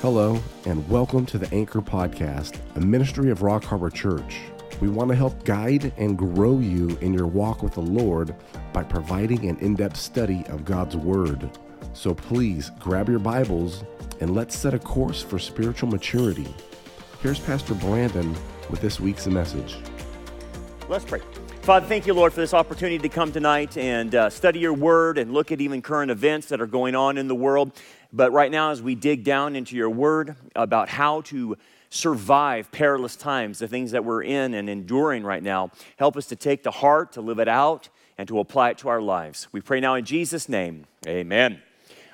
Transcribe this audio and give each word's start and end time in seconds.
Hello, 0.00 0.40
and 0.64 0.88
welcome 0.88 1.26
to 1.26 1.38
the 1.38 1.52
Anchor 1.52 1.80
Podcast, 1.80 2.60
a 2.76 2.80
ministry 2.80 3.32
of 3.32 3.42
Rock 3.42 3.64
Harbor 3.64 3.90
Church. 3.90 4.38
We 4.80 4.88
want 4.88 5.10
to 5.10 5.16
help 5.16 5.44
guide 5.44 5.92
and 5.96 6.16
grow 6.16 6.60
you 6.60 6.96
in 7.00 7.12
your 7.12 7.26
walk 7.26 7.64
with 7.64 7.74
the 7.74 7.80
Lord 7.80 8.32
by 8.72 8.84
providing 8.84 9.48
an 9.48 9.58
in 9.58 9.74
depth 9.74 9.96
study 9.96 10.44
of 10.50 10.64
God's 10.64 10.96
Word. 10.96 11.50
So 11.94 12.14
please 12.14 12.70
grab 12.78 13.08
your 13.08 13.18
Bibles 13.18 13.82
and 14.20 14.36
let's 14.36 14.56
set 14.56 14.72
a 14.72 14.78
course 14.78 15.20
for 15.20 15.40
spiritual 15.40 15.88
maturity. 15.88 16.46
Here's 17.20 17.40
Pastor 17.40 17.74
Brandon 17.74 18.36
with 18.70 18.80
this 18.80 19.00
week's 19.00 19.26
message. 19.26 19.78
Let's 20.88 21.04
pray. 21.04 21.22
Father, 21.62 21.86
thank 21.86 22.06
you, 22.06 22.14
Lord, 22.14 22.32
for 22.32 22.40
this 22.40 22.54
opportunity 22.54 22.98
to 22.98 23.08
come 23.08 23.32
tonight 23.32 23.76
and 23.76 24.14
uh, 24.14 24.30
study 24.30 24.60
your 24.60 24.72
word 24.72 25.18
and 25.18 25.34
look 25.34 25.50
at 25.50 25.60
even 25.60 25.82
current 25.82 26.10
events 26.10 26.46
that 26.50 26.60
are 26.60 26.66
going 26.66 26.94
on 26.94 27.18
in 27.18 27.26
the 27.26 27.34
world. 27.34 27.72
But 28.12 28.32
right 28.32 28.50
now, 28.50 28.70
as 28.70 28.80
we 28.80 28.94
dig 28.94 29.24
down 29.24 29.54
into 29.54 29.76
your 29.76 29.90
word 29.90 30.36
about 30.56 30.88
how 30.88 31.20
to 31.22 31.56
survive 31.90 32.70
perilous 32.70 33.16
times, 33.16 33.58
the 33.58 33.68
things 33.68 33.90
that 33.92 34.04
we're 34.04 34.22
in 34.22 34.54
and 34.54 34.68
enduring 34.68 35.24
right 35.24 35.42
now, 35.42 35.70
help 35.96 36.16
us 36.16 36.26
to 36.26 36.36
take 36.36 36.62
the 36.62 36.70
heart, 36.70 37.12
to 37.12 37.20
live 37.20 37.38
it 37.38 37.48
out, 37.48 37.88
and 38.16 38.26
to 38.28 38.38
apply 38.38 38.70
it 38.70 38.78
to 38.78 38.88
our 38.88 39.00
lives. 39.00 39.48
We 39.52 39.60
pray 39.60 39.80
now 39.80 39.94
in 39.94 40.04
Jesus' 40.04 40.48
name. 40.48 40.86
Amen. 41.06 41.62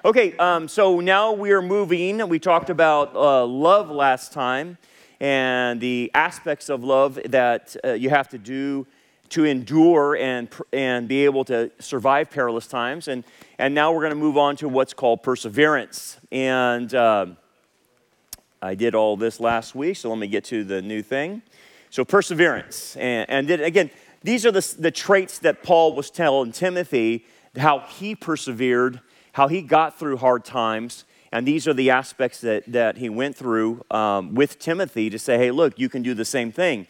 Okay, 0.05 0.37
um, 0.37 0.69
so 0.69 1.01
now 1.01 1.33
we 1.33 1.53
are 1.53 1.63
moving. 1.63 2.29
We 2.29 2.39
talked 2.39 2.71
about 2.71 3.15
uh, 3.15 3.47
love 3.47 3.91
last 3.91 4.33
time 4.33 4.77
and 5.21 5.81
the 5.81 6.11
aspects 6.13 6.69
of 6.69 6.85
love 6.85 7.19
that 7.25 7.75
uh, 7.85 7.93
you 7.93 8.11
have 8.11 8.29
to 8.29 8.39
do 8.39 8.87
to 9.31 9.45
endure 9.45 10.17
and, 10.17 10.49
and 10.73 11.09
be 11.09 11.25
able 11.25 11.45
to 11.47 11.71
survive 11.79 12.31
perilous 12.31 12.67
times. 12.67 13.09
And, 13.09 13.25
and 13.59 13.75
now 13.75 13.93
we're 13.93 14.01
going 14.01 14.11
to 14.11 14.17
move 14.17 14.37
on 14.37 14.57
to 14.57 14.69
what's 14.69 14.95
called 14.95 15.23
perseverance. 15.23 16.19
And 16.31 16.95
uh, 16.95 17.27
I 18.63 18.75
did 18.75 18.95
all 18.95 19.17
this 19.17 19.41
last 19.41 19.75
week, 19.75 19.97
so 19.97 20.09
let 20.11 20.19
me 20.19 20.27
get 20.27 20.45
to 20.45 20.65
the 20.65 20.81
new 20.83 21.03
thing. 21.03 21.43
So, 21.91 22.05
perseverance. 22.05 22.97
And, 22.97 23.29
and 23.31 23.49
then, 23.49 23.61
again, 23.61 23.91
these 24.23 24.47
are 24.47 24.51
the, 24.51 24.75
the 24.79 24.91
traits 24.91 25.39
that 25.41 25.63
Paul 25.63 25.95
was 25.95 26.11
telling 26.11 26.51
Timothy 26.51 27.27
how 27.57 27.81
he 27.81 28.15
persevered, 28.15 29.01
how 29.33 29.49
he 29.49 29.63
got 29.63 29.99
through 29.99 30.17
hard 30.17 30.45
times. 30.45 31.05
And 31.31 31.47
these 31.47 31.69
are 31.69 31.75
the 31.75 31.91
aspects 31.91 32.41
that, 32.41 32.65
that 32.69 32.97
he 32.97 33.09
went 33.09 33.37
through 33.37 33.85
um, 33.91 34.35
with 34.35 34.59
Timothy 34.59 35.11
to 35.11 35.19
say, 35.19 35.37
hey, 35.37 35.51
look, 35.51 35.79
you 35.79 35.89
can 35.89 36.03
do 36.03 36.15
the 36.15 36.25
same 36.25 36.53
thing. 36.53 36.87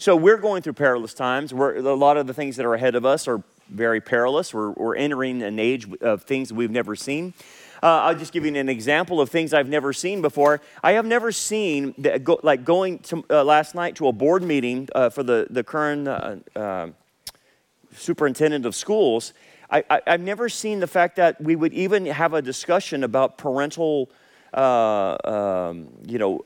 So 0.00 0.14
we're 0.14 0.36
going 0.36 0.62
through 0.62 0.74
perilous 0.74 1.12
times. 1.12 1.52
We're, 1.52 1.74
a 1.78 1.94
lot 1.94 2.16
of 2.18 2.28
the 2.28 2.34
things 2.34 2.54
that 2.54 2.64
are 2.64 2.74
ahead 2.74 2.94
of 2.94 3.04
us 3.04 3.26
are 3.26 3.42
very 3.68 4.00
perilous. 4.00 4.54
We're, 4.54 4.70
we're 4.70 4.94
entering 4.94 5.42
an 5.42 5.58
age 5.58 5.90
of 6.00 6.22
things 6.22 6.52
we've 6.52 6.70
never 6.70 6.94
seen. 6.94 7.34
Uh, 7.82 8.02
I'll 8.02 8.14
just 8.14 8.32
give 8.32 8.46
you 8.46 8.54
an 8.54 8.68
example 8.68 9.20
of 9.20 9.28
things 9.28 9.52
I've 9.52 9.68
never 9.68 9.92
seen 9.92 10.22
before. 10.22 10.60
I 10.84 10.92
have 10.92 11.04
never 11.04 11.32
seen, 11.32 11.96
go, 12.22 12.38
like 12.44 12.64
going 12.64 13.00
to, 13.00 13.24
uh, 13.28 13.42
last 13.42 13.74
night 13.74 13.96
to 13.96 14.06
a 14.06 14.12
board 14.12 14.44
meeting 14.44 14.88
uh, 14.94 15.10
for 15.10 15.24
the, 15.24 15.48
the 15.50 15.64
current 15.64 16.06
uh, 16.06 16.36
uh, 16.54 16.88
superintendent 17.92 18.66
of 18.66 18.76
schools. 18.76 19.32
I, 19.68 20.00
have 20.06 20.20
never 20.20 20.48
seen 20.48 20.78
the 20.78 20.86
fact 20.86 21.16
that 21.16 21.40
we 21.40 21.56
would 21.56 21.74
even 21.74 22.06
have 22.06 22.34
a 22.34 22.40
discussion 22.40 23.02
about 23.02 23.36
parental, 23.36 24.10
uh, 24.54 25.16
um, 25.24 25.88
you 26.06 26.18
know, 26.18 26.40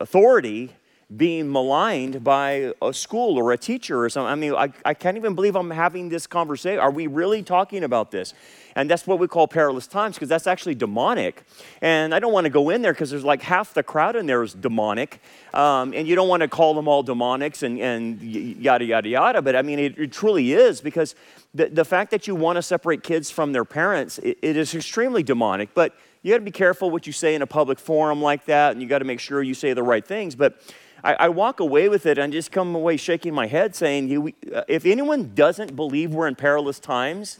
authority 0.00 0.70
being 1.16 1.50
maligned 1.50 2.22
by 2.22 2.72
a 2.80 2.92
school 2.92 3.36
or 3.36 3.52
a 3.52 3.58
teacher 3.58 4.04
or 4.04 4.08
something. 4.08 4.30
I 4.30 4.36
mean, 4.36 4.54
I, 4.54 4.72
I 4.84 4.94
can't 4.94 5.16
even 5.16 5.34
believe 5.34 5.56
I'm 5.56 5.70
having 5.70 6.08
this 6.08 6.26
conversation. 6.26 6.78
Are 6.78 6.90
we 6.90 7.08
really 7.08 7.42
talking 7.42 7.82
about 7.82 8.12
this? 8.12 8.32
And 8.76 8.88
that's 8.88 9.06
what 9.06 9.18
we 9.18 9.26
call 9.26 9.48
perilous 9.48 9.88
times 9.88 10.14
because 10.14 10.28
that's 10.28 10.46
actually 10.46 10.76
demonic. 10.76 11.42
And 11.82 12.14
I 12.14 12.20
don't 12.20 12.32
want 12.32 12.44
to 12.44 12.50
go 12.50 12.70
in 12.70 12.82
there 12.82 12.92
because 12.92 13.10
there's 13.10 13.24
like 13.24 13.42
half 13.42 13.74
the 13.74 13.82
crowd 13.82 14.14
in 14.14 14.26
there 14.26 14.42
is 14.44 14.54
demonic. 14.54 15.20
Um, 15.52 15.92
and 15.94 16.06
you 16.06 16.14
don't 16.14 16.28
want 16.28 16.42
to 16.42 16.48
call 16.48 16.74
them 16.74 16.86
all 16.86 17.02
demonics 17.02 17.64
and, 17.64 17.80
and 17.80 18.22
yada, 18.22 18.84
yada, 18.84 19.08
yada. 19.08 19.42
But 19.42 19.56
I 19.56 19.62
mean, 19.62 19.80
it, 19.80 19.98
it 19.98 20.12
truly 20.12 20.52
is 20.52 20.80
because 20.80 21.16
the, 21.52 21.66
the 21.66 21.84
fact 21.84 22.12
that 22.12 22.28
you 22.28 22.36
want 22.36 22.56
to 22.56 22.62
separate 22.62 23.02
kids 23.02 23.30
from 23.30 23.52
their 23.52 23.64
parents, 23.64 24.18
it, 24.18 24.38
it 24.42 24.56
is 24.56 24.72
extremely 24.74 25.24
demonic. 25.24 25.74
But 25.74 25.96
you 26.22 26.32
got 26.32 26.38
to 26.38 26.44
be 26.44 26.50
careful 26.52 26.90
what 26.90 27.06
you 27.06 27.12
say 27.12 27.34
in 27.34 27.42
a 27.42 27.46
public 27.46 27.80
forum 27.80 28.22
like 28.22 28.44
that. 28.44 28.72
And 28.72 28.80
you 28.80 28.86
got 28.86 28.98
to 29.00 29.04
make 29.04 29.18
sure 29.18 29.42
you 29.42 29.54
say 29.54 29.72
the 29.72 29.82
right 29.82 30.06
things. 30.06 30.36
But 30.36 30.60
I, 31.02 31.14
I, 31.14 31.28
walk 31.28 31.60
away 31.60 31.88
with 31.88 32.06
it 32.06 32.18
and 32.18 32.32
just 32.32 32.52
come 32.52 32.74
away 32.74 32.96
shaking 32.96 33.34
my 33.34 33.46
head 33.46 33.74
saying, 33.74 34.34
uh, 34.54 34.62
if 34.68 34.84
anyone 34.84 35.32
doesn't 35.34 35.74
believe 35.76 36.12
we're 36.12 36.28
in 36.28 36.34
perilous 36.34 36.78
times, 36.78 37.38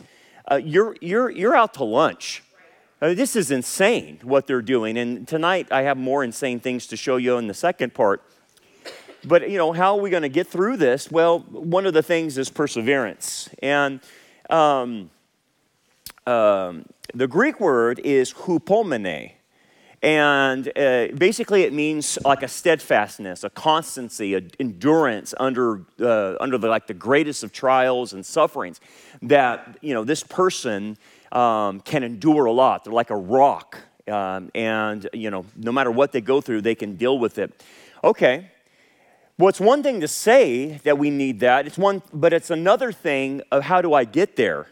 uh, 0.51 0.57
you're, 0.57 0.97
you're, 1.01 1.31
you're 1.31 1.55
out 1.55 1.75
to 1.75 1.85
lunch. 1.85 2.43
Uh, 3.03 3.15
this 3.15 3.35
is 3.35 3.51
insane 3.51 4.19
what 4.23 4.47
they're 4.47 4.63
doing. 4.63 4.99
And 4.99 5.27
tonight 5.27 5.69
I 5.71 5.83
have 5.83 5.97
more 5.97 6.23
insane 6.23 6.61
things 6.61 6.87
to 6.89 6.97
show 6.97 7.17
you 7.17 7.39
in 7.39 7.47
the 7.47 7.55
second 7.55 7.95
part. 7.95 8.23
But, 9.25 9.51
you 9.51 9.59
know, 9.59 9.73
how 9.73 9.97
are 9.97 10.01
we 10.01 10.11
going 10.11 10.23
to 10.23 10.29
get 10.29 10.47
through 10.47 10.77
this? 10.79 11.11
Well, 11.11 11.41
one 11.41 11.87
of 11.87 11.95
the 11.95 12.03
things 12.03 12.39
is 12.39 12.49
perseverance. 12.49 13.49
And 13.63 14.01
um, 14.49 15.11
um, 16.27 16.87
the 17.15 17.27
Greek 17.27 17.61
word 17.61 18.01
is 18.01 18.33
hupomene. 18.33 19.33
And 20.03 20.73
uh, 20.79 21.09
basically, 21.09 21.63
it 21.65 21.75
means 21.75 22.19
like 22.25 22.43
a 22.43 22.49
steadfastness, 22.49 23.45
a 23.45 23.51
constancy, 23.51 24.35
an 24.35 24.51
endurance 24.59 25.35
under, 25.39 25.83
uh, 26.01 26.37
under 26.41 26.57
the, 26.57 26.69
like 26.69 26.87
the 26.87 26.95
greatest 26.95 27.45
of 27.45 27.53
trials 27.53 28.15
and 28.15 28.25
sufferings. 28.25 28.81
That, 29.21 29.77
you 29.83 29.93
know, 29.93 30.05
this 30.05 30.23
person 30.23 30.97
um, 31.33 31.81
can 31.81 32.03
endure 32.03 32.47
a 32.47 32.53
lot. 32.53 32.85
They're 32.85 32.95
like 32.95 33.11
a 33.11 33.17
rock. 33.17 33.77
Um, 34.09 34.51
and, 34.55 35.07
you 35.13 35.31
know, 35.31 35.45
no 35.55 35.71
matter 35.71 35.91
what 35.91 36.13
they 36.13 36.23
go 36.23 36.41
through, 36.41 36.63
they 36.63 36.75
can 36.75 36.97
deal 36.97 37.19
with 37.19 37.39
it. 37.39 37.63
Okay. 38.03 38.51
Well, 39.37 39.49
it's 39.49 39.61
one 39.61 39.83
thing 39.83 40.01
to 40.01 40.09
say 40.09 40.81
that 40.85 40.99
we 40.99 41.11
need 41.11 41.41
that, 41.41 41.67
it's 41.67 41.79
one, 41.79 42.03
but 42.13 42.33
it's 42.33 42.51
another 42.51 42.93
thing 42.93 43.43
of 43.51 43.65
how 43.65 43.81
do 43.81 43.95
I 43.95 44.05
get 44.05 44.37
there? 44.37 44.67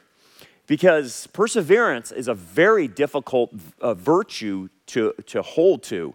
because 0.69 1.27
perseverance 1.28 2.12
is 2.12 2.28
a 2.28 2.34
very 2.34 2.87
difficult 2.87 3.50
uh, 3.81 3.95
virtue 3.95 4.69
to, 4.88 5.15
to 5.26 5.43
hold 5.43 5.82
to. 5.84 6.15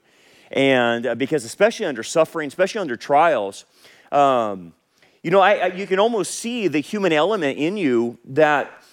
And 0.52 1.06
uh, 1.08 1.16
because, 1.16 1.46
especially 1.46 1.86
under 1.86 2.04
suffering, 2.04 2.48
especially 2.48 2.82
under 2.82 2.96
trials, 2.96 3.66
um, 4.12 4.74
you 5.24 5.32
know, 5.32 5.40
I, 5.40 5.54
I, 5.54 5.66
you 5.68 5.88
can 5.88 6.00
almost 6.00 6.36
see 6.36 6.68
the 6.68 6.80
human 6.80 7.14
element 7.14 7.58
in 7.58 7.78
you 7.78 8.20
that 8.26 8.84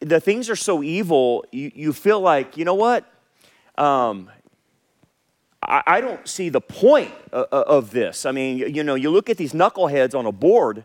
the 0.00 0.20
things 0.20 0.48
are 0.48 0.56
so 0.56 0.82
evil, 0.82 1.44
you, 1.52 1.70
you 1.74 1.92
feel 1.92 2.20
like, 2.20 2.56
you 2.56 2.64
know 2.64 2.74
what? 2.74 3.04
Um, 3.76 4.30
I, 5.62 5.82
I, 5.86 6.00
don't 6.00 6.26
see 6.26 6.48
the 6.48 6.60
point 6.60 7.12
of, 7.32 7.46
of 7.50 7.90
this. 7.90 8.24
I 8.24 8.32
mean, 8.32 8.58
you 8.74 8.82
know, 8.82 8.94
you 8.94 9.10
look 9.10 9.28
at 9.28 9.36
these 9.36 9.52
knuckleheads 9.52 10.18
on 10.18 10.24
a 10.24 10.32
board 10.32 10.84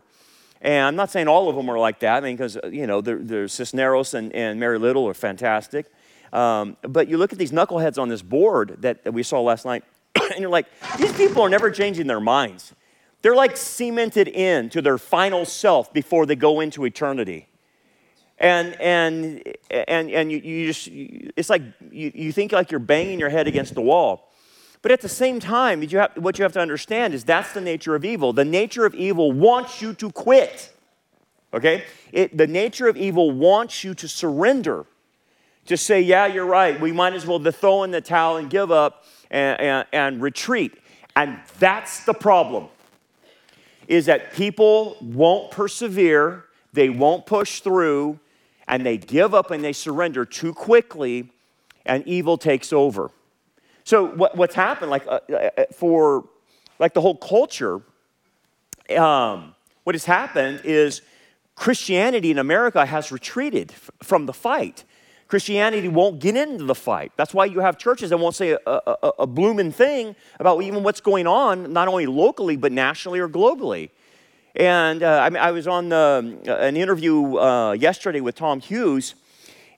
and 0.62 0.86
I'm 0.86 0.96
not 0.96 1.10
saying 1.10 1.26
all 1.26 1.48
of 1.48 1.56
them 1.56 1.68
are 1.68 1.78
like 1.78 1.98
that, 2.00 2.22
I 2.22 2.26
mean, 2.26 2.36
because, 2.36 2.56
you 2.70 2.86
know, 2.86 3.00
there's 3.00 3.52
Cisneros 3.52 4.14
and, 4.14 4.32
and 4.32 4.60
Mary 4.60 4.78
Little 4.78 5.08
are 5.08 5.14
fantastic. 5.14 5.86
Um, 6.32 6.76
but 6.82 7.08
you 7.08 7.18
look 7.18 7.32
at 7.32 7.38
these 7.38 7.52
knuckleheads 7.52 8.00
on 8.00 8.08
this 8.08 8.22
board 8.22 8.76
that, 8.80 9.04
that 9.04 9.12
we 9.12 9.22
saw 9.22 9.40
last 9.40 9.64
night, 9.64 9.84
and 10.14 10.38
you're 10.38 10.50
like, 10.50 10.66
these 10.98 11.12
people 11.12 11.42
are 11.42 11.48
never 11.48 11.70
changing 11.70 12.06
their 12.06 12.20
minds. 12.20 12.74
They're 13.22 13.36
like 13.36 13.56
cemented 13.56 14.28
in 14.28 14.68
to 14.70 14.82
their 14.82 14.98
final 14.98 15.44
self 15.44 15.92
before 15.92 16.26
they 16.26 16.36
go 16.36 16.60
into 16.60 16.84
eternity. 16.84 17.48
And, 18.38 18.74
and, 18.80 19.42
and, 19.70 20.10
and 20.10 20.32
you, 20.32 20.38
you 20.38 20.66
just, 20.66 20.88
it's 20.90 21.48
like 21.48 21.62
you, 21.92 22.10
you 22.12 22.32
think 22.32 22.50
like 22.50 22.72
you're 22.72 22.80
banging 22.80 23.20
your 23.20 23.28
head 23.28 23.46
against 23.46 23.74
the 23.74 23.80
wall. 23.80 24.28
But 24.82 24.90
at 24.90 25.00
the 25.00 25.08
same 25.08 25.38
time, 25.38 25.80
you 25.84 25.98
have, 25.98 26.16
what 26.16 26.38
you 26.38 26.42
have 26.42 26.52
to 26.54 26.60
understand 26.60 27.14
is 27.14 27.22
that's 27.22 27.52
the 27.52 27.60
nature 27.60 27.94
of 27.94 28.04
evil. 28.04 28.32
The 28.32 28.44
nature 28.44 28.84
of 28.84 28.96
evil 28.96 29.30
wants 29.30 29.80
you 29.80 29.94
to 29.94 30.10
quit. 30.10 30.74
Okay? 31.54 31.84
It, 32.10 32.36
the 32.36 32.48
nature 32.48 32.88
of 32.88 32.96
evil 32.96 33.30
wants 33.30 33.84
you 33.84 33.94
to 33.94 34.08
surrender. 34.08 34.86
To 35.66 35.76
say, 35.76 36.00
yeah, 36.00 36.26
you're 36.26 36.46
right. 36.46 36.80
We 36.80 36.92
might 36.92 37.12
as 37.14 37.24
well 37.24 37.38
throw 37.38 37.84
in 37.84 37.92
the 37.92 38.00
towel 38.00 38.36
and 38.36 38.50
give 38.50 38.70
up 38.70 39.04
and, 39.30 39.60
and, 39.60 39.86
and 39.92 40.22
retreat. 40.22 40.72
And 41.14 41.38
that's 41.58 42.04
the 42.04 42.14
problem. 42.14 42.66
Is 43.86 44.06
that 44.06 44.32
people 44.32 44.96
won't 45.00 45.50
persevere, 45.50 46.44
they 46.72 46.88
won't 46.88 47.26
push 47.26 47.60
through, 47.60 48.18
and 48.66 48.84
they 48.84 48.96
give 48.96 49.34
up 49.34 49.50
and 49.50 49.62
they 49.62 49.72
surrender 49.72 50.24
too 50.24 50.52
quickly, 50.52 51.30
and 51.84 52.06
evil 52.06 52.38
takes 52.38 52.72
over. 52.72 53.10
So 53.84 54.06
what, 54.06 54.36
what's 54.36 54.54
happened, 54.54 54.90
like 54.90 55.06
uh, 55.06 55.20
uh, 55.30 55.50
uh, 55.58 55.64
for 55.72 56.28
like 56.78 56.94
the 56.94 57.00
whole 57.00 57.16
culture, 57.16 57.82
um, 58.96 59.54
what 59.84 59.94
has 59.94 60.04
happened 60.04 60.62
is 60.64 61.02
Christianity 61.54 62.30
in 62.30 62.38
America 62.38 62.86
has 62.86 63.12
retreated 63.12 63.72
f- 63.72 63.90
from 64.02 64.26
the 64.26 64.32
fight. 64.32 64.84
Christianity 65.32 65.88
won't 65.88 66.18
get 66.18 66.36
into 66.36 66.64
the 66.64 66.74
fight. 66.74 67.10
That's 67.16 67.32
why 67.32 67.46
you 67.46 67.60
have 67.60 67.78
churches 67.78 68.10
that 68.10 68.18
won't 68.18 68.34
say 68.34 68.50
a, 68.50 68.58
a, 68.66 69.12
a 69.20 69.26
blooming 69.26 69.72
thing 69.72 70.14
about 70.38 70.62
even 70.62 70.82
what's 70.82 71.00
going 71.00 71.26
on, 71.26 71.72
not 71.72 71.88
only 71.88 72.04
locally, 72.04 72.54
but 72.54 72.70
nationally 72.70 73.18
or 73.18 73.30
globally. 73.30 73.88
And 74.54 75.02
uh, 75.02 75.20
I, 75.22 75.30
mean, 75.30 75.42
I 75.42 75.52
was 75.52 75.66
on 75.66 75.88
the, 75.88 76.38
uh, 76.46 76.56
an 76.56 76.76
interview 76.76 77.38
uh, 77.38 77.72
yesterday 77.72 78.20
with 78.20 78.34
Tom 78.34 78.60
Hughes, 78.60 79.14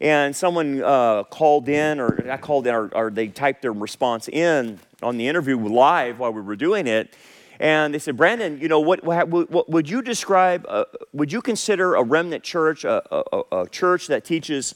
and 0.00 0.34
someone 0.34 0.82
uh, 0.82 1.22
called 1.22 1.68
in, 1.68 2.00
or 2.00 2.28
I 2.28 2.36
called 2.36 2.66
in, 2.66 2.74
or, 2.74 2.88
or, 2.88 3.10
they 3.12 3.28
typed 3.28 3.62
their 3.62 3.72
response 3.72 4.26
in 4.26 4.80
on 5.04 5.18
the 5.18 5.28
interview 5.28 5.56
live 5.56 6.18
while 6.18 6.32
we 6.32 6.40
were 6.40 6.56
doing 6.56 6.88
it. 6.88 7.14
And 7.60 7.94
they 7.94 8.00
said, 8.00 8.16
Brandon, 8.16 8.58
you 8.60 8.66
know, 8.66 8.80
what, 8.80 9.04
what, 9.04 9.28
what 9.28 9.70
would 9.70 9.88
you 9.88 10.02
describe, 10.02 10.66
uh, 10.68 10.86
would 11.12 11.30
you 11.30 11.40
consider 11.40 11.94
a 11.94 12.02
remnant 12.02 12.42
church 12.42 12.82
a, 12.82 13.04
a, 13.14 13.60
a 13.60 13.68
church 13.68 14.08
that 14.08 14.24
teaches 14.24 14.74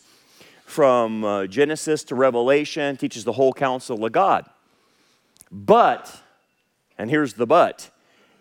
from 0.68 1.24
uh, 1.24 1.46
Genesis 1.46 2.04
to 2.04 2.14
Revelation, 2.14 2.98
teaches 2.98 3.24
the 3.24 3.32
whole 3.32 3.54
counsel 3.54 4.04
of 4.04 4.12
God? 4.12 4.44
But, 5.50 6.14
and 6.98 7.08
here's 7.08 7.32
the 7.32 7.46
but, 7.46 7.90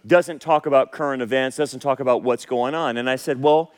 doesn't 0.06 0.42
talk 0.42 0.66
about 0.66 0.92
current 0.92 1.22
events, 1.22 1.56
doesn't 1.56 1.80
talk 1.80 2.02
about 2.02 2.24
what's 2.24 2.46
going 2.46 2.76
on. 2.76 2.98
And 2.98 3.10
I 3.10 3.16
said, 3.16 3.42
well, 3.42 3.72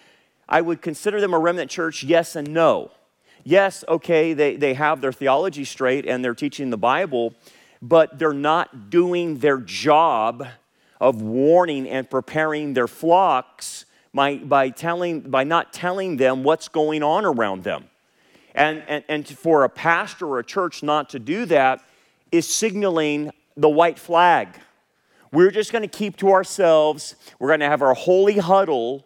I 0.48 0.62
would 0.62 0.82
consider 0.82 1.22
them 1.22 1.34
a 1.34 1.40
remnant 1.40 1.70
church, 1.70 2.04
yes 2.04 2.36
and 2.36 2.52
no. 2.52 2.90
Yes, 3.44 3.84
okay, 3.88 4.34
they, 4.34 4.56
they 4.56 4.74
have 4.74 5.00
their 5.00 5.14
theology 5.14 5.64
straight 5.64 6.08
and 6.08 6.26
they're 6.26 6.34
teaching 6.34 6.72
the 6.72 6.78
Bible, 6.78 7.36
but 7.84 8.18
they're 8.18 8.34
not 8.34 8.90
doing 8.90 9.38
their 9.38 9.60
job 9.60 10.48
of 11.00 11.22
warning 11.22 11.88
and 11.88 12.10
preparing 12.10 12.74
their 12.74 12.88
flocks 12.88 13.86
by, 14.12 14.38
by, 14.38 14.70
telling, 14.70 15.22
by 15.22 15.44
not 15.44 15.72
telling 15.72 16.18
them 16.18 16.44
what's 16.44 16.68
going 16.68 17.04
on 17.04 17.26
around 17.26 17.64
them. 17.64 17.89
And, 18.56 18.84
and, 18.88 19.04
and 19.08 19.28
for 19.28 19.64
a 19.64 19.70
pastor 19.70 20.28
or 20.28 20.40
a 20.40 20.44
church 20.44 20.84
not 20.84 21.10
to 21.12 21.20
do 21.20 21.46
that 21.46 21.84
is 22.32 22.48
signaling 22.48 23.32
the 23.56 23.70
white 23.70 24.00
flag. 24.00 24.50
We're 25.32 25.52
just 25.52 25.72
going 25.72 25.84
to 25.84 25.88
keep 25.88 26.18
to 26.18 26.32
ourselves. 26.32 27.16
We're 27.38 27.50
going 27.50 27.60
to 27.60 27.68
have 27.68 27.82
our 27.82 27.94
holy 27.94 28.38
huddle 28.38 29.06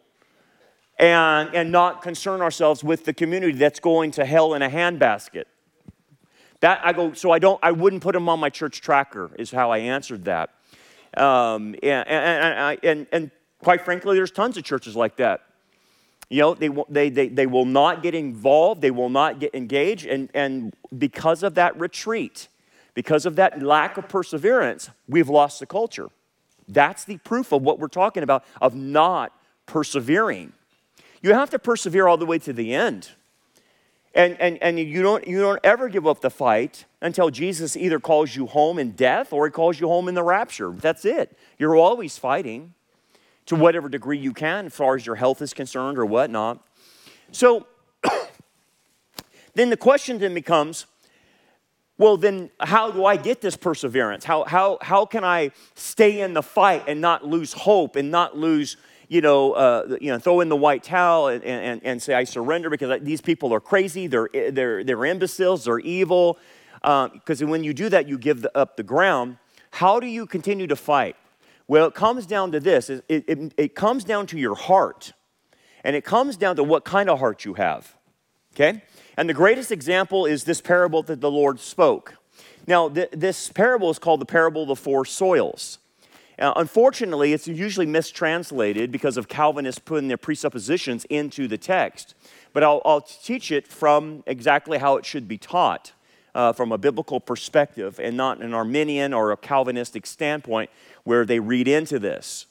and, 0.98 1.54
and 1.54 1.72
not 1.72 2.02
concern 2.02 2.42
ourselves 2.42 2.84
with 2.84 3.06
the 3.06 3.14
community 3.14 3.58
that's 3.58 3.80
going 3.80 4.12
to 4.12 4.26
hell 4.26 4.54
in 4.54 4.62
a 4.62 4.70
handbasket. 4.70 5.46
That 6.62 6.80
I 6.84 6.94
go, 6.94 7.12
so 7.12 7.32
I 7.32 7.40
don't, 7.40 7.60
I 7.62 7.72
wouldn't 7.72 8.02
put 8.02 8.14
them 8.14 8.30
on 8.30 8.40
my 8.40 8.50
church 8.50 8.80
tracker, 8.80 9.32
is 9.38 9.52
how 9.52 9.72
I 9.72 9.80
answered 9.80 10.26
that. 10.26 10.52
Um, 11.18 11.76
and, 11.84 12.08
and, 12.08 12.80
and, 12.84 13.08
and, 13.12 13.32
quite 13.62 13.82
frankly, 13.82 14.16
there's 14.16 14.32
tons 14.32 14.58
of 14.58 14.64
churches 14.64 14.96
like 14.96 15.18
that. 15.18 15.42
You 16.30 16.42
know, 16.42 16.54
they, 16.54 16.70
they, 16.90 17.10
they, 17.10 17.28
they 17.28 17.46
will 17.46 17.66
not 17.66 18.02
get 18.02 18.16
involved, 18.16 18.82
they 18.82 18.92
will 18.92 19.10
not 19.10 19.40
get 19.40 19.54
engaged, 19.54 20.06
and, 20.06 20.30
and 20.34 20.74
because 20.98 21.44
of 21.44 21.56
that 21.56 21.80
retreat, 21.80 22.48
because 22.94 23.26
of 23.26 23.36
that 23.36 23.62
lack 23.62 23.98
of 23.98 24.08
perseverance, 24.08 24.90
we've 25.08 25.30
lost 25.30 25.60
the 25.60 25.66
culture. 25.66 26.10
That's 26.68 27.04
the 27.04 27.18
proof 27.18 27.52
of 27.52 27.62
what 27.62 27.80
we're 27.80 27.88
talking 27.88 28.24
about 28.24 28.44
of 28.62 28.76
not 28.76 29.34
persevering. 29.66 30.54
You 31.22 31.34
have 31.34 31.50
to 31.52 31.60
persevere 31.60 32.08
all 32.08 32.18
the 32.18 32.26
way 32.26 32.40
to 32.40 32.54
the 32.54 32.74
end. 32.74 33.10
And, 34.16 34.40
and, 34.40 34.62
and 34.62 34.80
you, 34.80 35.02
don't, 35.02 35.28
you 35.28 35.40
don't 35.40 35.60
ever 35.64 35.90
give 35.90 36.06
up 36.06 36.22
the 36.22 36.30
fight 36.30 36.86
until 37.02 37.32
Jesus 37.32 37.76
either 37.76 38.00
calls 38.00 38.36
you 38.36 38.46
home 38.46 38.78
in 38.78 38.92
death 38.92 39.34
or 39.34 39.46
he 39.46 39.52
calls 39.52 39.80
you 39.80 39.88
home 39.88 40.08
in 40.08 40.14
the 40.14 40.24
rapture. 40.24 40.70
That's 40.70 41.04
it. 41.04 41.36
You're 41.58 41.76
always 41.76 42.18
fighting 42.18 42.76
to 43.46 43.56
whatever 43.56 43.90
degree 43.90 44.18
you 44.18 44.34
can, 44.34 44.68
as 44.68 44.74
far 44.74 44.96
as 44.96 45.06
your 45.06 45.16
health 45.16 45.42
is 45.42 45.54
concerned 45.54 45.98
or 45.98 46.06
whatnot. 46.06 46.66
So 47.32 47.68
then 49.56 49.70
the 49.70 49.78
question 49.78 50.20
then 50.20 50.34
becomes 50.34 50.86
well, 51.98 52.18
then 52.18 52.50
how 52.60 52.90
do 52.90 53.06
I 53.06 53.18
get 53.18 53.40
this 53.40 53.56
perseverance? 53.56 54.26
How, 54.26 54.44
how, 54.46 54.80
how 54.82 55.06
can 55.06 55.24
I 55.24 55.52
stay 55.76 56.22
in 56.22 56.34
the 56.34 56.42
fight 56.42 56.86
and 56.88 57.00
not 57.00 57.24
lose 57.26 57.54
hope 57.54 57.96
and 57.96 58.10
not 58.10 58.36
lose 58.36 58.78
you 59.10 59.22
know, 59.22 59.52
uh, 59.54 59.98
you 60.02 60.12
know, 60.12 60.18
throw 60.18 60.40
in 60.40 60.50
the 60.50 60.56
white 60.56 60.82
towel 60.82 61.28
and, 61.28 61.44
and, 61.44 61.82
and 61.84 62.02
say, 62.02 62.16
I 62.16 62.24
surrender 62.24 62.72
because 62.72 63.00
these 63.04 63.22
people 63.22 63.54
are 63.54 63.60
crazy, 63.60 64.08
they're, 64.08 64.28
they're, 64.34 64.84
they're 64.84 65.06
imbeciles, 65.06 65.66
they're 65.66 65.80
evil. 65.80 66.40
Because 66.82 67.42
um, 67.42 67.50
when 67.50 67.64
you 67.64 67.76
do 67.76 67.90
that, 67.90 68.10
you 68.10 68.18
give 68.18 68.42
the, 68.42 68.58
up 68.58 68.76
the 68.76 68.82
ground. 68.82 69.38
How 69.70 70.00
do 70.00 70.08
you 70.08 70.26
continue 70.26 70.66
to 70.66 70.76
fight? 70.76 71.16
Well, 71.68 71.88
it 71.88 71.94
comes 71.94 72.26
down 72.26 72.52
to 72.52 72.60
this 72.60 72.90
it, 72.90 73.04
it, 73.10 73.54
it 73.58 73.76
comes 73.76 74.04
down 74.04 74.28
to 74.28 74.38
your 74.38 74.56
heart, 74.56 75.14
and 75.84 75.96
it 75.96 76.04
comes 76.04 76.38
down 76.38 76.56
to 76.58 76.64
what 76.64 76.84
kind 76.84 77.10
of 77.10 77.20
heart 77.20 77.46
you 77.46 77.54
have. 77.56 77.96
Okay? 78.54 78.84
And 79.18 79.30
the 79.30 79.34
greatest 79.34 79.72
example 79.72 80.26
is 80.26 80.44
this 80.44 80.62
parable 80.62 81.04
that 81.04 81.22
the 81.22 81.32
Lord 81.32 81.60
spoke. 81.60 82.16
Now, 82.68 82.90
th- 82.90 83.10
this 83.12 83.50
parable 83.50 83.90
is 83.90 84.00
called 84.00 84.22
the 84.22 84.26
parable 84.26 84.64
of 84.64 84.68
the 84.68 84.76
four 84.76 85.06
soils. 85.06 85.80
Uh, 86.40 86.54
unfortunately, 86.56 87.34
it's 87.34 87.48
usually 87.48 87.86
mistranslated 87.86 88.92
because 88.92 89.18
of 89.18 89.28
Calvinists 89.28 89.80
putting 89.80 90.08
their 90.08 90.18
presuppositions 90.18 91.06
into 91.06 91.48
the 91.48 91.58
text. 91.58 92.16
But 92.54 92.64
I'll, 92.64 92.82
I'll 92.86 93.02
teach 93.02 93.52
it 93.52 93.68
from 93.68 94.24
exactly 94.26 94.78
how 94.78 94.98
it 94.98 95.06
should 95.06 95.28
be 95.28 95.38
taught 95.38 95.93
uh, 96.36 96.54
from 96.54 96.72
a 96.72 96.78
biblical 96.78 97.20
perspective 97.20 98.00
and 98.00 98.18
not 98.18 98.42
an 98.42 98.54
Arminian 98.54 99.14
or 99.14 99.32
a 99.32 99.38
Calvinistic 99.38 100.06
standpoint 100.06 100.70
where 101.04 101.26
they 101.26 101.40
read 101.40 101.68
into 101.68 102.00
this. 102.00 102.46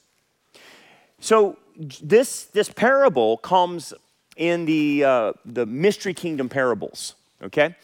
So, 1.19 1.57
this, 1.75 2.45
this 2.45 2.69
parable 2.69 3.37
comes 3.37 3.93
in 4.37 4.65
the, 4.65 5.03
uh, 5.03 5.33
the 5.45 5.65
mystery 5.65 6.13
kingdom 6.13 6.49
parables, 6.49 7.15
okay? 7.41 7.75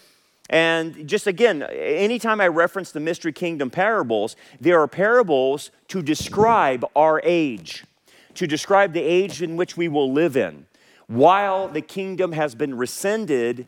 And 0.49 1.07
just 1.07 1.27
again, 1.27 1.63
anytime 1.63 2.41
I 2.41 2.47
reference 2.47 2.91
the 2.91 2.99
mystery 2.99 3.31
kingdom 3.31 3.69
parables, 3.69 4.35
there 4.59 4.79
are 4.81 4.87
parables 4.87 5.69
to 5.89 6.01
describe 6.01 6.85
our 6.95 7.21
age, 7.23 7.85
to 8.33 8.47
describe 8.47 8.93
the 8.93 9.01
age 9.01 9.41
in 9.41 9.57
which 9.57 9.77
we 9.77 9.87
will 9.87 10.11
live 10.11 10.35
in. 10.35 10.65
While 11.07 11.67
the 11.67 11.81
kingdom 11.81 12.31
has 12.31 12.55
been 12.55 12.75
rescinded 12.75 13.67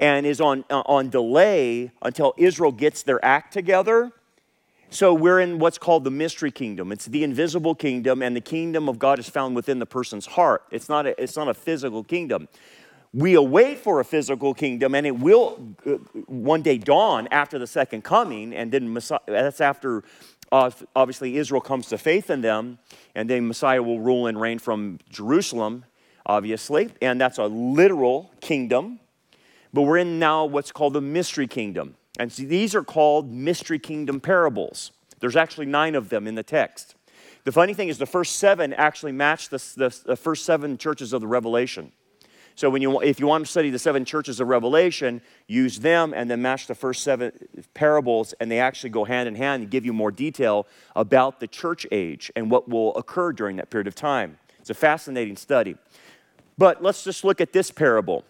and 0.00 0.26
is 0.26 0.40
on, 0.40 0.64
uh, 0.70 0.82
on 0.86 1.10
delay 1.10 1.92
until 2.02 2.34
Israel 2.36 2.72
gets 2.72 3.04
their 3.04 3.24
act 3.24 3.52
together. 3.52 4.10
So 4.88 5.14
we're 5.14 5.38
in 5.38 5.60
what's 5.60 5.78
called 5.78 6.02
the 6.02 6.10
mystery 6.10 6.50
kingdom. 6.50 6.90
It's 6.90 7.04
the 7.04 7.22
invisible 7.22 7.76
kingdom, 7.76 8.22
and 8.22 8.34
the 8.34 8.40
kingdom 8.40 8.88
of 8.88 8.98
God 8.98 9.20
is 9.20 9.28
found 9.28 9.54
within 9.54 9.78
the 9.78 9.86
person's 9.86 10.26
heart. 10.26 10.64
It's 10.72 10.88
not 10.88 11.06
a, 11.06 11.22
it's 11.22 11.36
not 11.36 11.46
a 11.46 11.54
physical 11.54 12.02
kingdom 12.02 12.48
we 13.12 13.34
await 13.34 13.78
for 13.78 14.00
a 14.00 14.04
physical 14.04 14.54
kingdom 14.54 14.94
and 14.94 15.06
it 15.06 15.18
will 15.18 15.74
uh, 15.84 15.92
one 16.26 16.62
day 16.62 16.78
dawn 16.78 17.26
after 17.30 17.58
the 17.58 17.66
second 17.66 18.02
coming 18.04 18.54
and 18.54 18.70
then 18.70 18.92
Messiah, 18.92 19.18
that's 19.26 19.60
after 19.60 20.04
uh, 20.52 20.70
obviously 20.94 21.36
israel 21.36 21.60
comes 21.60 21.86
to 21.88 21.98
faith 21.98 22.30
in 22.30 22.40
them 22.40 22.78
and 23.14 23.28
then 23.28 23.46
messiah 23.48 23.82
will 23.82 24.00
rule 24.00 24.26
and 24.26 24.40
reign 24.40 24.58
from 24.58 24.98
jerusalem 25.08 25.84
obviously 26.26 26.90
and 27.02 27.20
that's 27.20 27.38
a 27.38 27.46
literal 27.46 28.32
kingdom 28.40 29.00
but 29.72 29.82
we're 29.82 29.98
in 29.98 30.18
now 30.18 30.44
what's 30.44 30.72
called 30.72 30.92
the 30.92 31.00
mystery 31.00 31.46
kingdom 31.46 31.96
and 32.18 32.32
see, 32.32 32.44
these 32.44 32.74
are 32.74 32.84
called 32.84 33.32
mystery 33.32 33.78
kingdom 33.78 34.20
parables 34.20 34.92
there's 35.20 35.36
actually 35.36 35.66
nine 35.66 35.94
of 35.94 36.08
them 36.08 36.26
in 36.26 36.34
the 36.34 36.42
text 36.42 36.94
the 37.44 37.52
funny 37.52 37.74
thing 37.74 37.88
is 37.88 37.98
the 37.98 38.06
first 38.06 38.36
seven 38.36 38.72
actually 38.74 39.12
match 39.12 39.48
the, 39.48 39.58
the, 39.76 40.00
the 40.06 40.16
first 40.16 40.44
seven 40.44 40.76
churches 40.76 41.12
of 41.12 41.20
the 41.20 41.26
revelation 41.26 41.92
so 42.60 42.68
when 42.68 42.82
you, 42.82 43.00
if 43.00 43.18
you 43.18 43.26
want 43.26 43.46
to 43.46 43.50
study 43.50 43.70
the 43.70 43.78
seven 43.78 44.04
churches 44.04 44.38
of 44.38 44.48
Revelation, 44.48 45.22
use 45.46 45.78
them 45.78 46.12
and 46.14 46.30
then 46.30 46.42
match 46.42 46.66
the 46.66 46.74
first 46.74 47.02
seven 47.02 47.32
parables, 47.72 48.34
and 48.34 48.50
they 48.50 48.60
actually 48.60 48.90
go 48.90 49.04
hand 49.04 49.28
in 49.28 49.34
hand 49.34 49.62
and 49.62 49.70
give 49.70 49.86
you 49.86 49.94
more 49.94 50.10
detail 50.10 50.66
about 50.94 51.40
the 51.40 51.46
church 51.46 51.86
age 51.90 52.30
and 52.36 52.50
what 52.50 52.68
will 52.68 52.94
occur 52.96 53.32
during 53.32 53.56
that 53.56 53.70
period 53.70 53.86
of 53.86 53.94
time. 53.94 54.38
It's 54.58 54.68
a 54.68 54.74
fascinating 54.74 55.38
study. 55.38 55.76
But 56.58 56.82
let's 56.82 57.02
just 57.02 57.24
look 57.24 57.40
at 57.40 57.54
this 57.54 57.70
parable. 57.70 58.24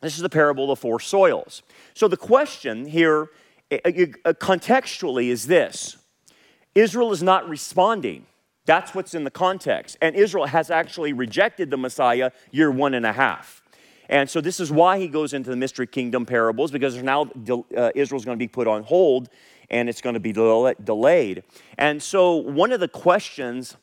This 0.00 0.16
is 0.16 0.22
the 0.22 0.28
parable 0.28 0.64
of 0.64 0.78
the 0.78 0.80
four 0.80 1.00
soils. 1.00 1.62
So 1.94 2.08
the 2.08 2.16
question 2.16 2.86
here, 2.86 3.30
eh, 3.70 3.78
eh, 3.84 4.06
eh, 4.24 4.32
contextually, 4.34 5.28
is 5.28 5.46
this 5.46 5.96
Israel 6.74 7.12
is 7.12 7.22
not 7.22 7.48
responding. 7.48 8.26
That's 8.66 8.94
what's 8.94 9.14
in 9.14 9.24
the 9.24 9.30
context. 9.30 9.96
And 10.00 10.14
Israel 10.14 10.46
has 10.46 10.70
actually 10.70 11.12
rejected 11.12 11.70
the 11.70 11.76
Messiah 11.76 12.30
year 12.50 12.70
one 12.70 12.94
and 12.94 13.04
a 13.04 13.12
half. 13.12 13.62
And 14.08 14.28
so 14.28 14.40
this 14.40 14.58
is 14.58 14.72
why 14.72 14.98
he 14.98 15.06
goes 15.06 15.32
into 15.32 15.50
the 15.50 15.56
mystery 15.56 15.86
kingdom 15.86 16.26
parables, 16.26 16.70
because 16.70 17.00
now 17.00 17.30
uh, 17.76 17.90
Israel's 17.94 18.24
going 18.24 18.36
to 18.36 18.42
be 18.42 18.48
put 18.48 18.66
on 18.66 18.82
hold 18.82 19.28
and 19.70 19.88
it's 19.88 20.00
going 20.00 20.14
to 20.14 20.20
be 20.20 20.32
delayed. 20.32 21.44
And 21.78 22.02
so 22.02 22.34
one 22.34 22.72
of 22.72 22.80
the 22.80 22.88
questions 22.88 23.76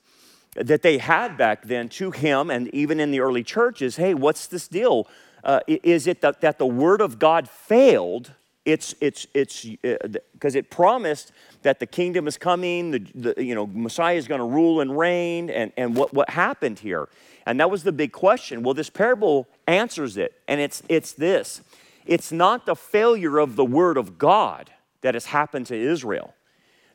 that 0.55 0.81
they 0.81 0.97
had 0.97 1.37
back 1.37 1.63
then 1.63 1.87
to 1.87 2.11
him 2.11 2.49
and 2.49 2.67
even 2.73 2.99
in 2.99 3.11
the 3.11 3.21
early 3.21 3.43
church 3.43 3.81
is 3.81 3.95
hey, 3.95 4.13
what's 4.13 4.47
this 4.47 4.67
deal? 4.67 5.07
Uh, 5.47 5.61
is 5.67 6.05
it 6.07 6.21
that, 6.21 6.41
that 6.41 6.59
the 6.59 6.65
word 6.65 7.01
of 7.01 7.17
God 7.17 7.49
failed? 7.49 8.33
It's, 8.65 8.93
it's, 8.99 9.25
it's, 9.33 9.63
because 9.63 10.55
uh, 10.55 10.59
it 10.59 10.69
promised 10.69 11.31
that 11.61 11.79
the 11.79 11.85
kingdom 11.85 12.27
is 12.27 12.37
coming, 12.37 12.91
the, 12.91 12.99
the 13.15 13.43
you 13.43 13.55
know, 13.55 13.65
Messiah 13.65 14.17
is 14.17 14.27
going 14.27 14.39
to 14.39 14.45
rule 14.45 14.81
and 14.81 14.97
reign, 14.97 15.49
and, 15.49 15.71
and 15.77 15.95
what, 15.95 16.13
what 16.13 16.29
happened 16.29 16.79
here? 16.79 17.07
And 17.45 17.61
that 17.61 17.71
was 17.71 17.83
the 17.83 17.93
big 17.93 18.11
question. 18.11 18.61
Well, 18.61 18.73
this 18.73 18.89
parable 18.89 19.47
answers 19.67 20.17
it, 20.17 20.33
and 20.49 20.59
it's, 20.59 20.83
it's 20.89 21.13
this 21.13 21.61
it's 22.05 22.31
not 22.31 22.65
the 22.65 22.75
failure 22.75 23.37
of 23.37 23.55
the 23.55 23.65
word 23.65 23.97
of 23.97 24.17
God 24.17 24.71
that 25.01 25.13
has 25.13 25.27
happened 25.27 25.67
to 25.67 25.75
Israel, 25.75 26.33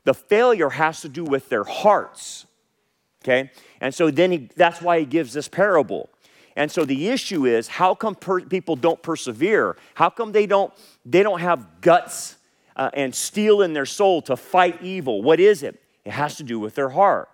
the 0.05 0.15
failure 0.15 0.71
has 0.71 1.01
to 1.03 1.09
do 1.09 1.25
with 1.25 1.49
their 1.49 1.65
hearts. 1.65 2.47
Okay? 3.23 3.51
And 3.81 3.95
so 3.95 4.11
then 4.11 4.33
he, 4.33 4.51
that's 4.57 4.83
why 4.83 4.99
he 4.99 5.07
gives 5.07 5.33
this 5.33 5.49
parable. 5.49 6.11
And 6.57 6.71
so 6.71 6.85
the 6.85 7.09
issue 7.09 7.47
is 7.47 7.69
how 7.69 7.95
come 7.95 8.15
per- 8.15 8.43
people 8.43 8.77
don't 8.77 9.03
persevere? 9.03 9.77
How 9.95 10.11
come 10.11 10.33
they 10.33 10.47
don't, 10.47 10.73
they 11.05 11.23
don't 11.23 11.41
have 11.41 11.81
guts 11.81 12.37
uh, 12.77 12.91
and 12.95 13.15
steel 13.15 13.63
in 13.63 13.73
their 13.73 13.87
soul 13.87 14.23
to 14.23 14.37
fight 14.37 14.83
evil? 14.83 15.23
What 15.23 15.41
is 15.41 15.63
it? 15.63 15.81
It 16.05 16.13
has 16.13 16.37
to 16.37 16.43
do 16.43 16.59
with 16.59 16.75
their 16.75 16.91
heart. 16.91 17.29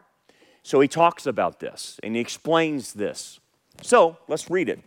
So 0.63 0.81
he 0.81 0.89
talks 0.89 1.27
about 1.27 1.61
this 1.61 1.99
and 2.03 2.15
he 2.15 2.21
explains 2.21 2.93
this. 2.93 3.41
So 3.83 4.19
let's 4.29 4.51
read 4.51 4.69
it. 4.69 4.81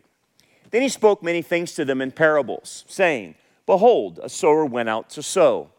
Then 0.69 0.81
he 0.81 0.89
spoke 0.89 1.21
many 1.21 1.41
things 1.41 1.73
to 1.73 1.85
them 1.85 2.01
in 2.01 2.11
parables, 2.11 2.85
saying, 2.87 3.35
Behold, 3.65 4.19
a 4.23 4.29
sower 4.29 4.65
went 4.65 4.89
out 4.89 5.09
to 5.11 5.23
sow. 5.23 5.69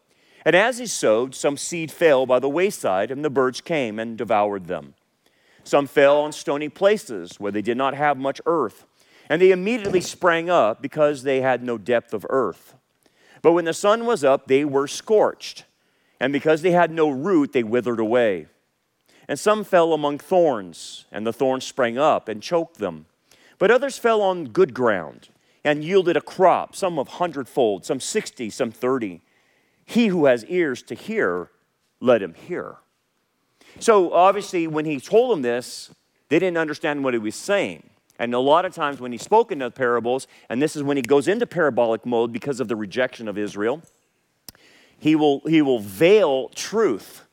And 0.45 0.55
as 0.55 0.77
he 0.77 0.85
sowed, 0.85 1.33
some 1.35 1.57
seed 1.57 1.91
fell 1.91 2.25
by 2.25 2.39
the 2.39 2.49
wayside, 2.49 3.11
and 3.11 3.23
the 3.23 3.29
birds 3.29 3.61
came 3.61 3.97
and 3.97 4.17
devoured 4.17 4.67
them. 4.67 4.93
Some 5.63 5.87
fell 5.87 6.21
on 6.21 6.31
stony 6.31 6.69
places 6.69 7.39
where 7.39 7.51
they 7.51 7.61
did 7.61 7.77
not 7.77 7.93
have 7.93 8.17
much 8.17 8.41
earth, 8.45 8.85
and 9.29 9.41
they 9.41 9.51
immediately 9.51 10.01
sprang 10.01 10.49
up 10.49 10.81
because 10.81 11.23
they 11.23 11.41
had 11.41 11.63
no 11.63 11.77
depth 11.77 12.13
of 12.13 12.25
earth. 12.29 12.75
But 13.41 13.53
when 13.53 13.65
the 13.65 13.73
sun 13.73 14.05
was 14.05 14.23
up, 14.23 14.47
they 14.47 14.65
were 14.65 14.87
scorched, 14.87 15.65
and 16.19 16.31
because 16.33 16.61
they 16.61 16.71
had 16.71 16.91
no 16.91 17.09
root, 17.09 17.53
they 17.53 17.63
withered 17.63 17.99
away. 17.99 18.47
And 19.27 19.39
some 19.39 19.63
fell 19.63 19.93
among 19.93 20.19
thorns, 20.19 21.05
and 21.11 21.25
the 21.25 21.33
thorns 21.33 21.63
sprang 21.63 21.97
up 21.97 22.27
and 22.27 22.43
choked 22.43 22.77
them. 22.77 23.05
But 23.57 23.71
others 23.71 23.97
fell 23.97 24.21
on 24.21 24.49
good 24.49 24.73
ground 24.73 25.29
and 25.63 25.83
yielded 25.83 26.17
a 26.17 26.21
crop, 26.21 26.75
some 26.75 26.99
of 26.99 27.07
hundredfold, 27.07 27.85
some 27.85 28.01
sixty, 28.01 28.49
some 28.49 28.71
thirty. 28.71 29.21
He 29.85 30.07
who 30.07 30.25
has 30.25 30.45
ears 30.45 30.83
to 30.83 30.95
hear, 30.95 31.49
let 32.01 32.21
him 32.21 32.33
hear. 32.33 32.77
So 33.79 34.13
obviously, 34.13 34.67
when 34.67 34.85
he 34.85 34.99
told 34.99 35.31
them 35.31 35.41
this, 35.41 35.91
they 36.29 36.39
didn't 36.39 36.57
understand 36.57 37.03
what 37.03 37.13
he 37.13 37.19
was 37.19 37.35
saying. 37.35 37.89
And 38.19 38.33
a 38.33 38.39
lot 38.39 38.65
of 38.65 38.73
times 38.73 38.99
when 38.99 39.11
he 39.11 39.17
spoke 39.17 39.51
in 39.51 39.59
the 39.59 39.71
parables, 39.71 40.27
and 40.49 40.61
this 40.61 40.75
is 40.75 40.83
when 40.83 40.97
he 40.97 41.03
goes 41.03 41.27
into 41.27 41.45
parabolic 41.45 42.05
mode 42.05 42.31
because 42.31 42.59
of 42.59 42.67
the 42.67 42.75
rejection 42.75 43.27
of 43.27 43.37
Israel, 43.37 43.81
he 44.99 45.15
will, 45.15 45.41
he 45.41 45.61
will 45.61 45.79
veil 45.79 46.49
truth 46.49 47.25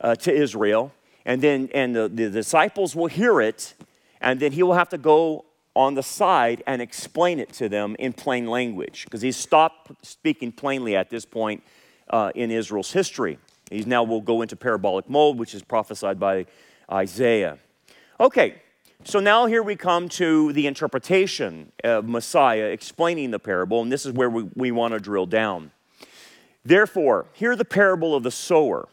uh, 0.00 0.14
to 0.16 0.32
Israel, 0.32 0.92
and 1.24 1.42
then 1.42 1.68
and 1.74 1.94
the, 1.94 2.08
the 2.08 2.30
disciples 2.30 2.96
will 2.96 3.06
hear 3.06 3.40
it, 3.40 3.74
and 4.20 4.40
then 4.40 4.52
he 4.52 4.62
will 4.62 4.74
have 4.74 4.88
to 4.90 4.98
go 4.98 5.44
on 5.74 5.94
the 5.94 6.02
side 6.02 6.62
and 6.66 6.82
explain 6.82 7.38
it 7.38 7.52
to 7.54 7.68
them 7.68 7.96
in 7.98 8.12
plain 8.12 8.46
language 8.46 9.04
because 9.04 9.22
he's 9.22 9.36
stopped 9.36 9.90
speaking 10.04 10.52
plainly 10.52 10.96
at 10.96 11.10
this 11.10 11.24
point 11.24 11.62
uh, 12.10 12.30
in 12.34 12.50
Israel's 12.50 12.92
history. 12.92 13.38
He 13.72 13.84
now 13.84 14.02
will 14.02 14.20
go 14.20 14.42
into 14.42 14.54
parabolic 14.54 15.08
mode, 15.08 15.38
which 15.38 15.54
is 15.54 15.62
prophesied 15.62 16.20
by 16.20 16.46
Isaiah. 16.90 17.58
Okay, 18.20 18.60
so 19.04 19.18
now 19.18 19.46
here 19.46 19.62
we 19.62 19.74
come 19.74 20.08
to 20.10 20.52
the 20.52 20.66
interpretation 20.66 21.72
of 21.82 22.08
Messiah 22.08 22.66
explaining 22.66 23.30
the 23.30 23.38
parable, 23.38 23.82
and 23.82 23.90
this 23.90 24.06
is 24.06 24.12
where 24.12 24.30
we, 24.30 24.48
we 24.54 24.70
want 24.70 24.94
to 24.94 25.00
drill 25.00 25.26
down. 25.26 25.72
Therefore, 26.64 27.26
hear 27.32 27.56
the 27.56 27.64
parable 27.64 28.14
of 28.14 28.22
the 28.22 28.30
sower. 28.30 28.88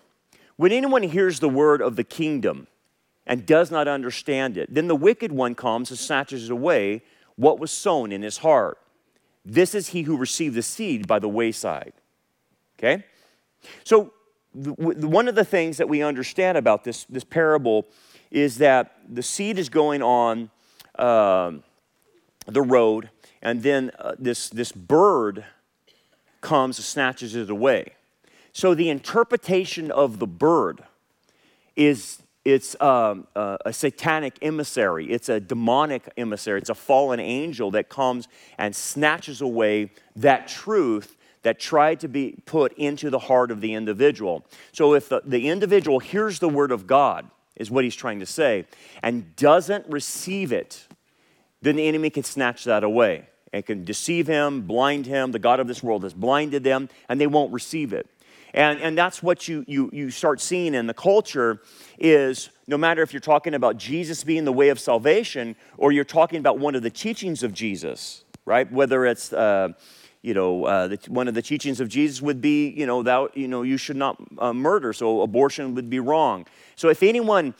When 0.55 0.71
anyone 0.71 1.03
hears 1.03 1.39
the 1.39 1.50
word 1.50 1.81
of 1.81 1.95
the 1.95 2.03
kingdom 2.03 2.67
and 3.27 3.45
does 3.45 3.69
not 3.69 3.88
understand 3.88 4.57
it, 4.57 4.74
then 4.74 4.88
the 4.88 4.95
wicked 4.95 5.31
one 5.31 5.55
comes 5.55 5.91
and 5.91 6.00
snatches 6.00 6.50
away 6.50 7.03
what 7.36 7.59
was 7.59 7.71
sown 7.71 8.12
in 8.12 8.24
his 8.24 8.39
heart. 8.39 8.79
This 9.45 9.75
is 9.75 9.89
he 9.89 10.01
who 10.03 10.17
received 10.17 10.55
the 10.55 10.63
seed 10.63 11.07
by 11.07 11.19
the 11.19 11.29
wayside. 11.29 11.93
Okay? 12.77 13.03
So 13.83 14.13
one 14.53 15.27
of 15.27 15.36
the 15.36 15.46
things 15.46 15.77
that 15.77 15.88
we 15.88 16.01
understand 16.01 16.58
about 16.58 16.84
this, 16.84 17.06
this 17.06 17.24
parable 17.24 17.86
is 18.32 18.58
that 18.58 18.96
the 19.08 19.24
seed 19.24 19.60
is 19.60 19.70
going 19.70 20.01
on 20.01 20.50
uh, 20.98 21.51
the 22.48 22.62
road, 22.62 23.10
and 23.41 23.62
then 23.63 23.91
uh, 24.00 24.13
this, 24.18 24.50
this 24.50 24.72
bird 24.72 25.46
comes 26.41 26.77
and 26.77 26.86
snatches 26.86 27.36
it 27.36 27.50
away. 27.50 27.94
So 28.51 28.74
the 28.74 28.89
interpretation 28.89 29.91
of 29.91 30.20
the 30.20 30.27
bird 30.27 30.84
is 31.75 32.22
it's 32.46 32.79
um, 32.82 33.27
uh, 33.36 33.58
a 33.65 33.74
satanic 33.74 34.39
emissary, 34.41 35.12
it's 35.12 35.29
a 35.29 35.39
demonic 35.39 36.10
emissary, 36.18 36.60
it's 36.60 36.70
a 36.70 36.75
fallen 36.75 37.20
angel 37.20 37.70
that 37.72 37.89
comes 37.89 38.27
and 38.58 38.75
snatches 38.75 39.41
away 39.41 39.91
that 40.15 40.48
truth 40.48 41.15
that 41.43 41.60
tried 41.60 42.00
to 42.01 42.08
be 42.08 42.36
put 42.46 42.74
into 42.74 43.10
the 43.10 43.19
heart 43.19 43.51
of 43.51 43.62
the 43.62 43.74
individual. 43.74 44.46
So 44.72 44.93
if 44.93 45.10
the, 45.10 45.22
the 45.25 45.50
individual 45.50 46.00
hears 46.00 46.39
the 46.39 46.50
word 46.50 46.72
of 46.72 46.86
God, 46.88 47.29
is 47.55 47.69
what 47.69 47.84
he's 47.84 47.96
trying 47.96 48.19
to 48.19 48.25
say, 48.25 48.65
and 49.03 49.36
doesn't 49.36 49.86
receive 49.88 50.51
it, 50.51 50.88
then 51.62 51.75
the 51.75 51.88
enemy 51.88 52.10
can 52.10 52.24
snatch 52.24 52.63
that 52.63 52.84
away 52.84 53.27
and 53.51 53.65
can 53.65 53.84
deceive 53.84 54.27
him, 54.27 54.62
blind 54.62 55.05
him. 55.05 55.31
The 55.31 55.39
God 55.39 55.60
of 55.60 55.67
this 55.67 55.84
world 55.84 56.03
has 56.03 56.13
blinded 56.13 56.63
them, 56.63 56.89
and 57.10 57.19
they 57.19 57.27
won't 57.27 57.51
receive 57.51 57.93
it. 57.93 58.08
And, 58.53 58.79
and 58.79 58.98
that's 58.98 59.22
what 59.22 59.48
you, 59.48 59.63
you, 59.67 59.89
you 59.93 60.10
start 60.10 60.41
seeing 60.41 60.74
in 60.74 60.88
the 60.88 60.93
culture 60.93 61.62
is 62.00 62.50
no 62.67 62.77
matter 62.77 63.03
if 63.03 63.13
you're 63.13 63.19
talking 63.19 63.53
about 63.53 63.77
Jesus 63.77 64.24
being 64.24 64.46
the 64.46 64.53
way 64.53 64.69
of 64.69 64.79
salvation 64.79 65.55
or 65.77 65.91
you're 65.91 66.03
talking 66.03 66.39
about 66.39 66.58
one 66.58 66.74
of 66.75 66.81
the 66.81 66.89
teachings 66.89 67.43
of 67.43 67.53
Jesus, 67.53 68.24
right? 68.46 68.72
Whether 68.72 69.05
it's 69.05 69.34
uh, 69.34 69.69
you 70.22 70.34
know, 70.34 70.66
uh, 70.66 70.88
the, 70.90 71.00
one 71.08 71.28
of 71.28 71.34
the 71.34 71.42
teachings 71.42 71.80
of 71.80 71.88
Jesus 71.88 72.22
would 72.22 72.42
be, 72.42 72.70
you 72.70 72.86
know, 72.86 73.04
that, 73.04 73.38
you 73.38 73.48
know, 73.48 73.62
you 73.62 73.78
should 73.78 73.96
not 73.96 74.18
uh, 74.38 74.54
murder, 74.54 74.92
so 74.94 75.22
abortion 75.22 75.76
would 75.76 75.90
be 75.90 76.00
wrong. 76.00 76.46
So 76.76 76.90
if 76.90 77.04
anyone 77.04 77.54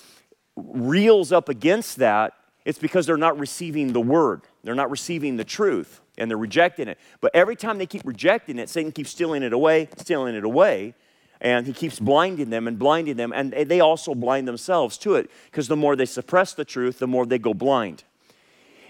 reels 0.56 1.32
up 1.32 1.48
against 1.48 1.98
that, 1.98 2.34
it's 2.66 2.78
because 2.78 3.06
they're 3.06 3.18
not 3.18 3.40
receiving 3.40 3.94
the 3.94 4.02
word. 4.02 4.42
They're 4.64 4.76
not 4.76 4.92
receiving 4.92 5.38
the 5.38 5.46
truth, 5.46 6.02
and 6.18 6.30
they're 6.30 6.38
rejecting 6.38 6.90
it. 6.90 7.00
But 7.22 7.34
every 7.34 7.56
time 7.56 7.78
they 7.78 7.86
keep 7.86 8.06
rejecting 8.06 8.60
it, 8.60 8.70
Satan 8.70 8.92
keeps 8.92 9.12
stealing 9.12 9.42
it 9.42 9.54
away, 9.54 9.88
stealing 9.98 10.36
it 10.36 10.44
away, 10.44 10.94
and 11.40 11.66
he 11.66 11.72
keeps 11.72 12.00
blinding 12.00 12.50
them 12.50 12.68
and 12.68 12.78
blinding 12.78 13.16
them, 13.16 13.32
and 13.34 13.54
they 13.54 13.80
also 13.80 14.14
blind 14.14 14.48
themselves 14.48 14.98
to 15.00 15.16
it, 15.16 15.32
because 15.46 15.70
the 15.70 15.78
more 15.78 15.96
they 15.96 16.06
suppress 16.06 16.54
the 16.54 16.66
truth, 16.66 17.00
the 17.00 17.08
more 17.08 17.26
they 17.26 17.40
go 17.40 17.54
blind. 17.54 18.04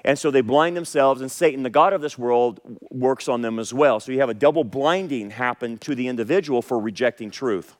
And 0.03 0.17
so 0.17 0.31
they 0.31 0.41
blind 0.41 0.77
themselves, 0.77 1.21
and 1.21 1.31
Satan, 1.31 1.63
the 1.63 1.69
God 1.69 1.93
of 1.93 2.01
this 2.01 2.17
world, 2.17 2.59
works 2.89 3.27
on 3.27 3.41
them 3.41 3.59
as 3.59 3.73
well. 3.73 3.99
So 3.99 4.11
you 4.11 4.19
have 4.19 4.29
a 4.29 4.33
double 4.33 4.63
blinding 4.63 5.31
happen 5.31 5.77
to 5.79 5.95
the 5.95 6.07
individual 6.07 6.61
for 6.61 6.79
rejecting 6.79 7.31
truth. 7.31 7.75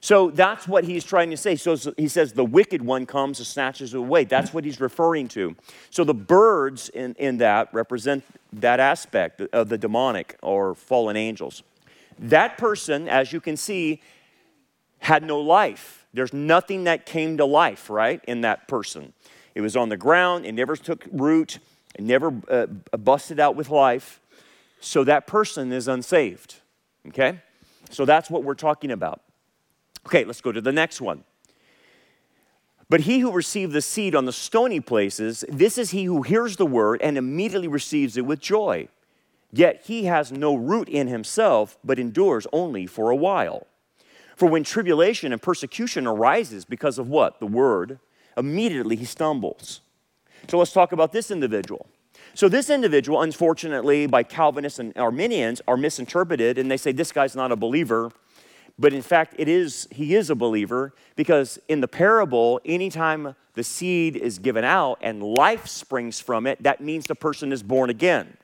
So 0.00 0.30
that's 0.30 0.68
what 0.68 0.84
he's 0.84 1.04
trying 1.04 1.30
to 1.30 1.36
say. 1.36 1.56
So 1.56 1.76
he 1.96 2.08
says, 2.08 2.34
the 2.34 2.44
wicked 2.44 2.82
one 2.82 3.06
comes 3.06 3.38
and 3.38 3.46
snatches 3.46 3.94
away. 3.94 4.24
That's 4.24 4.52
what 4.52 4.64
he's 4.64 4.80
referring 4.80 5.28
to. 5.28 5.56
So 5.90 6.04
the 6.04 6.14
birds 6.14 6.90
in, 6.90 7.14
in 7.14 7.38
that 7.38 7.72
represent 7.72 8.22
that 8.52 8.78
aspect 8.78 9.40
of 9.40 9.68
the 9.68 9.78
demonic 9.78 10.36
or 10.42 10.74
fallen 10.74 11.16
angels. 11.16 11.62
That 12.18 12.56
person, 12.56 13.08
as 13.08 13.32
you 13.32 13.40
can 13.40 13.56
see, 13.56 14.00
had 14.98 15.22
no 15.22 15.40
life. 15.40 16.06
There's 16.12 16.32
nothing 16.32 16.84
that 16.84 17.04
came 17.04 17.36
to 17.38 17.44
life, 17.44 17.90
right, 17.90 18.22
in 18.28 18.42
that 18.42 18.68
person. 18.68 19.12
It 19.56 19.62
was 19.62 19.74
on 19.74 19.88
the 19.88 19.96
ground, 19.96 20.44
it 20.44 20.52
never 20.52 20.76
took 20.76 21.06
root, 21.10 21.60
it 21.94 22.04
never 22.04 22.30
uh, 22.50 22.66
busted 22.66 23.40
out 23.40 23.56
with 23.56 23.70
life. 23.70 24.20
So 24.80 25.02
that 25.04 25.26
person 25.26 25.72
is 25.72 25.88
unsaved. 25.88 26.56
Okay? 27.08 27.40
So 27.88 28.04
that's 28.04 28.28
what 28.28 28.44
we're 28.44 28.52
talking 28.52 28.90
about. 28.90 29.22
Okay, 30.06 30.24
let's 30.24 30.42
go 30.42 30.52
to 30.52 30.60
the 30.60 30.72
next 30.72 31.00
one. 31.00 31.24
But 32.90 33.00
he 33.00 33.20
who 33.20 33.32
received 33.32 33.72
the 33.72 33.80
seed 33.80 34.14
on 34.14 34.26
the 34.26 34.32
stony 34.32 34.78
places, 34.78 35.42
this 35.48 35.78
is 35.78 35.90
he 35.90 36.04
who 36.04 36.20
hears 36.20 36.58
the 36.58 36.66
word 36.66 37.00
and 37.00 37.16
immediately 37.16 37.66
receives 37.66 38.18
it 38.18 38.26
with 38.26 38.40
joy. 38.40 38.88
Yet 39.50 39.84
he 39.86 40.04
has 40.04 40.30
no 40.30 40.54
root 40.54 40.86
in 40.90 41.06
himself, 41.06 41.78
but 41.82 41.98
endures 41.98 42.46
only 42.52 42.84
for 42.86 43.08
a 43.08 43.16
while. 43.16 43.66
For 44.36 44.46
when 44.50 44.64
tribulation 44.64 45.32
and 45.32 45.40
persecution 45.40 46.06
arises 46.06 46.66
because 46.66 46.98
of 46.98 47.08
what? 47.08 47.40
The 47.40 47.46
word, 47.46 48.00
immediately 48.36 48.96
he 48.96 49.04
stumbles. 49.04 49.80
So 50.48 50.58
let's 50.58 50.72
talk 50.72 50.92
about 50.92 51.12
this 51.12 51.30
individual. 51.30 51.86
So, 52.34 52.50
this 52.50 52.68
individual, 52.68 53.22
unfortunately, 53.22 54.06
by 54.06 54.22
Calvinists 54.22 54.78
and 54.78 54.92
Arminians, 54.98 55.62
are 55.66 55.76
misinterpreted, 55.76 56.58
and 56.58 56.70
they 56.70 56.76
say 56.76 56.92
this 56.92 57.10
guy's 57.10 57.34
not 57.34 57.50
a 57.50 57.56
believer. 57.56 58.12
But 58.78 58.92
in 58.92 59.00
fact, 59.00 59.34
it 59.38 59.48
is, 59.48 59.88
he 59.90 60.14
is 60.14 60.28
a 60.28 60.34
believer 60.34 60.92
because 61.14 61.58
in 61.66 61.80
the 61.80 61.88
parable, 61.88 62.60
anytime 62.66 63.34
the 63.54 63.64
seed 63.64 64.16
is 64.16 64.38
given 64.38 64.64
out 64.64 64.98
and 65.00 65.22
life 65.22 65.66
springs 65.66 66.20
from 66.20 66.46
it, 66.46 66.62
that 66.62 66.82
means 66.82 67.06
the 67.06 67.14
person 67.14 67.52
is 67.52 67.62
born 67.62 67.88
again. 67.88 68.36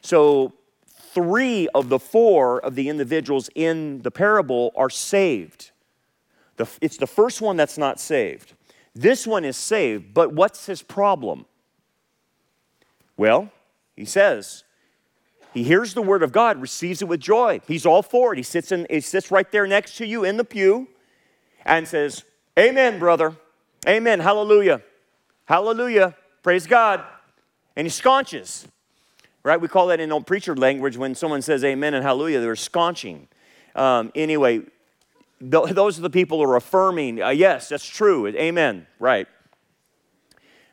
So, 0.00 0.54
three 0.88 1.68
of 1.74 1.90
the 1.90 1.98
four 1.98 2.60
of 2.60 2.74
the 2.74 2.88
individuals 2.88 3.50
in 3.54 4.00
the 4.00 4.10
parable 4.10 4.72
are 4.74 4.90
saved. 4.90 5.70
The, 6.56 6.66
it's 6.80 6.96
the 6.96 7.06
first 7.06 7.42
one 7.42 7.58
that's 7.58 7.76
not 7.76 8.00
saved. 8.00 8.54
This 8.94 9.26
one 9.26 9.44
is 9.44 9.56
saved, 9.56 10.14
but 10.14 10.32
what's 10.32 10.66
his 10.66 10.82
problem? 10.82 11.46
Well, 13.16 13.50
he 13.96 14.04
says, 14.04 14.64
he 15.52 15.62
hears 15.64 15.94
the 15.94 16.02
word 16.02 16.22
of 16.22 16.32
God, 16.32 16.60
receives 16.60 17.02
it 17.02 17.08
with 17.08 17.20
joy. 17.20 17.60
He's 17.66 17.86
all 17.86 18.02
for 18.02 18.32
it. 18.32 18.36
He 18.36 18.42
sits, 18.42 18.72
in, 18.72 18.86
he 18.90 19.00
sits 19.00 19.30
right 19.30 19.50
there 19.50 19.66
next 19.66 19.96
to 19.98 20.06
you 20.06 20.24
in 20.24 20.36
the 20.36 20.44
pew 20.44 20.88
and 21.64 21.86
says, 21.86 22.24
Amen, 22.58 22.98
brother. 22.98 23.36
Amen. 23.86 24.20
Hallelujah. 24.20 24.80
Hallelujah. 25.44 26.16
Praise 26.42 26.66
God. 26.66 27.04
and 27.76 27.86
he 27.86 27.90
sconches. 27.90 28.66
Right? 29.42 29.60
We 29.60 29.68
call 29.68 29.88
that 29.88 30.00
in 30.00 30.10
old 30.10 30.26
preacher 30.26 30.56
language 30.56 30.96
when 30.96 31.14
someone 31.14 31.42
says 31.42 31.64
amen 31.64 31.94
and 31.94 32.02
hallelujah, 32.02 32.40
they're 32.40 32.56
sconching. 32.56 33.28
Um, 33.74 34.10
anyway, 34.14 34.62
those 35.40 35.98
are 35.98 36.02
the 36.02 36.10
people 36.10 36.38
who 36.38 36.50
are 36.50 36.56
affirming, 36.56 37.22
uh, 37.22 37.30
yes, 37.30 37.68
that's 37.68 37.86
true, 37.86 38.26
amen, 38.26 38.86
right. 38.98 39.26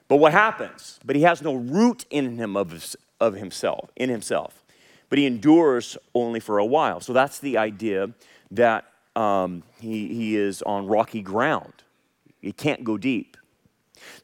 But 0.07 0.17
what 0.17 0.33
happens? 0.33 0.99
But 1.05 1.15
he 1.15 1.21
has 1.21 1.41
no 1.41 1.55
root 1.55 2.05
in 2.09 2.37
him 2.37 2.57
of, 2.57 2.71
his, 2.71 2.95
of 3.19 3.35
himself, 3.35 3.91
in 3.95 4.09
himself. 4.09 4.63
But 5.09 5.19
he 5.19 5.25
endures 5.25 5.97
only 6.13 6.39
for 6.39 6.57
a 6.57 6.65
while. 6.65 6.99
So 6.99 7.13
that's 7.13 7.39
the 7.39 7.57
idea 7.57 8.11
that 8.51 8.85
um, 9.15 9.63
he, 9.79 10.13
he 10.13 10.35
is 10.35 10.61
on 10.63 10.87
rocky 10.87 11.21
ground. 11.21 11.73
He 12.41 12.51
can't 12.51 12.83
go 12.83 12.97
deep. 12.97 13.37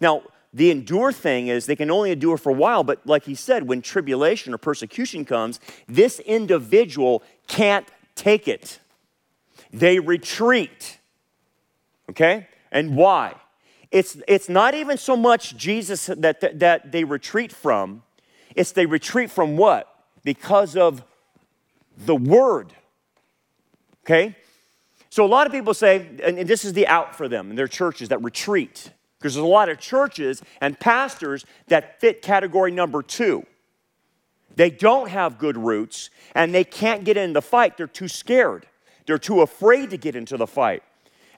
Now, 0.01 0.23
the 0.53 0.71
endure 0.71 1.11
thing 1.11 1.47
is 1.47 1.65
they 1.65 1.75
can 1.75 1.91
only 1.91 2.11
endure 2.11 2.37
for 2.37 2.49
a 2.49 2.53
while, 2.53 2.83
but 2.83 3.05
like 3.05 3.23
he 3.23 3.35
said, 3.35 3.67
when 3.67 3.81
tribulation 3.81 4.53
or 4.53 4.57
persecution 4.57 5.23
comes, 5.23 5.59
this 5.87 6.19
individual 6.21 7.21
can't 7.47 7.87
take 8.15 8.47
it. 8.47 8.79
They 9.79 9.99
retreat. 9.99 10.97
Okay? 12.09 12.47
And 12.71 12.95
why? 12.95 13.35
It's, 13.91 14.17
it's 14.27 14.49
not 14.49 14.73
even 14.73 14.97
so 14.97 15.15
much 15.15 15.55
Jesus 15.55 16.07
that, 16.07 16.41
that, 16.41 16.59
that 16.59 16.91
they 16.91 17.03
retreat 17.03 17.51
from, 17.51 18.03
it's 18.55 18.71
they 18.71 18.85
retreat 18.85 19.29
from 19.31 19.55
what? 19.55 19.93
Because 20.23 20.75
of 20.75 21.03
the 21.97 22.15
word. 22.15 22.73
Okay? 24.03 24.35
So 25.09 25.25
a 25.25 25.27
lot 25.27 25.47
of 25.47 25.53
people 25.53 25.73
say, 25.73 26.07
and 26.23 26.39
this 26.39 26.65
is 26.65 26.73
the 26.73 26.87
out 26.87 27.15
for 27.15 27.27
them 27.27 27.49
in 27.49 27.55
their 27.55 27.67
churches 27.67 28.09
that 28.09 28.21
retreat. 28.21 28.91
Because 29.17 29.33
there's 29.33 29.43
a 29.43 29.47
lot 29.47 29.69
of 29.69 29.79
churches 29.79 30.43
and 30.61 30.79
pastors 30.79 31.45
that 31.67 31.99
fit 31.99 32.21
category 32.21 32.71
number 32.71 33.01
two. 33.01 33.45
They 34.55 34.69
don't 34.69 35.09
have 35.09 35.37
good 35.37 35.57
roots 35.57 36.09
and 36.35 36.53
they 36.53 36.63
can't 36.63 37.03
get 37.03 37.15
in 37.15 37.33
the 37.33 37.41
fight. 37.41 37.77
They're 37.77 37.87
too 37.87 38.07
scared. 38.07 38.65
They're 39.07 39.17
too 39.17 39.41
afraid 39.41 39.89
to 39.89 39.97
get 39.97 40.15
into 40.15 40.37
the 40.37 40.45
fight. 40.45 40.83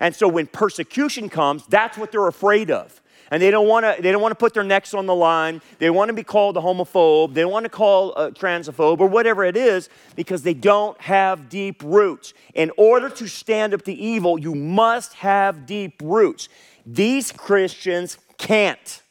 And 0.01 0.13
so 0.13 0.27
when 0.27 0.47
persecution 0.47 1.29
comes, 1.29 1.65
that's 1.67 1.97
what 1.97 2.11
they're 2.11 2.27
afraid 2.27 2.71
of. 2.71 3.01
And 3.31 3.43
they 3.43 3.51
don't 3.51 3.67
want 3.67 3.85
to 3.85 4.01
they 4.01 4.11
don't 4.11 4.23
want 4.23 4.31
to 4.31 4.35
put 4.35 4.55
their 4.55 4.63
necks 4.63 4.95
on 4.95 5.05
the 5.05 5.13
line. 5.13 5.61
They 5.77 5.91
want 5.91 6.09
to 6.09 6.13
be 6.13 6.23
called 6.23 6.57
a 6.57 6.61
homophobe. 6.61 7.35
They 7.35 7.45
want 7.45 7.63
to 7.65 7.69
call 7.69 8.13
a 8.15 8.31
transphobe 8.31 8.99
or 8.99 9.07
whatever 9.07 9.43
it 9.43 9.55
is 9.55 9.87
because 10.15 10.41
they 10.41 10.55
don't 10.55 10.99
have 10.99 11.47
deep 11.47 11.83
roots. 11.83 12.33
In 12.55 12.71
order 12.75 13.07
to 13.07 13.27
stand 13.27 13.75
up 13.75 13.83
to 13.83 13.93
evil, 13.93 14.39
you 14.39 14.55
must 14.55 15.13
have 15.13 15.67
deep 15.67 16.01
roots. 16.03 16.49
These 16.87 17.31
Christians 17.31 18.17
can't. 18.39 19.03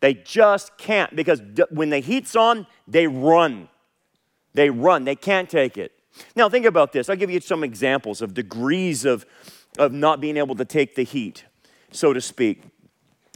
They 0.00 0.14
just 0.14 0.76
can't 0.76 1.14
because 1.14 1.40
when 1.70 1.90
the 1.90 2.00
heat's 2.00 2.34
on, 2.34 2.66
they 2.88 3.06
run. 3.06 3.68
They 4.54 4.70
run. 4.70 5.04
They 5.04 5.14
can't 5.14 5.48
take 5.48 5.78
it. 5.78 5.92
Now, 6.34 6.48
think 6.48 6.66
about 6.66 6.92
this. 6.92 7.08
I'll 7.08 7.16
give 7.16 7.30
you 7.30 7.40
some 7.40 7.64
examples 7.64 8.22
of 8.22 8.34
degrees 8.34 9.04
of, 9.04 9.26
of 9.78 9.92
not 9.92 10.20
being 10.20 10.36
able 10.36 10.54
to 10.56 10.64
take 10.64 10.94
the 10.94 11.02
heat, 11.02 11.44
so 11.90 12.12
to 12.12 12.20
speak. 12.20 12.62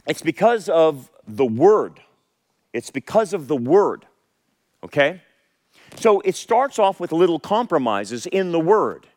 It's 0.07 0.21
because 0.21 0.69
of 0.69 1.09
the 1.27 1.45
Word. 1.45 1.99
It's 2.73 2.91
because 2.91 3.33
of 3.33 3.47
the 3.47 3.55
Word, 3.55 4.05
okay? 4.83 5.21
So 5.95 6.19
it 6.21 6.35
starts 6.35 6.77
off 6.77 6.99
with 6.99 7.11
little 7.11 7.39
compromises 7.39 8.25
in 8.25 8.51
the 8.51 8.59
Word. 8.59 9.07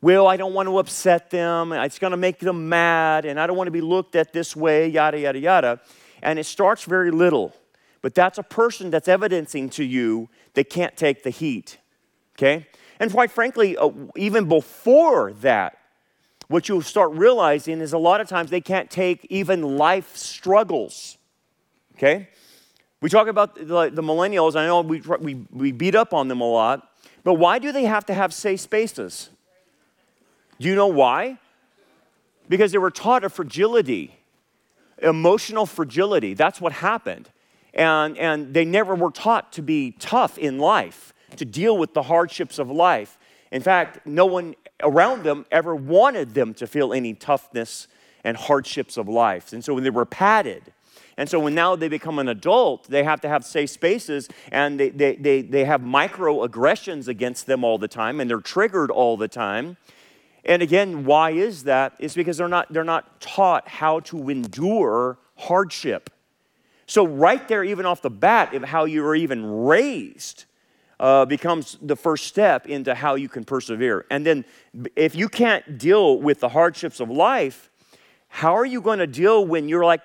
Well, 0.00 0.26
I 0.26 0.36
don't 0.36 0.52
want 0.52 0.68
to 0.68 0.78
upset 0.78 1.30
them. 1.30 1.72
It's 1.72 1.98
going 1.98 2.10
to 2.10 2.16
make 2.16 2.40
them 2.40 2.68
mad, 2.68 3.24
and 3.24 3.38
I 3.38 3.46
don't 3.46 3.56
want 3.56 3.68
to 3.68 3.72
be 3.72 3.80
looked 3.80 4.16
at 4.16 4.32
this 4.32 4.56
way, 4.56 4.88
yada, 4.88 5.18
yada, 5.18 5.38
yada. 5.38 5.80
And 6.22 6.38
it 6.38 6.44
starts 6.44 6.84
very 6.84 7.10
little. 7.10 7.54
But 8.00 8.14
that's 8.14 8.36
a 8.36 8.42
person 8.42 8.90
that's 8.90 9.06
evidencing 9.06 9.70
to 9.70 9.84
you 9.84 10.28
they 10.54 10.64
can't 10.64 10.96
take 10.96 11.22
the 11.22 11.30
heat. 11.30 11.78
Okay? 12.36 12.66
And 13.02 13.10
quite 13.10 13.32
frankly, 13.32 13.76
uh, 13.76 13.90
even 14.14 14.48
before 14.48 15.32
that, 15.40 15.76
what 16.46 16.68
you'll 16.68 16.82
start 16.82 17.10
realizing 17.10 17.80
is 17.80 17.92
a 17.92 17.98
lot 17.98 18.20
of 18.20 18.28
times 18.28 18.48
they 18.48 18.60
can't 18.60 18.88
take 18.88 19.26
even 19.28 19.76
life 19.76 20.16
struggles. 20.16 21.18
Okay? 21.96 22.28
We 23.00 23.10
talk 23.10 23.26
about 23.26 23.56
the, 23.56 23.90
the 23.92 24.02
millennials, 24.02 24.54
I 24.54 24.66
know 24.66 24.82
we, 24.82 25.02
we, 25.18 25.44
we 25.50 25.72
beat 25.72 25.96
up 25.96 26.14
on 26.14 26.28
them 26.28 26.40
a 26.40 26.48
lot, 26.48 26.92
but 27.24 27.34
why 27.34 27.58
do 27.58 27.72
they 27.72 27.86
have 27.86 28.06
to 28.06 28.14
have 28.14 28.32
safe 28.32 28.60
spaces? 28.60 29.30
Do 30.60 30.68
you 30.68 30.76
know 30.76 30.86
why? 30.86 31.38
Because 32.48 32.70
they 32.70 32.78
were 32.78 32.92
taught 32.92 33.24
a 33.24 33.28
fragility, 33.28 34.14
emotional 34.98 35.66
fragility. 35.66 36.34
That's 36.34 36.60
what 36.60 36.72
happened. 36.72 37.30
And, 37.74 38.16
and 38.16 38.54
they 38.54 38.64
never 38.64 38.94
were 38.94 39.10
taught 39.10 39.52
to 39.54 39.62
be 39.62 39.96
tough 39.98 40.38
in 40.38 40.58
life, 40.58 41.12
to 41.36 41.44
deal 41.44 41.76
with 41.76 41.94
the 41.94 42.02
hardships 42.02 42.58
of 42.58 42.70
life. 42.70 43.18
In 43.50 43.62
fact, 43.62 44.06
no 44.06 44.26
one 44.26 44.54
around 44.82 45.22
them 45.22 45.46
ever 45.50 45.74
wanted 45.74 46.34
them 46.34 46.54
to 46.54 46.66
feel 46.66 46.92
any 46.92 47.14
toughness 47.14 47.86
and 48.24 48.36
hardships 48.36 48.96
of 48.96 49.08
life. 49.08 49.52
And 49.52 49.64
so 49.64 49.74
when 49.74 49.84
they 49.84 49.90
were 49.90 50.06
padded, 50.06 50.72
and 51.16 51.28
so 51.28 51.38
when 51.38 51.54
now 51.54 51.76
they 51.76 51.88
become 51.88 52.18
an 52.18 52.28
adult, 52.28 52.88
they 52.88 53.04
have 53.04 53.20
to 53.20 53.28
have 53.28 53.44
safe 53.44 53.70
spaces 53.70 54.28
and 54.50 54.80
they, 54.80 54.88
they, 54.88 55.16
they, 55.16 55.42
they 55.42 55.64
have 55.64 55.82
microaggressions 55.82 57.06
against 57.06 57.46
them 57.46 57.64
all 57.64 57.78
the 57.78 57.88
time 57.88 58.20
and 58.20 58.30
they're 58.30 58.40
triggered 58.40 58.90
all 58.90 59.16
the 59.16 59.28
time. 59.28 59.76
And 60.44 60.62
again, 60.62 61.04
why 61.04 61.30
is 61.30 61.64
that? 61.64 61.94
It's 61.98 62.14
because 62.14 62.38
they're 62.38 62.48
not, 62.48 62.72
they're 62.72 62.82
not 62.82 63.20
taught 63.20 63.68
how 63.68 64.00
to 64.00 64.28
endure 64.30 65.18
hardship. 65.36 66.10
So, 66.86 67.06
right 67.06 67.46
there, 67.46 67.62
even 67.62 67.86
off 67.86 68.02
the 68.02 68.10
bat, 68.10 68.52
of 68.54 68.64
how 68.64 68.84
you 68.84 69.02
were 69.02 69.14
even 69.14 69.46
raised 69.46 70.44
uh, 71.02 71.24
becomes 71.26 71.76
the 71.82 71.96
first 71.96 72.28
step 72.28 72.66
into 72.68 72.94
how 72.94 73.16
you 73.16 73.28
can 73.28 73.42
persevere. 73.42 74.06
And 74.08 74.24
then, 74.24 74.44
if 74.94 75.16
you 75.16 75.28
can't 75.28 75.76
deal 75.76 76.18
with 76.18 76.38
the 76.38 76.48
hardships 76.48 77.00
of 77.00 77.10
life, 77.10 77.70
how 78.28 78.56
are 78.56 78.64
you 78.64 78.80
going 78.80 79.00
to 79.00 79.06
deal 79.08 79.44
when 79.44 79.68
you're 79.68 79.84
like 79.84 80.00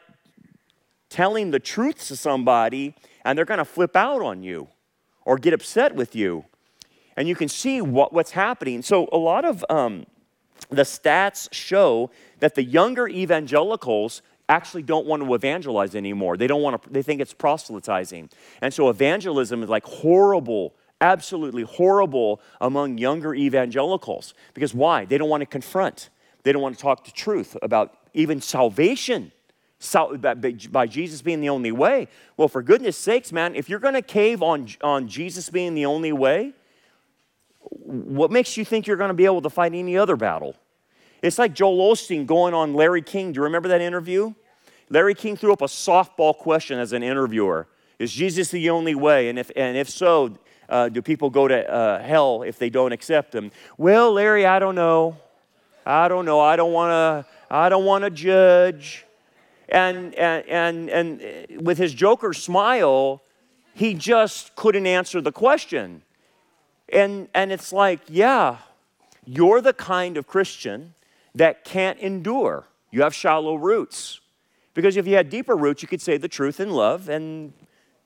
telling 1.10 1.52
the 1.52 1.60
truth 1.60 2.08
to 2.08 2.16
somebody 2.16 2.96
and 3.24 3.38
they're 3.38 3.46
going 3.46 3.60
to 3.60 3.66
flip 3.66 3.96
out 3.96 4.24
on 4.24 4.42
you 4.42 4.70
or 5.24 5.38
get 5.38 5.54
upset 5.54 5.94
with 5.94 6.16
you? 6.16 6.46
And 7.16 7.28
you 7.28 7.36
can 7.36 7.48
see 7.48 7.80
what, 7.80 8.12
what's 8.12 8.32
happening. 8.32 8.82
So, 8.82 9.08
a 9.12 9.18
lot 9.18 9.46
of 9.46 9.64
um, 9.70 10.08
the 10.70 10.82
stats 10.82 11.48
show 11.54 12.10
that 12.40 12.56
the 12.56 12.64
younger 12.64 13.08
evangelicals 13.08 14.24
actually 14.50 14.84
don't 14.84 15.06
want 15.06 15.22
to 15.24 15.34
evangelize 15.34 15.94
anymore. 15.96 16.38
They 16.38 16.48
don't 16.48 16.62
want 16.62 16.82
to, 16.82 16.90
they 16.90 17.04
think 17.04 17.22
it's 17.22 17.34
proselytizing. 17.34 18.30
And 18.62 18.74
so 18.74 18.90
evangelism 18.90 19.62
is 19.62 19.70
like 19.70 19.84
horrible, 19.84 20.74
absolutely 21.02 21.64
horrible 21.64 22.42
among 22.62 22.98
younger 22.98 23.34
evangelicals. 23.34 24.34
Because 24.54 24.74
why? 24.74 25.06
They 25.06 25.18
don't 25.18 25.30
want 25.30 25.42
to 25.42 25.46
confront. 25.46 26.10
They 26.44 26.52
don't 26.52 26.62
want 26.62 26.76
to 26.76 26.82
talk 26.82 27.06
the 27.06 27.12
truth 27.12 27.58
about 27.62 27.98
even 28.14 28.42
salvation. 28.42 29.32
by 30.72 30.88
Jesus 30.88 31.22
being 31.22 31.42
the 31.42 31.50
only 31.50 31.72
way. 31.72 32.08
Well, 32.36 32.48
for 32.48 32.62
goodness 32.64 32.98
sakes, 32.98 33.32
man, 33.32 33.56
if 33.56 33.70
you're 33.70 33.80
going 33.80 33.94
to 33.94 34.02
cave 34.02 34.42
on, 34.42 34.68
on 34.82 35.08
Jesus 35.08 35.50
being 35.50 35.76
the 35.76 35.86
only 35.86 36.12
way, 36.12 36.54
what 37.60 38.32
makes 38.32 38.58
you 38.58 38.66
think 38.66 38.88
you're 38.88 38.98
going 38.98 39.10
to 39.10 39.14
be 39.14 39.26
able 39.26 39.42
to 39.42 39.50
fight 39.50 39.74
any 39.74 39.98
other 39.98 40.16
battle? 40.16 40.56
It's 41.22 41.38
like 41.38 41.54
Joel 41.54 41.94
Osteen 41.94 42.26
going 42.26 42.54
on 42.54 42.74
Larry 42.74 43.02
King. 43.02 43.32
Do 43.32 43.40
you 43.40 43.44
remember 43.44 43.68
that 43.70 43.82
interview? 43.82 44.34
Larry 44.90 45.16
King 45.16 45.36
threw 45.36 45.52
up 45.52 45.62
a 45.62 45.66
softball 45.66 46.36
question 46.36 46.80
as 46.80 46.94
an 46.94 47.04
interviewer 47.04 47.68
Is 48.00 48.12
Jesus 48.12 48.50
the 48.50 48.70
only 48.70 48.96
way? 48.96 49.30
And 49.30 49.38
if, 49.38 49.52
and 49.56 49.76
if 49.76 49.90
so, 49.90 50.38
uh, 50.70 50.90
do 50.90 51.02
people 51.02 51.30
go 51.30 51.48
to 51.48 51.70
uh, 51.72 52.02
hell 52.02 52.44
if 52.44 52.60
they 52.60 52.70
don't 52.70 52.92
accept 52.92 53.34
him? 53.34 53.52
Well, 53.78 54.14
Larry, 54.14 54.46
I 54.46 54.60
don't 54.60 54.76
know. 54.76 55.18
I 55.86 56.08
don't 56.08 56.26
know. 56.26 56.40
I 56.40 56.56
don't 56.56 56.74
want 56.74 56.92
to. 56.92 57.32
I 57.50 57.70
don't 57.70 57.86
want 57.86 58.04
to 58.04 58.10
judge. 58.10 59.06
And, 59.70 60.14
and, 60.16 60.48
and, 60.48 60.90
and 60.90 61.66
with 61.66 61.78
his 61.78 61.94
Joker 61.94 62.34
smile, 62.34 63.22
he 63.74 63.94
just 63.94 64.56
couldn't 64.56 64.88
answer 64.88 65.22
the 65.22 65.32
question. 65.32 66.04
And, 66.90 67.28
and 67.34 67.52
it's 67.52 67.74
like, 67.74 68.00
yeah, 68.08 68.58
you're 69.26 69.62
the 69.62 69.74
kind 69.74 70.18
of 70.18 70.26
Christian 70.28 70.94
that 71.36 71.66
can't 71.66 72.00
endure. 72.00 72.66
You 72.92 73.02
have 73.02 73.14
shallow 73.14 73.56
roots. 73.56 74.22
Because 74.74 74.96
if 74.96 75.06
you 75.08 75.16
had 75.16 75.30
deeper 75.30 75.56
roots, 75.56 75.82
you 75.82 75.88
could 75.88 76.02
say 76.02 76.18
the 76.18 76.28
truth 76.28 76.60
in 76.60 76.72
love 76.72 77.10
and 77.10 77.52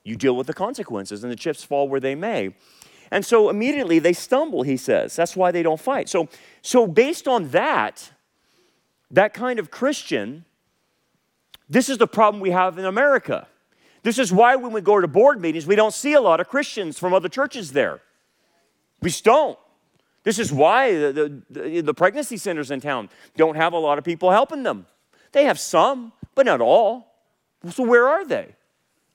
you 0.04 0.16
deal 0.16 0.36
with 0.36 0.46
the 0.46 0.54
consequences 0.54 1.22
and 1.22 1.32
the 1.32 1.36
chips 1.36 1.62
fall 1.62 1.88
where 1.88 2.00
they 2.00 2.14
may. 2.14 2.54
And 3.10 3.24
so 3.24 3.50
immediately 3.50 3.98
they 3.98 4.14
stumble, 4.14 4.62
he 4.62 4.76
says. 4.76 5.14
That's 5.14 5.36
why 5.36 5.50
they 5.50 5.62
don't 5.62 5.80
fight. 5.80 6.08
So, 6.08 6.28
so 6.62 6.86
based 6.86 7.28
on 7.28 7.48
that, 7.50 8.10
that 9.10 9.34
kind 9.34 9.58
of 9.58 9.70
Christian, 9.70 10.44
this 11.68 11.88
is 11.88 11.98
the 11.98 12.06
problem 12.06 12.40
we 12.40 12.50
have 12.50 12.78
in 12.78 12.84
America. 12.84 13.46
This 14.02 14.18
is 14.18 14.32
why 14.32 14.56
when 14.56 14.72
we 14.72 14.80
go 14.80 15.00
to 15.00 15.06
board 15.06 15.40
meetings, 15.40 15.66
we 15.66 15.76
don't 15.76 15.94
see 15.94 16.14
a 16.14 16.20
lot 16.20 16.40
of 16.40 16.48
Christians 16.48 16.98
from 16.98 17.12
other 17.12 17.28
churches 17.28 17.72
there. 17.72 18.00
We 19.00 19.10
just 19.10 19.24
don't. 19.24 19.58
This 20.24 20.38
is 20.38 20.52
why 20.52 20.94
the, 20.94 21.42
the, 21.50 21.80
the, 21.80 21.94
pregnancy 21.94 22.36
centers 22.36 22.70
in 22.70 22.80
town 22.80 23.10
don't 23.36 23.56
have 23.56 23.72
a 23.72 23.78
lot 23.78 23.98
of 23.98 24.04
people 24.04 24.30
helping 24.30 24.62
them. 24.62 24.86
They 25.32 25.44
have 25.44 25.58
some, 25.58 26.12
but 26.34 26.46
not 26.46 26.60
all. 26.60 27.12
So 27.70 27.82
where 27.82 28.06
are 28.06 28.24
they? 28.24 28.54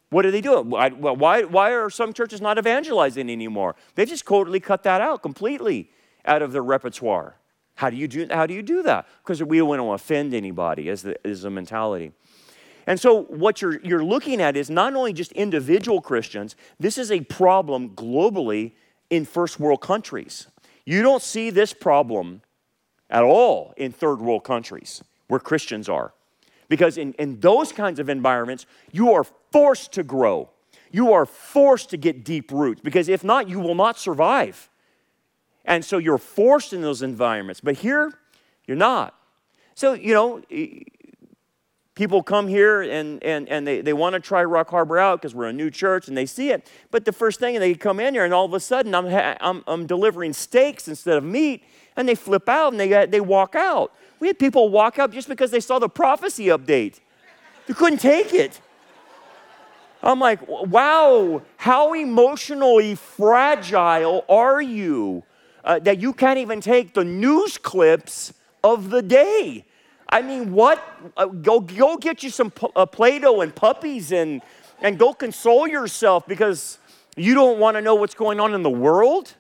What 0.10 0.26
are 0.26 0.32
they 0.32 0.42
doing? 0.42 0.70
Why, 0.70 0.90
why, 0.90 1.44
why 1.44 1.72
are 1.72 1.90
some 1.90 2.14
churches 2.14 2.40
not 2.40 2.58
evangelizing 2.58 3.30
anymore? 3.30 3.76
They've 3.96 4.08
just 4.08 4.26
totally 4.26 4.60
cut 4.60 4.84
that 4.84 5.02
out 5.02 5.22
completely 5.22 5.92
out 6.26 6.42
of 6.42 6.52
their 6.52 6.64
repertoire. 6.64 7.36
How 7.76 7.90
do 7.90 7.98
you 7.98 8.08
do, 8.08 8.28
how 8.32 8.46
do, 8.46 8.54
you 8.54 8.64
do 8.64 8.84
that? 8.84 9.08
Because 9.22 9.44
we 9.44 9.58
don't 9.58 9.68
want 9.68 9.80
to 9.80 9.92
offend 9.92 10.34
anybody, 10.34 10.90
is 10.90 11.04
the, 11.04 11.16
is 11.28 11.44
the 11.44 11.50
mentality. 11.50 12.12
And 12.88 13.00
so, 13.00 13.24
what 13.24 13.62
you're, 13.62 13.80
you're 13.82 14.04
looking 14.04 14.42
at 14.42 14.56
is 14.56 14.70
not 14.70 14.96
only 14.96 15.12
just 15.12 15.34
individual 15.34 16.02
Christians, 16.02 16.56
this 16.80 16.98
is 16.98 17.12
a 17.12 17.20
problem 17.22 17.90
globally 17.90 18.72
in 19.10 19.26
first 19.26 19.60
world 19.60 19.82
countries. 19.82 20.48
You 20.86 21.04
don't 21.04 21.22
see 21.22 21.50
this 21.50 21.74
problem 21.74 22.42
at 23.10 23.24
all 23.24 23.74
in 23.76 23.92
third 23.92 24.22
world 24.22 24.46
countries 24.46 25.04
where 25.28 25.40
Christians 25.40 25.90
are. 25.90 26.14
Because 26.70 26.98
in, 26.98 27.14
in 27.14 27.40
those 27.40 27.72
kinds 27.72 28.00
of 28.00 28.10
environments, 28.10 28.66
you 28.92 29.14
are 29.14 29.26
forced 29.52 29.94
to 29.94 30.04
grow. 30.04 30.50
You 30.92 31.14
are 31.14 31.26
forced 31.26 31.90
to 31.92 31.98
get 31.98 32.24
deep 32.24 32.52
roots 32.52 32.82
because 32.82 33.10
if 33.10 33.24
not, 33.24 33.50
you 33.50 33.60
will 33.60 33.76
not 33.76 33.98
survive. 33.98 34.70
And 35.66 35.84
so 35.84 35.98
you're 35.98 36.18
forced 36.18 36.74
in 36.74 36.82
those 36.82 37.02
environments. 37.02 37.60
But 37.60 37.78
here, 37.78 38.12
you're 38.66 38.78
not. 38.78 39.14
So, 39.76 39.94
you 39.94 40.14
know, 40.14 40.42
people 41.98 42.22
come 42.22 42.48
here 42.48 42.84
and, 42.84 43.22
and, 43.24 43.50
and 43.50 43.66
they, 43.66 43.82
they 43.82 43.92
want 43.92 44.14
to 44.14 44.20
try 44.20 44.44
Rock 44.44 44.70
Harbor 44.70 45.00
out 45.00 45.20
because 45.20 45.34
we're 45.34 45.48
a 45.48 45.54
new 45.54 45.72
church 45.72 46.08
and 46.08 46.16
they 46.16 46.28
see 46.28 46.52
it. 46.52 46.72
But 46.92 47.06
the 47.06 47.12
first 47.12 47.40
thing, 47.40 47.60
they 47.60 47.74
come 47.74 48.00
in 48.00 48.14
here 48.14 48.24
and 48.24 48.34
all 48.34 48.46
of 48.46 48.54
a 48.54 48.60
sudden 48.60 48.94
I'm, 48.94 49.08
I'm, 49.42 49.64
I'm 49.66 49.88
delivering 49.88 50.34
steaks 50.34 50.88
instead 50.88 51.18
of 51.18 51.24
meat 51.24 51.64
and 51.96 52.08
they 52.08 52.14
flip 52.14 52.48
out 52.48 52.72
and 52.72 52.80
they, 52.80 53.08
they 53.08 53.20
walk 53.20 53.56
out. 53.56 53.92
We 54.20 54.28
had 54.28 54.38
people 54.38 54.70
walk 54.70 55.00
out 55.00 55.12
just 55.12 55.28
because 55.28 55.50
they 55.50 55.60
saw 55.60 55.80
the 55.80 55.90
prophecy 55.90 56.46
update. 56.46 57.00
They 57.66 57.74
couldn't 57.74 58.00
take 58.00 58.32
it. 58.32 58.62
I'm 60.04 60.20
like, 60.20 60.48
wow, 60.48 61.42
how 61.58 61.94
emotionally 61.94 62.94
fragile 62.94 64.24
are 64.30 64.62
you 64.62 65.24
uh, 65.64 65.80
that 65.80 66.00
you 66.00 66.14
can't 66.14 66.38
even 66.38 66.62
take 66.62 66.94
the 66.94 67.04
news 67.04 67.58
clips 67.58 68.34
of 68.64 68.92
the 68.92 69.02
day? 69.02 69.66
I 70.10 70.22
mean, 70.22 70.54
what? 70.54 70.82
Uh, 71.16 71.26
go, 71.26 71.60
go 71.60 71.98
get 71.98 72.24
you 72.24 72.30
some 72.30 72.52
uh, 72.76 72.86
Play 72.86 73.20
Doh 73.20 73.42
and 73.42 73.54
puppies 73.54 74.12
and, 74.12 74.42
and 74.82 74.98
go 74.98 75.14
console 75.14 75.68
yourself 75.68 76.26
because 76.28 76.80
you 77.16 77.34
don't 77.34 77.60
want 77.60 77.76
to 77.76 77.82
know 77.82 77.96
what's 77.96 78.16
going 78.16 78.40
on 78.40 78.54
in 78.54 78.64
the 78.64 78.70
world? 78.70 79.34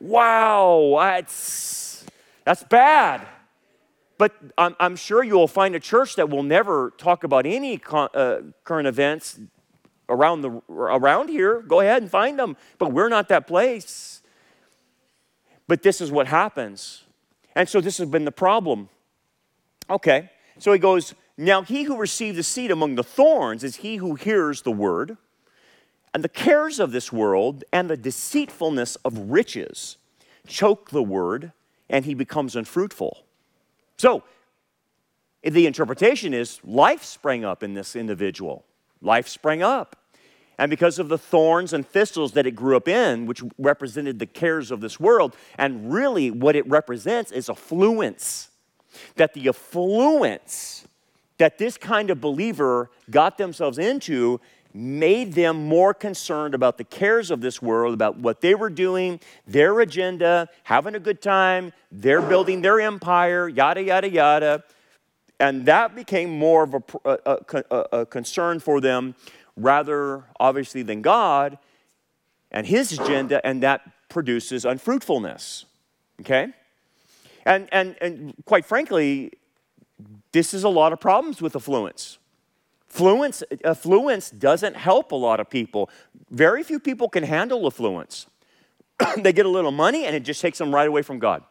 Wow, 0.00 0.96
that's, 0.98 2.04
that's 2.44 2.64
bad. 2.64 3.26
But 4.16 4.34
I'm, 4.56 4.74
I'm 4.80 4.96
sure 4.96 5.22
you'll 5.22 5.48
find 5.48 5.76
a 5.76 5.80
church 5.80 6.16
that 6.16 6.28
will 6.28 6.42
never 6.42 6.92
talk 6.98 7.22
about 7.22 7.46
any 7.46 7.78
con, 7.78 8.08
uh, 8.14 8.40
current 8.64 8.88
events 8.88 9.38
around, 10.08 10.40
the, 10.40 10.60
around 10.68 11.28
here. 11.28 11.60
Go 11.60 11.80
ahead 11.80 12.02
and 12.02 12.10
find 12.10 12.38
them. 12.38 12.56
But 12.78 12.92
we're 12.92 13.08
not 13.08 13.28
that 13.28 13.46
place. 13.46 14.22
But 15.68 15.82
this 15.82 16.00
is 16.00 16.10
what 16.10 16.26
happens. 16.26 17.04
And 17.54 17.68
so 17.68 17.80
this 17.80 17.98
has 17.98 18.08
been 18.08 18.24
the 18.24 18.32
problem. 18.32 18.88
Okay, 19.90 20.30
so 20.58 20.72
he 20.72 20.78
goes, 20.78 21.14
Now 21.36 21.62
he 21.62 21.84
who 21.84 21.96
received 21.96 22.36
the 22.36 22.42
seed 22.42 22.70
among 22.70 22.94
the 22.96 23.04
thorns 23.04 23.64
is 23.64 23.76
he 23.76 23.96
who 23.96 24.14
hears 24.14 24.62
the 24.62 24.72
word, 24.72 25.16
and 26.12 26.24
the 26.24 26.28
cares 26.28 26.78
of 26.80 26.92
this 26.92 27.12
world 27.12 27.64
and 27.72 27.88
the 27.88 27.96
deceitfulness 27.96 28.96
of 28.96 29.30
riches 29.30 29.96
choke 30.46 30.90
the 30.90 31.02
word, 31.02 31.52
and 31.88 32.04
he 32.04 32.14
becomes 32.14 32.56
unfruitful. 32.56 33.24
So, 33.98 34.24
the 35.42 35.66
interpretation 35.66 36.34
is 36.34 36.60
life 36.64 37.04
sprang 37.04 37.44
up 37.44 37.62
in 37.62 37.74
this 37.74 37.94
individual. 37.94 38.64
Life 39.00 39.28
sprang 39.28 39.62
up. 39.62 39.96
And 40.58 40.70
because 40.70 40.98
of 40.98 41.08
the 41.08 41.18
thorns 41.18 41.72
and 41.72 41.86
thistles 41.86 42.32
that 42.32 42.46
it 42.46 42.52
grew 42.52 42.76
up 42.76 42.88
in, 42.88 43.26
which 43.26 43.42
represented 43.58 44.18
the 44.18 44.26
cares 44.26 44.72
of 44.72 44.80
this 44.80 44.98
world, 44.98 45.36
and 45.56 45.92
really 45.92 46.32
what 46.32 46.56
it 46.56 46.68
represents 46.68 47.30
is 47.30 47.48
affluence 47.48 48.50
that 49.16 49.34
the 49.34 49.48
affluence 49.48 50.86
that 51.38 51.56
this 51.56 51.78
kind 51.78 52.10
of 52.10 52.20
believer 52.20 52.90
got 53.10 53.38
themselves 53.38 53.78
into 53.78 54.40
made 54.74 55.32
them 55.32 55.66
more 55.66 55.94
concerned 55.94 56.54
about 56.54 56.76
the 56.76 56.84
cares 56.84 57.30
of 57.30 57.40
this 57.40 57.62
world, 57.62 57.94
about 57.94 58.18
what 58.18 58.40
they 58.40 58.54
were 58.54 58.68
doing, 58.68 59.18
their 59.46 59.80
agenda, 59.80 60.48
having 60.64 60.94
a 60.94 61.00
good 61.00 61.22
time, 61.22 61.72
they're 61.90 62.20
building 62.20 62.60
their 62.60 62.80
empire, 62.80 63.48
yada, 63.48 63.82
yada, 63.82 64.08
yada. 64.10 64.62
And 65.40 65.64
that 65.66 65.94
became 65.94 66.30
more 66.30 66.64
of 66.64 66.74
a, 66.74 66.82
a, 67.04 67.38
a, 67.70 67.86
a 68.00 68.06
concern 68.06 68.60
for 68.60 68.80
them, 68.80 69.14
rather, 69.56 70.24
obviously, 70.38 70.82
than 70.82 71.00
God 71.00 71.58
and 72.50 72.66
his 72.66 72.92
agenda, 72.98 73.44
and 73.46 73.62
that 73.62 73.82
produces 74.08 74.64
unfruitfulness. 74.64 75.64
Okay? 76.20 76.48
And, 77.48 77.66
and, 77.72 77.96
and 78.02 78.34
quite 78.44 78.66
frankly, 78.66 79.32
this 80.32 80.52
is 80.52 80.64
a 80.64 80.68
lot 80.68 80.92
of 80.92 81.00
problems 81.00 81.40
with 81.40 81.56
affluence. 81.56 82.18
Affluence, 82.90 83.42
affluence 83.64 84.30
doesn't 84.30 84.76
help 84.76 85.12
a 85.12 85.16
lot 85.16 85.40
of 85.40 85.48
people. 85.48 85.88
Very 86.30 86.62
few 86.62 86.78
people 86.78 87.08
can 87.08 87.22
handle 87.22 87.66
affluence. 87.66 88.26
they 89.16 89.32
get 89.32 89.46
a 89.46 89.48
little 89.48 89.70
money 89.70 90.04
and 90.04 90.14
it 90.14 90.24
just 90.24 90.42
takes 90.42 90.58
them 90.58 90.74
right 90.74 90.86
away 90.86 91.00
from 91.00 91.18
God. 91.18 91.42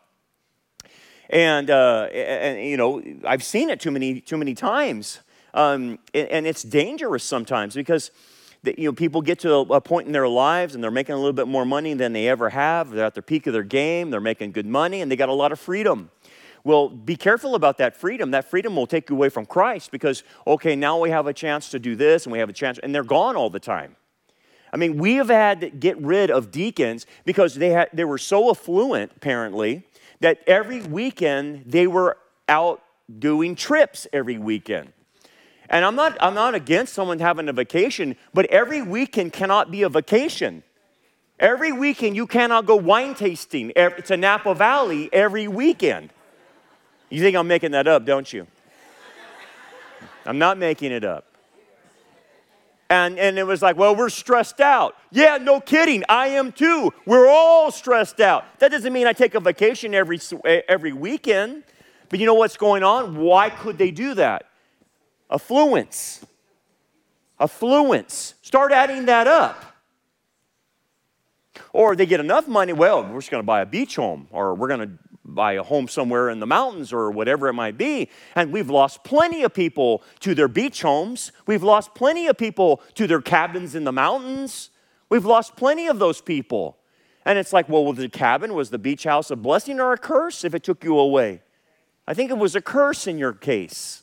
And, 1.31 1.71
uh, 1.71 2.03
and 2.13 2.63
you 2.63 2.77
know, 2.77 3.01
I've 3.25 3.43
seen 3.43 3.71
it 3.71 3.79
too 3.79 3.91
many, 3.91 4.21
too 4.21 4.37
many 4.37 4.53
times. 4.53 5.21
Um, 5.55 5.97
and, 6.13 6.27
and 6.29 6.47
it's 6.47 6.61
dangerous 6.61 7.23
sometimes 7.23 7.73
because 7.73 8.11
you 8.67 8.89
know, 8.89 8.93
people 8.93 9.21
get 9.21 9.39
to 9.39 9.53
a 9.53 9.81
point 9.81 10.07
in 10.07 10.13
their 10.13 10.27
lives 10.27 10.75
and 10.75 10.83
they're 10.83 10.91
making 10.91 11.13
a 11.13 11.17
little 11.17 11.33
bit 11.33 11.47
more 11.47 11.65
money 11.65 11.93
than 11.93 12.13
they 12.13 12.27
ever 12.27 12.49
have. 12.49 12.91
They're 12.91 13.05
at 13.05 13.15
the 13.15 13.21
peak 13.21 13.47
of 13.47 13.53
their 13.53 13.63
game, 13.63 14.09
they're 14.09 14.19
making 14.21 14.51
good 14.51 14.65
money, 14.65 15.01
and 15.01 15.11
they 15.11 15.15
got 15.15 15.29
a 15.29 15.33
lot 15.33 15.51
of 15.51 15.59
freedom. 15.59 16.11
Well, 16.63 16.89
be 16.89 17.15
careful 17.15 17.55
about 17.55 17.77
that 17.77 17.95
freedom. 17.95 18.31
That 18.31 18.49
freedom 18.49 18.75
will 18.75 18.87
take 18.87 19.09
you 19.09 19.15
away 19.15 19.29
from 19.29 19.45
Christ 19.45 19.91
because, 19.91 20.23
okay, 20.45 20.75
now 20.75 20.99
we 20.99 21.09
have 21.11 21.27
a 21.27 21.33
chance 21.33 21.69
to 21.69 21.79
do 21.79 21.95
this 21.95 22.25
and 22.25 22.33
we 22.33 22.39
have 22.39 22.49
a 22.49 22.53
chance, 22.53 22.77
and 22.79 22.93
they're 22.93 23.03
gone 23.03 23.35
all 23.35 23.49
the 23.49 23.59
time. 23.59 23.95
I 24.73 24.77
mean, 24.77 24.97
we 24.97 25.15
have 25.15 25.29
had 25.29 25.61
to 25.61 25.69
get 25.69 25.97
rid 26.01 26.29
of 26.29 26.51
deacons 26.51 27.05
because 27.23 27.55
they, 27.55 27.69
had, 27.69 27.89
they 27.93 28.03
were 28.03 28.17
so 28.17 28.49
affluent, 28.49 29.13
apparently, 29.15 29.83
that 30.19 30.41
every 30.45 30.81
weekend 30.81 31.63
they 31.65 31.87
were 31.87 32.17
out 32.49 32.83
doing 33.17 33.55
trips 33.55 34.07
every 34.11 34.37
weekend. 34.37 34.91
And 35.69 35.83
I'm 35.83 35.95
not, 35.95 36.17
I'm 36.21 36.33
not 36.33 36.55
against 36.55 36.93
someone 36.93 37.19
having 37.19 37.49
a 37.49 37.53
vacation, 37.53 38.15
but 38.33 38.45
every 38.47 38.81
weekend 38.81 39.33
cannot 39.33 39.69
be 39.69 39.83
a 39.83 39.89
vacation. 39.89 40.63
Every 41.39 41.71
weekend 41.71 42.15
you 42.15 42.25
cannot 42.25 42.65
go 42.65 42.75
wine 42.75 43.13
tasting 43.13 43.71
to 44.05 44.17
Napa 44.17 44.55
Valley 44.55 45.09
every 45.13 45.47
weekend. 45.47 46.09
You 47.09 47.21
think 47.21 47.35
I'm 47.35 47.47
making 47.47 47.71
that 47.71 47.87
up, 47.87 48.05
don't 48.05 48.31
you? 48.31 48.47
I'm 50.25 50.39
not 50.39 50.57
making 50.57 50.91
it 50.91 51.03
up. 51.03 51.25
And, 52.89 53.19
and 53.19 53.37
it 53.37 53.43
was 53.43 53.61
like, 53.61 53.75
well, 53.75 53.95
we're 53.95 54.09
stressed 54.09 54.61
out. 54.61 54.95
Yeah, 55.11 55.37
no 55.37 55.59
kidding. 55.59 56.03
I 56.07 56.27
am 56.27 56.53
too. 56.53 56.93
We're 57.05 57.27
all 57.27 57.69
stressed 57.69 58.21
out. 58.21 58.45
That 58.59 58.71
doesn't 58.71 58.93
mean 58.93 59.07
I 59.07 59.13
take 59.13 59.35
a 59.35 59.41
vacation 59.41 59.93
every, 59.93 60.19
every 60.69 60.93
weekend. 60.93 61.63
But 62.09 62.19
you 62.19 62.25
know 62.25 62.33
what's 62.33 62.55
going 62.55 62.83
on? 62.83 63.17
Why 63.17 63.49
could 63.49 63.77
they 63.77 63.91
do 63.91 64.13
that? 64.15 64.45
Affluence. 65.29 66.25
Affluence. 67.39 68.35
Start 68.41 68.71
adding 68.71 69.05
that 69.05 69.27
up. 69.27 69.63
Or 71.73 71.95
they 71.95 72.05
get 72.05 72.19
enough 72.19 72.47
money, 72.47 72.73
well, 72.73 73.03
we're 73.03 73.19
just 73.19 73.31
going 73.31 73.41
to 73.41 73.45
buy 73.45 73.61
a 73.61 73.65
beach 73.65 73.95
home, 73.95 74.27
or 74.31 74.55
we're 74.55 74.67
going 74.67 74.79
to 74.79 74.91
buy 75.25 75.53
a 75.53 75.63
home 75.63 75.87
somewhere 75.87 76.29
in 76.29 76.39
the 76.39 76.47
mountains, 76.47 76.93
or 76.93 77.11
whatever 77.11 77.47
it 77.47 77.53
might 77.53 77.77
be. 77.77 78.09
And 78.35 78.51
we've 78.51 78.69
lost 78.69 79.03
plenty 79.03 79.43
of 79.43 79.53
people 79.53 80.03
to 80.21 80.33
their 80.33 80.47
beach 80.47 80.81
homes. 80.81 81.31
We've 81.45 81.63
lost 81.63 81.93
plenty 81.93 82.27
of 82.27 82.37
people 82.37 82.81
to 82.95 83.07
their 83.07 83.21
cabins 83.21 83.75
in 83.75 83.83
the 83.83 83.91
mountains. 83.91 84.69
We've 85.09 85.25
lost 85.25 85.55
plenty 85.55 85.87
of 85.87 85.99
those 85.99 86.21
people. 86.21 86.77
And 87.25 87.37
it's 87.37 87.51
like, 87.51 87.67
well, 87.67 87.83
was 87.83 87.97
the 87.97 88.07
cabin, 88.07 88.53
was 88.53 88.69
the 88.69 88.77
beach 88.77 89.03
house 89.03 89.29
a 89.31 89.35
blessing 89.35 89.79
or 89.79 89.91
a 89.91 89.97
curse 89.97 90.45
if 90.45 90.55
it 90.55 90.63
took 90.63 90.83
you 90.83 90.97
away? 90.97 91.41
I 92.07 92.13
think 92.13 92.31
it 92.31 92.37
was 92.37 92.55
a 92.55 92.61
curse 92.61 93.05
in 93.05 93.17
your 93.17 93.33
case. 93.33 94.01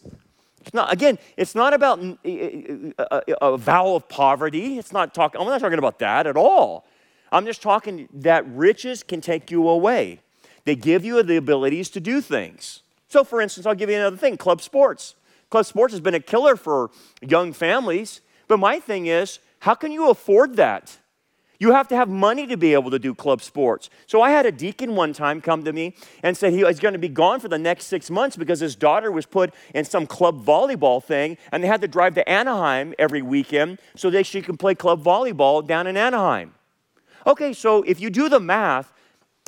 It's 0.64 0.72
not, 0.72 0.90
again, 0.90 1.18
it's 1.36 1.54
not 1.54 1.74
about 1.74 2.00
a, 2.24 2.94
a, 2.98 3.22
a 3.42 3.58
vow 3.58 3.94
of 3.94 4.08
poverty. 4.08 4.78
It's 4.78 4.92
not 4.92 5.12
talking, 5.12 5.38
I'm 5.40 5.46
not 5.46 5.60
talking 5.60 5.78
about 5.78 5.98
that 5.98 6.26
at 6.26 6.38
all. 6.38 6.86
I'm 7.30 7.44
just 7.44 7.60
talking 7.60 8.08
that 8.14 8.46
riches 8.48 9.02
can 9.02 9.20
take 9.20 9.50
you 9.50 9.68
away. 9.68 10.20
They 10.64 10.74
give 10.74 11.04
you 11.04 11.22
the 11.22 11.36
abilities 11.36 11.90
to 11.90 12.00
do 12.00 12.22
things. 12.22 12.80
So, 13.08 13.24
for 13.24 13.42
instance, 13.42 13.66
I'll 13.66 13.74
give 13.74 13.90
you 13.90 13.96
another 13.96 14.16
thing 14.16 14.38
club 14.38 14.62
sports. 14.62 15.16
Club 15.50 15.66
sports 15.66 15.92
has 15.92 16.00
been 16.00 16.14
a 16.14 16.20
killer 16.20 16.56
for 16.56 16.90
young 17.20 17.52
families. 17.52 18.22
But 18.48 18.58
my 18.58 18.80
thing 18.80 19.06
is, 19.06 19.40
how 19.60 19.74
can 19.74 19.92
you 19.92 20.08
afford 20.08 20.56
that? 20.56 20.98
You 21.58 21.72
have 21.72 21.88
to 21.88 21.96
have 21.96 22.08
money 22.08 22.46
to 22.48 22.56
be 22.56 22.74
able 22.74 22.90
to 22.90 22.98
do 22.98 23.14
club 23.14 23.40
sports. 23.40 23.88
So 24.06 24.20
I 24.20 24.30
had 24.30 24.44
a 24.44 24.52
deacon 24.52 24.96
one 24.96 25.12
time 25.12 25.40
come 25.40 25.64
to 25.64 25.72
me 25.72 25.94
and 26.22 26.36
said 26.36 26.52
he 26.52 26.64
was 26.64 26.80
going 26.80 26.94
to 26.94 26.98
be 26.98 27.08
gone 27.08 27.40
for 27.40 27.48
the 27.48 27.58
next 27.58 27.86
six 27.86 28.10
months 28.10 28.36
because 28.36 28.60
his 28.60 28.74
daughter 28.74 29.12
was 29.12 29.24
put 29.24 29.54
in 29.74 29.84
some 29.84 30.06
club 30.06 30.44
volleyball 30.44 31.02
thing 31.02 31.38
and 31.52 31.62
they 31.62 31.68
had 31.68 31.80
to 31.80 31.88
drive 31.88 32.14
to 32.14 32.28
Anaheim 32.28 32.92
every 32.98 33.22
weekend 33.22 33.78
so 33.94 34.10
that 34.10 34.26
she 34.26 34.42
can 34.42 34.56
play 34.56 34.74
club 34.74 35.02
volleyball 35.02 35.64
down 35.64 35.86
in 35.86 35.96
Anaheim. 35.96 36.54
Okay, 37.26 37.52
so 37.52 37.82
if 37.84 38.00
you 38.00 38.10
do 38.10 38.28
the 38.28 38.40
math 38.40 38.92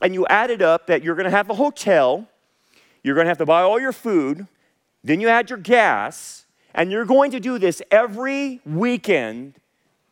and 0.03 0.15
you 0.15 0.27
add 0.29 0.51
it 0.51 0.63
up 0.63 0.87
that 0.87 1.03
you're 1.03 1.17
going 1.17 1.25
to 1.25 1.37
have 1.37 1.51
a 1.51 1.55
hotel, 1.55 2.29
you're 3.03 3.15
going 3.15 3.27
to 3.27 3.31
have 3.31 3.39
to 3.39 3.47
buy 3.47 3.63
all 3.63 3.81
your 3.81 3.93
food, 3.93 4.47
then 5.03 5.21
you 5.21 5.29
add 5.29 5.51
your 5.51 5.59
gas, 5.59 6.47
and 6.75 6.91
you're 6.91 7.05
going 7.05 7.31
to 7.31 7.41
do 7.41 7.59
this 7.59 7.83
every 7.91 8.61
weekend 8.65 9.55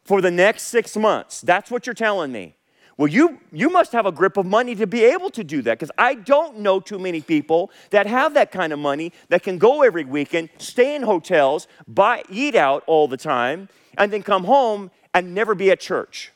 for 0.04 0.20
the 0.20 0.30
next 0.30 0.64
six 0.64 0.96
months. 0.96 1.40
That's 1.40 1.70
what 1.70 1.86
you're 1.86 1.94
telling 1.94 2.30
me. 2.32 2.54
Well, 2.96 3.08
you, 3.08 3.40
you 3.50 3.70
must 3.70 3.90
have 3.92 4.06
a 4.06 4.12
grip 4.12 4.36
of 4.36 4.46
money 4.46 4.76
to 4.76 4.86
be 4.86 5.04
able 5.04 5.30
to 5.30 5.42
do 5.42 5.62
that 5.62 5.78
because 5.78 5.90
I 5.98 6.14
don't 6.14 6.60
know 6.60 6.78
too 6.78 6.98
many 6.98 7.20
people 7.20 7.72
that 7.90 8.06
have 8.06 8.34
that 8.34 8.52
kind 8.52 8.72
of 8.72 8.78
money 8.78 9.12
that 9.30 9.42
can 9.42 9.58
go 9.58 9.82
every 9.82 10.04
weekend, 10.04 10.50
stay 10.58 10.94
in 10.94 11.02
hotels, 11.02 11.66
buy, 11.88 12.22
eat 12.30 12.54
out 12.54 12.84
all 12.86 13.08
the 13.08 13.16
time, 13.16 13.68
and 13.98 14.12
then 14.12 14.22
come 14.22 14.44
home 14.44 14.92
and 15.12 15.34
never 15.34 15.56
be 15.56 15.72
at 15.72 15.80
church. 15.80 16.30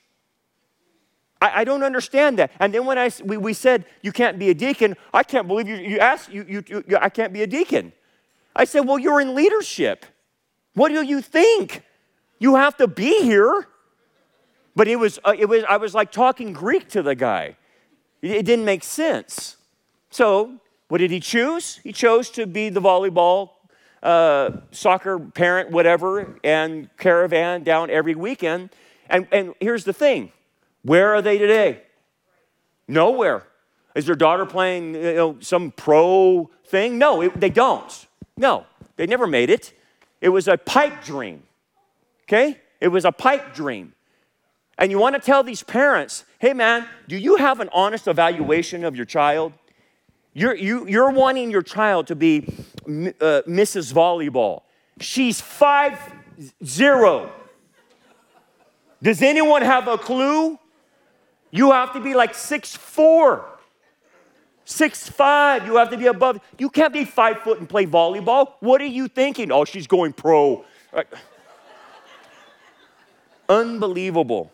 I, 1.41 1.61
I 1.61 1.65
don't 1.65 1.85
understand 1.85 2.41
that. 2.41 2.51
And 2.59 2.75
then 2.75 2.87
when 2.87 2.99
I, 2.99 3.11
we, 3.25 3.37
we 3.37 3.53
said, 3.53 3.85
you 4.03 4.11
can't 4.11 4.37
be 4.37 4.51
a 4.51 4.55
deacon, 4.55 4.97
I 5.15 5.23
can't 5.23 5.47
believe 5.47 5.69
you, 5.69 5.77
you 5.77 5.99
asked, 6.01 6.31
you, 6.33 6.45
you, 6.49 6.65
you, 6.67 6.99
I 7.01 7.09
can't 7.09 7.33
be 7.33 7.43
a 7.43 7.47
deacon. 7.47 7.93
I 8.57 8.65
said, 8.65 8.81
well, 8.81 8.99
you're 8.99 9.21
in 9.21 9.37
leadership. 9.37 10.05
What 10.75 10.89
do 10.89 11.03
you 11.03 11.21
think? 11.21 11.83
You 12.39 12.57
have 12.57 12.77
to 12.79 12.87
be 12.87 13.23
here. 13.23 13.67
But 14.77 14.87
it 14.87 14.97
was, 14.97 15.19
uh, 15.25 15.35
it 15.37 15.47
was, 15.47 15.65
I 15.69 15.77
was 15.77 15.93
like 15.93 16.13
talking 16.13 16.53
Greek 16.53 16.89
to 16.91 17.03
the 17.03 17.17
guy. 17.17 17.57
It, 18.23 18.31
it 18.31 18.47
didn't 18.47 18.65
make 18.65 18.85
sense. 18.85 19.57
So, 20.11 20.61
what 20.87 20.99
did 20.99 21.11
he 21.11 21.21
choose? 21.21 21.81
He 21.83 21.93
chose 21.93 22.31
to 22.31 22.47
be 22.47 22.69
the 22.69 22.81
volleyball, 22.81 23.51
uh, 24.03 24.53
soccer 24.71 25.19
parent, 25.19 25.71
whatever, 25.71 26.39
and 26.45 26.89
caravan 26.97 27.65
down 27.65 27.91
every 27.91 28.15
weekend. 28.15 28.71
And, 29.11 29.27
and 29.33 29.55
here's 29.61 29.85
the 29.85 29.93
thing 29.93 30.33
where 30.83 31.13
are 31.15 31.23
they 31.23 31.39
today? 31.39 31.83
Nowhere. 32.87 33.45
Is 33.95 34.07
their 34.07 34.15
daughter 34.15 34.47
playing 34.47 34.95
you 34.95 35.15
know, 35.15 35.37
some 35.41 35.73
pro 35.73 36.51
thing? 36.67 36.99
No, 36.99 37.21
it, 37.23 37.39
they 37.39 37.51
don't. 37.51 38.07
No, 38.37 38.65
they 38.95 39.07
never 39.07 39.27
made 39.27 39.51
it. 39.51 39.73
It 40.21 40.29
was 40.29 40.47
a 40.47 40.57
pipe 40.57 41.05
dream. 41.05 41.43
Okay? 42.29 42.59
It 42.81 42.89
was 42.89 43.05
a 43.05 43.13
pipe 43.13 43.55
dream. 43.55 43.95
And 44.77 44.93
you 44.93 44.99
want 44.99 45.17
to 45.17 45.21
tell 45.21 45.43
these 45.43 45.63
parents, 45.63 46.25
hey 46.39 46.53
man, 46.53 46.87
do 47.09 47.17
you 47.17 47.37
have 47.37 47.59
an 47.61 47.69
honest 47.73 48.07
evaluation 48.07 48.85
of 48.85 48.95
your 48.95 49.07
child? 49.07 49.53
You're, 50.35 50.55
you, 50.55 50.85
are 50.85 50.89
you 50.89 51.03
are 51.03 51.11
wanting 51.11 51.51
your 51.51 51.63
child 51.63 52.07
to 52.09 52.15
be 52.15 52.45
uh, 52.87 53.43
Mrs. 53.49 53.93
Volleyball. 53.93 54.63
She's 55.01 55.41
five 55.41 55.99
zero. 56.65 57.33
Does 59.03 59.23
anyone 59.23 59.63
have 59.63 59.89
a 59.89 59.99
clue? 59.99 60.59
You 61.51 61.73
have 61.73 61.93
to 61.95 62.01
be 62.01 62.15
like 62.15 62.35
six 62.35 62.77
four, 62.77 63.47
six 64.65 65.09
five. 65.09 65.67
You 65.67 65.77
have 65.77 65.91
to 65.91 65.97
be 65.97 66.07
above. 66.07 66.41
You 66.59 66.69
can't 66.69 66.93
be 66.93 67.05
five 67.05 67.39
foot 67.39 67.59
and 67.59 67.69
play 67.69 67.87
volleyball. 67.87 68.53
What 68.61 68.81
are 68.81 68.87
you 68.87 69.09
thinking? 69.09 69.51
Oh, 69.51 69.65
she's 69.65 69.87
going 69.87 70.13
pro. 70.13 70.65
Unbelievable. 73.49 74.53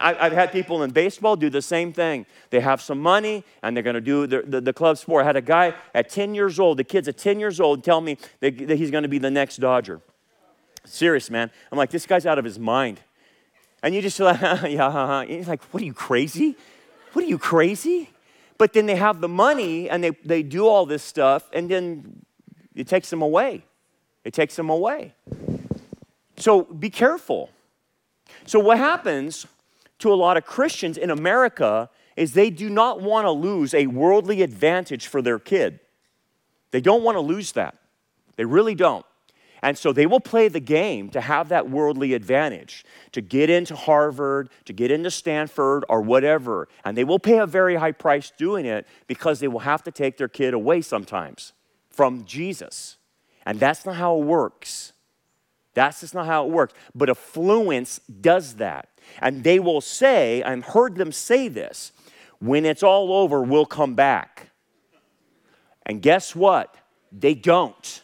I've 0.00 0.32
had 0.32 0.52
people 0.52 0.84
in 0.84 0.90
baseball 0.90 1.34
do 1.34 1.50
the 1.50 1.60
same 1.60 1.92
thing. 1.92 2.24
They 2.50 2.60
have 2.60 2.80
some 2.80 3.00
money 3.00 3.42
and 3.62 3.76
they're 3.76 3.82
going 3.82 3.94
to 3.94 4.00
do 4.00 4.28
the, 4.28 4.42
the, 4.42 4.60
the, 4.60 4.72
club 4.72 4.96
sport. 4.96 5.24
I 5.24 5.26
had 5.26 5.36
a 5.36 5.40
guy 5.40 5.74
at 5.92 6.08
10 6.08 6.36
years 6.36 6.60
old, 6.60 6.78
the 6.78 6.84
kid's 6.84 7.08
at 7.08 7.18
10 7.18 7.40
years 7.40 7.58
old, 7.58 7.82
tell 7.82 8.00
me 8.00 8.16
that, 8.38 8.68
that 8.68 8.78
he's 8.78 8.92
going 8.92 9.02
to 9.02 9.08
be 9.08 9.18
the 9.18 9.30
next 9.30 9.56
Dodger. 9.56 10.00
Serious, 10.84 11.30
man. 11.30 11.50
I'm 11.70 11.78
like, 11.78 11.90
this 11.90 12.06
guy's 12.06 12.26
out 12.26 12.38
of 12.38 12.44
his 12.44 12.60
mind. 12.60 13.00
And 13.82 13.92
you 13.92 14.02
just 14.02 14.20
like, 14.20 14.40
yeah, 14.70 14.86
uh-huh. 14.86 15.24
like, 15.48 15.62
what 15.72 15.82
are 15.82 15.86
you 15.86 15.94
crazy? 15.94 16.56
What 17.12 17.24
are 17.24 17.28
you 17.28 17.38
crazy? 17.38 18.10
But 18.58 18.74
then 18.74 18.86
they 18.86 18.96
have 18.96 19.20
the 19.20 19.28
money 19.28 19.90
and 19.90 20.04
they, 20.04 20.10
they 20.24 20.44
do 20.44 20.68
all 20.68 20.86
this 20.86 21.02
stuff 21.02 21.50
and 21.52 21.68
then 21.68 22.24
it 22.76 22.86
takes 22.86 23.10
them 23.10 23.20
away. 23.20 23.64
It 24.24 24.32
takes 24.32 24.54
them 24.54 24.70
away. 24.70 25.14
So 26.36 26.62
be 26.62 26.90
careful. 26.90 27.50
So, 28.44 28.58
what 28.58 28.78
happens 28.78 29.46
to 30.00 30.12
a 30.12 30.14
lot 30.14 30.36
of 30.36 30.44
Christians 30.44 30.98
in 30.98 31.10
America 31.10 31.88
is 32.16 32.32
they 32.32 32.50
do 32.50 32.68
not 32.68 33.00
want 33.00 33.24
to 33.24 33.30
lose 33.30 33.72
a 33.72 33.86
worldly 33.86 34.42
advantage 34.42 35.06
for 35.06 35.22
their 35.22 35.38
kid. 35.38 35.80
They 36.70 36.80
don't 36.80 37.02
want 37.02 37.16
to 37.16 37.20
lose 37.20 37.52
that. 37.52 37.76
They 38.36 38.44
really 38.44 38.74
don't. 38.74 39.06
And 39.64 39.78
so 39.78 39.92
they 39.92 40.06
will 40.06 40.20
play 40.20 40.48
the 40.48 40.60
game 40.60 41.08
to 41.10 41.20
have 41.20 41.48
that 41.50 41.70
worldly 41.70 42.14
advantage, 42.14 42.84
to 43.12 43.20
get 43.20 43.48
into 43.48 43.76
Harvard, 43.76 44.50
to 44.64 44.72
get 44.72 44.90
into 44.90 45.10
Stanford, 45.10 45.84
or 45.88 46.02
whatever. 46.02 46.66
And 46.84 46.96
they 46.96 47.04
will 47.04 47.20
pay 47.20 47.38
a 47.38 47.46
very 47.46 47.76
high 47.76 47.92
price 47.92 48.32
doing 48.36 48.66
it 48.66 48.88
because 49.06 49.38
they 49.38 49.46
will 49.46 49.60
have 49.60 49.84
to 49.84 49.92
take 49.92 50.16
their 50.16 50.28
kid 50.28 50.52
away 50.52 50.80
sometimes 50.80 51.52
from 51.90 52.24
Jesus. 52.24 52.96
And 53.46 53.60
that's 53.60 53.86
not 53.86 53.94
how 53.96 54.18
it 54.18 54.24
works. 54.24 54.92
That's 55.74 56.00
just 56.00 56.14
not 56.14 56.26
how 56.26 56.46
it 56.46 56.50
works. 56.50 56.74
But 56.94 57.08
affluence 57.08 58.00
does 58.20 58.56
that. 58.56 58.88
And 59.20 59.42
they 59.44 59.58
will 59.58 59.80
say, 59.80 60.42
I've 60.42 60.64
heard 60.64 60.96
them 60.96 61.12
say 61.12 61.48
this, 61.48 61.92
when 62.38 62.64
it's 62.64 62.82
all 62.82 63.12
over, 63.12 63.42
we'll 63.42 63.66
come 63.66 63.94
back. 63.94 64.50
And 65.86 66.02
guess 66.02 66.36
what? 66.36 66.74
They 67.10 67.34
don't. 67.34 68.02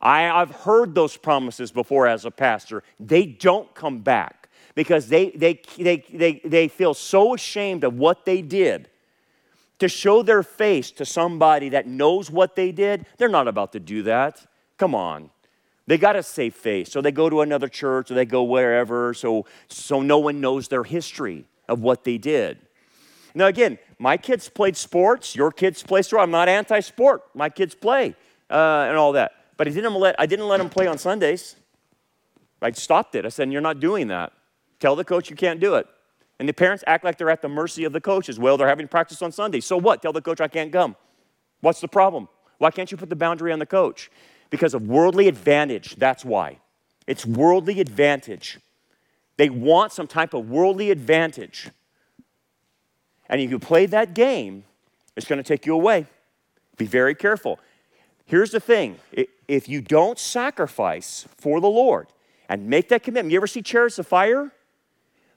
I, 0.00 0.22
have 0.22 0.50
heard 0.50 0.94
those 0.94 1.16
promises 1.16 1.72
before 1.72 2.06
as 2.06 2.24
a 2.24 2.30
pastor. 2.30 2.82
They 3.00 3.24
don't 3.24 3.74
come 3.74 4.00
back 4.00 4.48
because 4.74 5.08
they, 5.08 5.30
they, 5.30 5.60
they, 5.78 6.04
they, 6.12 6.40
they 6.44 6.68
feel 6.68 6.94
so 6.94 7.34
ashamed 7.34 7.84
of 7.84 7.94
what 7.94 8.24
they 8.24 8.42
did. 8.42 8.90
To 9.80 9.88
show 9.88 10.22
their 10.22 10.42
face 10.42 10.90
to 10.92 11.04
somebody 11.04 11.70
that 11.70 11.86
knows 11.86 12.30
what 12.30 12.54
they 12.54 12.70
did, 12.70 13.06
they're 13.18 13.28
not 13.28 13.48
about 13.48 13.72
to 13.72 13.80
do 13.80 14.02
that. 14.04 14.46
Come 14.78 14.94
on. 14.94 15.30
They 15.86 15.98
got 15.98 16.16
a 16.16 16.22
safe 16.22 16.54
face. 16.54 16.90
So 16.90 17.00
they 17.00 17.12
go 17.12 17.28
to 17.28 17.42
another 17.42 17.68
church 17.68 18.10
or 18.10 18.14
they 18.14 18.24
go 18.24 18.42
wherever 18.42 19.12
so, 19.12 19.46
so 19.68 20.00
no 20.00 20.18
one 20.18 20.40
knows 20.40 20.68
their 20.68 20.84
history 20.84 21.44
of 21.68 21.80
what 21.80 22.04
they 22.04 22.18
did. 22.18 22.58
Now, 23.34 23.46
again, 23.46 23.78
my 23.98 24.16
kids 24.16 24.48
played 24.48 24.76
sports. 24.76 25.34
Your 25.34 25.50
kids 25.50 25.82
play 25.82 26.02
sport. 26.02 26.22
I'm 26.22 26.30
not 26.30 26.48
anti 26.48 26.80
sport. 26.80 27.22
My 27.34 27.48
kids 27.48 27.74
play 27.74 28.14
uh, 28.48 28.86
and 28.88 28.96
all 28.96 29.12
that. 29.12 29.32
But 29.56 29.68
I 29.68 29.70
didn't, 29.70 29.94
let, 29.94 30.14
I 30.18 30.26
didn't 30.26 30.48
let 30.48 30.58
them 30.58 30.70
play 30.70 30.86
on 30.86 30.98
Sundays. 30.98 31.56
I 32.62 32.70
stopped 32.70 33.14
it. 33.14 33.26
I 33.26 33.28
said, 33.28 33.52
You're 33.52 33.60
not 33.60 33.80
doing 33.80 34.08
that. 34.08 34.32
Tell 34.80 34.96
the 34.96 35.04
coach 35.04 35.30
you 35.30 35.36
can't 35.36 35.60
do 35.60 35.74
it. 35.74 35.86
And 36.38 36.48
the 36.48 36.52
parents 36.52 36.82
act 36.86 37.04
like 37.04 37.18
they're 37.18 37.30
at 37.30 37.42
the 37.42 37.48
mercy 37.48 37.84
of 37.84 37.92
the 37.92 38.00
coaches. 38.00 38.38
Well, 38.38 38.56
they're 38.56 38.68
having 38.68 38.88
practice 38.88 39.22
on 39.22 39.32
Sunday. 39.32 39.60
So 39.60 39.76
what? 39.76 40.02
Tell 40.02 40.12
the 40.12 40.22
coach 40.22 40.40
I 40.40 40.48
can't 40.48 40.72
come. 40.72 40.96
What's 41.60 41.80
the 41.80 41.88
problem? 41.88 42.28
Why 42.58 42.70
can't 42.70 42.90
you 42.90 42.96
put 42.96 43.08
the 43.08 43.16
boundary 43.16 43.52
on 43.52 43.58
the 43.58 43.66
coach? 43.66 44.10
Because 44.54 44.72
of 44.72 44.86
worldly 44.86 45.26
advantage. 45.26 45.96
That's 45.96 46.24
why. 46.24 46.60
It's 47.08 47.26
worldly 47.26 47.80
advantage. 47.80 48.60
They 49.36 49.50
want 49.50 49.90
some 49.90 50.06
type 50.06 50.32
of 50.32 50.48
worldly 50.48 50.92
advantage. 50.92 51.70
And 53.28 53.40
if 53.40 53.50
you 53.50 53.58
play 53.58 53.86
that 53.86 54.14
game, 54.14 54.62
it's 55.16 55.26
going 55.26 55.42
to 55.42 55.42
take 55.42 55.66
you 55.66 55.74
away. 55.74 56.06
Be 56.76 56.86
very 56.86 57.16
careful. 57.16 57.58
Here's 58.26 58.52
the 58.52 58.60
thing 58.60 59.00
if 59.48 59.68
you 59.68 59.80
don't 59.80 60.20
sacrifice 60.20 61.26
for 61.36 61.60
the 61.60 61.66
Lord 61.66 62.06
and 62.48 62.68
make 62.68 62.90
that 62.90 63.02
commitment, 63.02 63.32
you 63.32 63.38
ever 63.40 63.48
see 63.48 63.60
Chariots 63.60 63.98
of 63.98 64.06
Fire? 64.06 64.52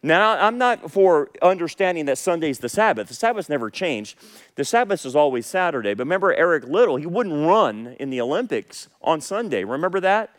Now, 0.07 0.37
I'm 0.39 0.57
not 0.57 0.89
for 0.89 1.29
understanding 1.41 2.05
that 2.05 2.17
Sunday's 2.17 2.59
the 2.59 2.69
Sabbath. 2.69 3.09
The 3.09 3.13
Sabbath 3.13 3.49
never 3.49 3.69
changed. 3.69 4.17
The 4.55 4.63
Sabbath 4.63 5.05
is 5.05 5.15
always 5.15 5.45
Saturday. 5.45 5.93
But 5.93 6.05
remember 6.05 6.33
Eric 6.33 6.63
Liddell, 6.63 6.95
he 6.95 7.05
wouldn't 7.05 7.45
run 7.45 7.95
in 7.99 8.09
the 8.09 8.21
Olympics 8.21 8.87
on 9.01 9.19
Sunday. 9.19 9.65
Remember 9.65 9.99
that? 9.99 10.33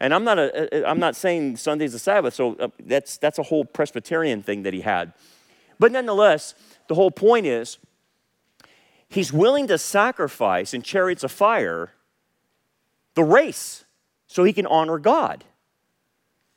And 0.00 0.14
I'm 0.14 0.24
not, 0.24 0.38
a, 0.38 0.88
I'm 0.88 0.98
not 0.98 1.14
saying 1.14 1.58
Sunday's 1.58 1.92
the 1.92 1.98
Sabbath, 1.98 2.32
so 2.32 2.54
uh, 2.54 2.68
that's, 2.82 3.18
that's 3.18 3.38
a 3.38 3.42
whole 3.42 3.66
Presbyterian 3.66 4.42
thing 4.42 4.62
that 4.62 4.72
he 4.72 4.80
had. 4.80 5.12
But 5.78 5.92
nonetheless, 5.92 6.54
the 6.88 6.94
whole 6.94 7.10
point 7.10 7.44
is 7.44 7.76
he's 9.10 9.32
willing 9.32 9.66
to 9.66 9.76
sacrifice 9.76 10.72
in 10.72 10.80
chariots 10.80 11.22
of 11.22 11.30
fire 11.30 11.92
the 13.14 13.24
race 13.24 13.84
so 14.26 14.44
he 14.44 14.54
can 14.54 14.66
honor 14.66 14.98
God. 14.98 15.44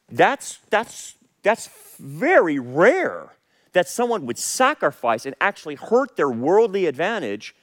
That's, 0.09 0.59
that's, 0.69 1.15
that's 1.43 1.69
very 1.99 2.57
rare 2.57 3.33
that 3.73 3.87
someone 3.87 4.25
would 4.25 4.37
sacrifice 4.37 5.25
and 5.25 5.35
actually 5.41 5.75
hurt 5.75 6.15
their 6.15 6.29
worldly 6.29 6.85
advantage 6.85 7.55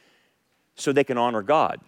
so 0.75 0.93
they 0.93 1.05
can 1.05 1.19
honor 1.19 1.43
God. 1.43 1.81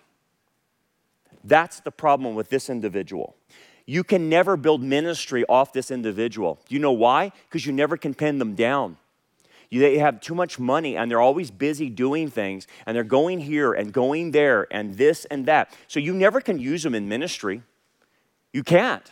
That's 1.45 1.81
the 1.81 1.91
problem 1.91 2.35
with 2.35 2.51
this 2.51 2.71
individual. 2.71 3.37
You 3.85 4.05
can 4.05 4.29
never 4.29 4.57
build 4.57 4.83
ministry 4.83 5.45
off 5.49 5.73
this 5.73 5.91
individual. 5.91 6.61
You 6.69 6.79
know 6.79 6.93
why? 6.93 7.33
Because 7.49 7.67
you 7.67 7.73
never 7.73 7.97
can 7.97 8.15
pin 8.15 8.39
them 8.39 8.55
down. 8.55 8.97
They 9.71 9.99
have 9.99 10.21
too 10.21 10.35
much 10.35 10.59
money 10.59 10.97
and 10.97 11.11
they're 11.11 11.21
always 11.21 11.51
busy 11.51 11.89
doing 11.89 12.29
things 12.29 12.67
and 12.87 12.95
they're 12.95 13.05
going 13.05 13.41
here 13.41 13.73
and 13.73 13.93
going 13.93 14.31
there 14.31 14.69
and 14.71 14.97
this 14.99 15.25
and 15.27 15.47
that. 15.47 15.75
So 15.89 15.99
you 15.99 16.13
never 16.13 16.41
can 16.41 16.59
use 16.59 16.83
them 16.83 16.95
in 16.95 17.09
ministry. 17.09 17.63
You 18.53 18.63
can't 18.63 19.11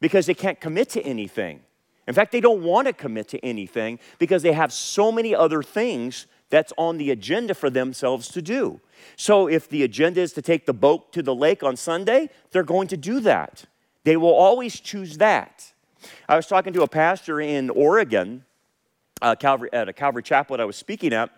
because 0.00 0.26
they 0.26 0.34
can't 0.34 0.60
commit 0.60 0.88
to 0.90 1.02
anything. 1.02 1.60
In 2.08 2.14
fact, 2.14 2.32
they 2.32 2.40
don't 2.40 2.62
want 2.62 2.86
to 2.86 2.94
commit 2.94 3.28
to 3.28 3.44
anything 3.44 4.00
because 4.18 4.42
they 4.42 4.52
have 4.52 4.72
so 4.72 5.12
many 5.12 5.34
other 5.34 5.62
things 5.62 6.26
that's 6.48 6.72
on 6.78 6.96
the 6.96 7.10
agenda 7.10 7.54
for 7.54 7.68
themselves 7.68 8.28
to 8.28 8.40
do. 8.40 8.80
So 9.16 9.46
if 9.46 9.68
the 9.68 9.82
agenda 9.82 10.22
is 10.22 10.32
to 10.32 10.42
take 10.42 10.64
the 10.64 10.72
boat 10.72 11.12
to 11.12 11.22
the 11.22 11.34
lake 11.34 11.62
on 11.62 11.76
Sunday, 11.76 12.30
they're 12.50 12.62
going 12.62 12.88
to 12.88 12.96
do 12.96 13.20
that. 13.20 13.66
They 14.04 14.16
will 14.16 14.32
always 14.32 14.80
choose 14.80 15.18
that. 15.18 15.70
I 16.26 16.36
was 16.36 16.46
talking 16.46 16.72
to 16.72 16.82
a 16.82 16.88
pastor 16.88 17.42
in 17.42 17.68
Oregon 17.68 18.44
uh, 19.20 19.34
Calvary, 19.34 19.68
at 19.74 19.90
a 19.90 19.92
Calvary 19.92 20.22
chapel 20.22 20.56
that 20.56 20.62
I 20.62 20.64
was 20.64 20.76
speaking 20.76 21.12
at, 21.12 21.30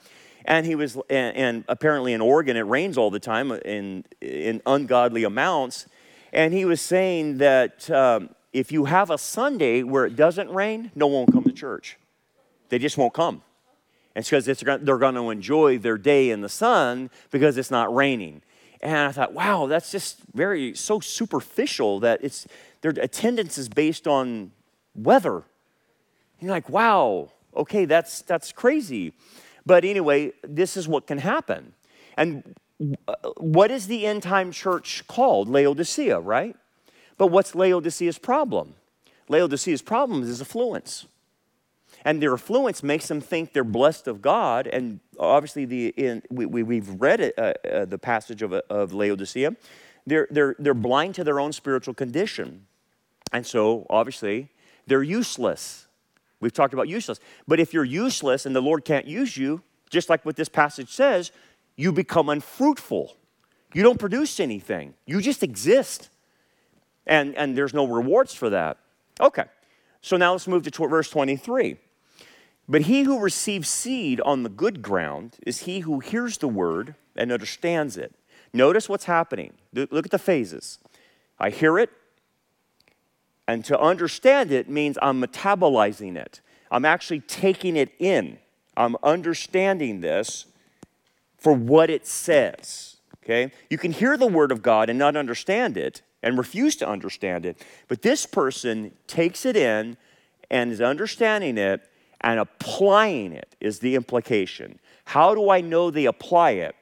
and 0.44 0.64
he 0.64 0.76
was, 0.76 0.96
and, 1.08 1.36
and, 1.36 1.64
apparently 1.66 2.12
in 2.12 2.20
Oregon 2.20 2.56
it 2.56 2.60
rains 2.60 2.96
all 2.96 3.10
the 3.10 3.18
time 3.18 3.50
in, 3.50 4.04
in 4.20 4.62
ungodly 4.66 5.24
amounts, 5.24 5.86
and 6.32 6.54
he 6.54 6.64
was 6.64 6.80
saying 6.80 7.38
that 7.38 7.90
um, 7.90 8.28
if 8.52 8.72
you 8.72 8.86
have 8.86 9.10
a 9.10 9.18
Sunday 9.18 9.82
where 9.82 10.06
it 10.06 10.16
doesn't 10.16 10.50
rain, 10.50 10.90
no 10.94 11.06
one 11.06 11.26
will 11.26 11.32
come 11.32 11.44
to 11.44 11.52
church. 11.52 11.98
They 12.68 12.78
just 12.78 12.98
won't 12.98 13.14
come. 13.14 13.42
It's 14.14 14.28
because 14.28 14.46
they're 14.46 14.98
going 14.98 15.14
to 15.14 15.30
enjoy 15.30 15.78
their 15.78 15.96
day 15.96 16.30
in 16.30 16.40
the 16.40 16.48
sun 16.48 17.10
because 17.30 17.56
it's 17.56 17.70
not 17.70 17.94
raining. 17.94 18.42
And 18.80 18.96
I 18.96 19.12
thought, 19.12 19.32
wow, 19.34 19.66
that's 19.66 19.90
just 19.92 20.18
very 20.34 20.74
so 20.74 21.00
superficial 21.00 22.00
that 22.00 22.20
it's 22.22 22.46
their 22.80 22.92
attendance 22.92 23.58
is 23.58 23.68
based 23.68 24.08
on 24.08 24.52
weather. 24.94 25.36
And 25.36 25.44
you're 26.40 26.50
like, 26.50 26.68
wow, 26.68 27.30
okay, 27.54 27.84
that's 27.84 28.22
that's 28.22 28.52
crazy. 28.52 29.12
But 29.66 29.84
anyway, 29.84 30.32
this 30.42 30.76
is 30.76 30.88
what 30.88 31.06
can 31.06 31.18
happen. 31.18 31.74
And 32.16 32.56
uh, 33.06 33.14
what 33.36 33.70
is 33.70 33.86
the 33.86 34.06
end 34.06 34.22
time 34.22 34.50
church 34.50 35.04
called? 35.06 35.48
Laodicea, 35.48 36.18
right? 36.18 36.56
But 37.20 37.26
what's 37.26 37.54
Laodicea's 37.54 38.16
problem? 38.16 38.76
Laodicea's 39.28 39.82
problem 39.82 40.22
is 40.22 40.40
affluence. 40.40 41.04
And 42.02 42.22
their 42.22 42.32
affluence 42.32 42.82
makes 42.82 43.08
them 43.08 43.20
think 43.20 43.52
they're 43.52 43.62
blessed 43.62 44.08
of 44.08 44.22
God. 44.22 44.66
And 44.66 45.00
obviously, 45.18 45.66
the, 45.66 45.88
in, 45.88 46.22
we, 46.30 46.46
we, 46.46 46.76
have 46.76 46.98
read 46.98 47.20
it, 47.20 47.34
uh, 47.38 47.52
uh, 47.70 47.84
the 47.84 47.98
passage 47.98 48.40
of, 48.40 48.54
of 48.54 48.94
Laodicea. 48.94 49.54
They're, 50.06 50.28
they're, 50.30 50.56
they're 50.58 50.72
blind 50.72 51.14
to 51.16 51.22
their 51.22 51.40
own 51.40 51.52
spiritual 51.52 51.92
condition. 51.92 52.64
And 53.34 53.46
so, 53.46 53.86
obviously, 53.90 54.48
they're 54.86 55.02
useless. 55.02 55.88
We've 56.40 56.54
talked 56.54 56.72
about 56.72 56.88
useless. 56.88 57.20
But 57.46 57.60
if 57.60 57.74
you're 57.74 57.84
useless 57.84 58.46
and 58.46 58.56
the 58.56 58.62
Lord 58.62 58.86
can't 58.86 59.04
use 59.04 59.36
you, 59.36 59.60
just 59.90 60.08
like 60.08 60.24
what 60.24 60.36
this 60.36 60.48
passage 60.48 60.88
says, 60.88 61.32
you 61.76 61.92
become 61.92 62.30
unfruitful. 62.30 63.14
You 63.74 63.82
don't 63.82 63.98
produce 63.98 64.40
anything, 64.40 64.94
you 65.04 65.20
just 65.20 65.42
exist 65.42 66.08
and, 67.06 67.34
and 67.34 67.56
there's 67.56 67.74
no 67.74 67.86
rewards 67.86 68.34
for 68.34 68.50
that. 68.50 68.78
Okay, 69.20 69.44
so 70.00 70.16
now 70.16 70.32
let's 70.32 70.48
move 70.48 70.62
to 70.62 70.88
verse 70.88 71.10
23. 71.10 71.76
But 72.68 72.82
he 72.82 73.02
who 73.02 73.18
receives 73.18 73.68
seed 73.68 74.20
on 74.20 74.44
the 74.44 74.48
good 74.48 74.80
ground 74.80 75.36
is 75.44 75.62
he 75.62 75.80
who 75.80 75.98
hears 75.98 76.38
the 76.38 76.48
word 76.48 76.94
and 77.16 77.32
understands 77.32 77.96
it. 77.96 78.14
Notice 78.52 78.88
what's 78.88 79.04
happening. 79.04 79.54
Look 79.72 80.04
at 80.04 80.10
the 80.10 80.18
phases. 80.18 80.78
I 81.38 81.50
hear 81.50 81.78
it, 81.78 81.90
and 83.48 83.64
to 83.64 83.78
understand 83.78 84.52
it 84.52 84.68
means 84.68 84.98
I'm 85.02 85.20
metabolizing 85.20 86.16
it. 86.16 86.40
I'm 86.70 86.84
actually 86.84 87.20
taking 87.20 87.76
it 87.76 87.92
in. 87.98 88.38
I'm 88.76 88.96
understanding 89.02 90.00
this 90.00 90.46
for 91.36 91.52
what 91.52 91.90
it 91.90 92.06
says. 92.06 92.98
Okay? 93.24 93.52
You 93.68 93.78
can 93.78 93.92
hear 93.92 94.16
the 94.16 94.26
word 94.26 94.52
of 94.52 94.62
God 94.62 94.88
and 94.88 94.98
not 94.98 95.16
understand 95.16 95.76
it, 95.76 96.02
and 96.22 96.38
refuse 96.38 96.76
to 96.76 96.88
understand 96.88 97.46
it. 97.46 97.64
But 97.88 98.02
this 98.02 98.26
person 98.26 98.92
takes 99.06 99.44
it 99.44 99.56
in 99.56 99.96
and 100.50 100.72
is 100.72 100.80
understanding 100.80 101.58
it 101.58 101.82
and 102.20 102.38
applying 102.38 103.32
it, 103.32 103.56
is 103.60 103.78
the 103.78 103.94
implication. 103.94 104.78
How 105.06 105.34
do 105.34 105.50
I 105.50 105.60
know 105.60 105.90
they 105.90 106.06
apply 106.06 106.52
it? 106.52 106.74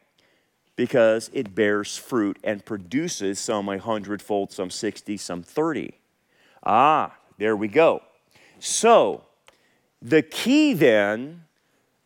Because 0.74 1.30
it 1.32 1.54
bears 1.54 1.96
fruit 1.96 2.38
and 2.42 2.64
produces 2.64 3.38
some 3.38 3.68
a 3.68 3.78
hundredfold, 3.78 4.52
some 4.52 4.70
60, 4.70 5.16
some 5.16 5.42
30. 5.42 5.92
Ah, 6.64 7.16
there 7.38 7.56
we 7.56 7.68
go. 7.68 8.02
So, 8.58 9.24
the 10.00 10.22
key 10.22 10.74
then 10.74 11.44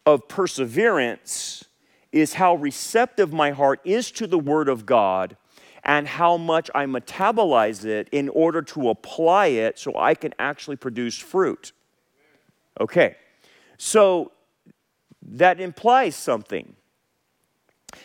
of 0.04 0.28
perseverance 0.28 1.64
is 2.10 2.34
how 2.34 2.54
receptive 2.54 3.32
my 3.32 3.50
heart 3.50 3.80
is 3.84 4.10
to 4.12 4.26
the 4.26 4.38
Word 4.38 4.68
of 4.68 4.84
God 4.84 5.36
and 5.84 6.06
how 6.06 6.36
much 6.36 6.70
I 6.74 6.86
metabolize 6.86 7.84
it 7.84 8.08
in 8.12 8.28
order 8.28 8.62
to 8.62 8.88
apply 8.88 9.46
it 9.46 9.78
so 9.78 9.96
I 9.96 10.14
can 10.14 10.32
actually 10.38 10.76
produce 10.76 11.18
fruit. 11.18 11.72
Okay, 12.80 13.16
so 13.76 14.32
that 15.22 15.60
implies 15.60 16.14
something. 16.14 16.76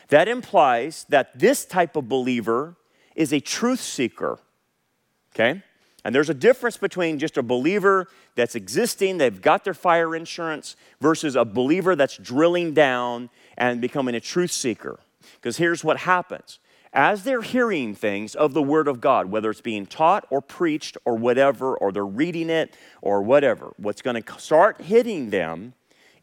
That 0.09 0.27
implies 0.27 1.05
that 1.09 1.37
this 1.37 1.65
type 1.65 1.95
of 1.95 2.09
believer 2.09 2.75
is 3.15 3.33
a 3.33 3.39
truth 3.39 3.79
seeker. 3.79 4.39
Okay? 5.33 5.61
And 6.03 6.15
there's 6.15 6.29
a 6.29 6.33
difference 6.33 6.77
between 6.77 7.19
just 7.19 7.37
a 7.37 7.43
believer 7.43 8.07
that's 8.35 8.55
existing, 8.55 9.17
they've 9.17 9.41
got 9.41 9.63
their 9.63 9.73
fire 9.73 10.15
insurance, 10.15 10.75
versus 11.01 11.35
a 11.35 11.43
believer 11.43 11.95
that's 11.95 12.17
drilling 12.17 12.73
down 12.73 13.29
and 13.57 13.81
becoming 13.81 14.15
a 14.15 14.19
truth 14.19 14.51
seeker. 14.51 14.99
Because 15.35 15.57
here's 15.57 15.83
what 15.83 15.97
happens 15.97 16.59
as 16.97 17.23
they're 17.23 17.43
hearing 17.43 17.93
things 17.93 18.33
of 18.33 18.55
the 18.55 18.61
Word 18.61 18.87
of 18.87 18.99
God, 18.99 19.27
whether 19.27 19.51
it's 19.51 19.61
being 19.61 19.85
taught 19.85 20.25
or 20.31 20.41
preached 20.41 20.97
or 21.05 21.15
whatever, 21.15 21.77
or 21.77 21.91
they're 21.91 22.03
reading 22.03 22.49
it 22.49 22.75
or 23.03 23.21
whatever, 23.21 23.71
what's 23.77 24.01
going 24.01 24.21
to 24.21 24.39
start 24.39 24.81
hitting 24.81 25.29
them 25.29 25.75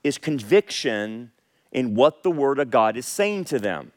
is 0.02 0.18
conviction 0.18 1.30
in 1.70 1.94
what 1.94 2.24
the 2.24 2.30
Word 2.30 2.58
of 2.58 2.70
God 2.70 2.96
is 2.96 3.06
saying 3.06 3.44
to 3.44 3.60
them. 3.60 3.92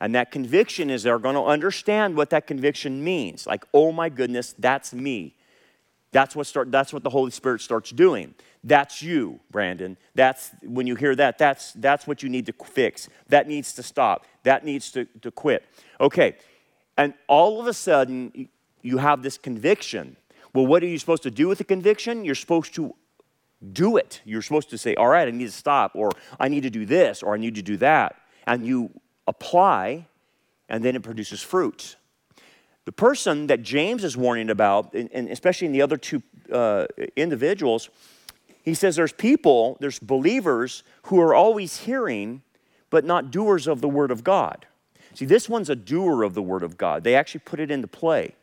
And 0.00 0.14
that 0.14 0.30
conviction 0.30 0.90
is 0.90 1.02
they're 1.02 1.18
going 1.18 1.34
to 1.34 1.44
understand 1.44 2.16
what 2.16 2.30
that 2.30 2.46
conviction 2.46 3.02
means. 3.02 3.44
Like, 3.44 3.64
oh 3.74 3.90
my 3.90 4.08
goodness, 4.08 4.54
that's 4.56 4.94
me. 4.94 5.34
That's 6.12 6.36
what, 6.36 6.46
start, 6.46 6.70
that's 6.70 6.92
what 6.92 7.02
the 7.02 7.10
Holy 7.10 7.30
Spirit 7.30 7.62
starts 7.62 7.90
doing. 7.90 8.34
That's 8.62 9.02
you, 9.02 9.40
Brandon. 9.50 9.96
That's 10.14 10.50
when 10.62 10.86
you 10.86 10.94
hear 10.94 11.16
that, 11.16 11.38
that's, 11.38 11.72
that's 11.72 12.06
what 12.06 12.22
you 12.22 12.28
need 12.28 12.46
to 12.46 12.52
fix. 12.64 13.08
That 13.28 13.48
needs 13.48 13.72
to 13.74 13.82
stop. 13.82 14.26
That 14.44 14.64
needs 14.64 14.92
to, 14.92 15.06
to 15.22 15.30
quit. 15.30 15.64
Okay, 16.00 16.36
and 16.96 17.14
all 17.28 17.60
of 17.60 17.66
a 17.66 17.72
sudden, 17.72 18.48
you 18.82 18.98
have 18.98 19.22
this 19.22 19.38
conviction. 19.38 20.16
Well, 20.54 20.66
what 20.66 20.82
are 20.82 20.86
you 20.86 20.98
supposed 20.98 21.22
to 21.22 21.30
do 21.30 21.48
with 21.48 21.58
the 21.58 21.64
conviction? 21.64 22.24
You're 22.24 22.34
supposed 22.34 22.74
to 22.74 22.94
do 23.72 23.96
it. 23.96 24.20
You're 24.24 24.42
supposed 24.42 24.70
to 24.70 24.78
say, 24.78 24.94
all 24.96 25.08
right, 25.08 25.26
I 25.26 25.30
need 25.30 25.46
to 25.46 25.50
stop, 25.50 25.92
or 25.94 26.10
I 26.38 26.48
need 26.48 26.64
to 26.64 26.70
do 26.70 26.84
this, 26.84 27.22
or 27.22 27.34
I 27.34 27.38
need 27.38 27.54
to 27.54 27.62
do 27.62 27.78
that. 27.78 28.16
And 28.46 28.66
you 28.66 28.90
apply, 29.26 30.06
and 30.68 30.84
then 30.84 30.94
it 30.94 31.02
produces 31.02 31.42
fruit. 31.42 31.96
The 32.84 32.92
person 32.92 33.46
that 33.46 33.62
James 33.62 34.02
is 34.02 34.16
warning 34.16 34.50
about, 34.50 34.92
and 34.94 35.28
especially 35.28 35.66
in 35.66 35.72
the 35.72 35.82
other 35.82 35.96
two 35.96 36.22
uh, 36.52 36.86
individuals, 37.16 37.90
he 38.62 38.74
says 38.74 38.96
there's 38.96 39.12
people, 39.12 39.76
there's 39.80 39.98
believers 39.98 40.82
who 41.04 41.20
are 41.20 41.34
always 41.34 41.78
hearing, 41.78 42.42
but 42.90 43.04
not 43.04 43.30
doers 43.30 43.66
of 43.66 43.80
the 43.80 43.88
word 43.88 44.10
of 44.10 44.24
God. 44.24 44.66
See, 45.14 45.24
this 45.24 45.48
one's 45.48 45.70
a 45.70 45.76
doer 45.76 46.22
of 46.22 46.34
the 46.34 46.42
word 46.42 46.62
of 46.62 46.76
God. 46.76 47.04
They 47.04 47.14
actually 47.14 47.42
put 47.44 47.60
it 47.60 47.70
into 47.70 47.86
play. 47.86 48.34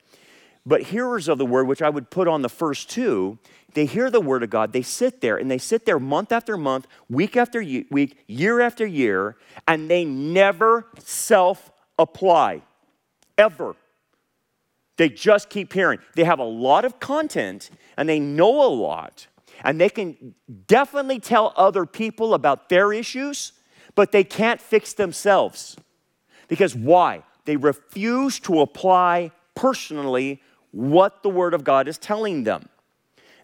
But 0.65 0.83
hearers 0.83 1.27
of 1.27 1.37
the 1.37 1.45
word, 1.45 1.67
which 1.67 1.81
I 1.81 1.89
would 1.89 2.09
put 2.09 2.27
on 2.27 2.41
the 2.41 2.49
first 2.49 2.89
two, 2.89 3.39
they 3.73 3.85
hear 3.85 4.11
the 4.11 4.21
word 4.21 4.43
of 4.43 4.49
God, 4.49 4.73
they 4.73 4.81
sit 4.81 5.21
there, 5.21 5.37
and 5.37 5.49
they 5.49 5.57
sit 5.57 5.85
there 5.85 5.99
month 5.99 6.31
after 6.31 6.57
month, 6.57 6.87
week 7.09 7.37
after 7.37 7.59
week, 7.61 8.17
year 8.27 8.59
after 8.59 8.85
year, 8.85 9.37
and 9.67 9.89
they 9.89 10.05
never 10.05 10.87
self 10.99 11.71
apply, 11.97 12.61
ever. 13.37 13.75
They 14.99 15.07
just 15.07 15.49
keep 15.49 15.71
hearing. 15.71 15.99
They 16.15 16.25
have 16.25 16.39
a 16.39 16.43
lot 16.43 16.83
of 16.83 16.99
content 16.99 17.69
and 17.95 18.09
they 18.09 18.19
know 18.19 18.65
a 18.65 18.67
lot, 18.67 19.27
and 19.63 19.79
they 19.79 19.87
can 19.87 20.35
definitely 20.67 21.21
tell 21.21 21.53
other 21.55 21.85
people 21.85 22.33
about 22.33 22.67
their 22.67 22.91
issues, 22.91 23.53
but 23.95 24.11
they 24.11 24.25
can't 24.25 24.59
fix 24.59 24.91
themselves. 24.91 25.77
Because 26.49 26.75
why? 26.75 27.23
They 27.45 27.55
refuse 27.55 28.41
to 28.41 28.59
apply 28.59 29.31
personally 29.55 30.41
what 30.71 31.23
the 31.23 31.29
Word 31.29 31.53
of 31.53 31.63
God 31.63 31.87
is 31.87 31.97
telling 31.97 32.43
them. 32.43 32.67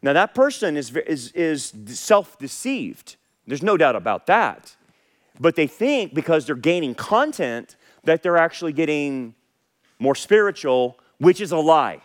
Now, 0.01 0.11
that 0.11 0.36
person 0.36 0.75
is, 0.75 0.93
is, 0.93 1.32
is 1.32 1.71
self 1.86 2.38
deceived. 2.38 3.15
There's 3.47 3.63
no 3.63 3.77
doubt 3.77 3.95
about 3.95 4.27
that. 4.27 4.75
But 5.39 5.55
they 5.55 5.67
think 5.67 6.13
because 6.13 6.47
they're 6.47 6.55
gaining 6.55 6.95
content 6.95 7.77
that 8.03 8.23
they're 8.23 8.36
actually 8.36 8.73
getting 8.73 9.36
more 9.99 10.15
spiritual, 10.15 10.99
which 11.20 11.41
is 11.41 11.51
a 11.51 11.57
lie. 11.57 12.01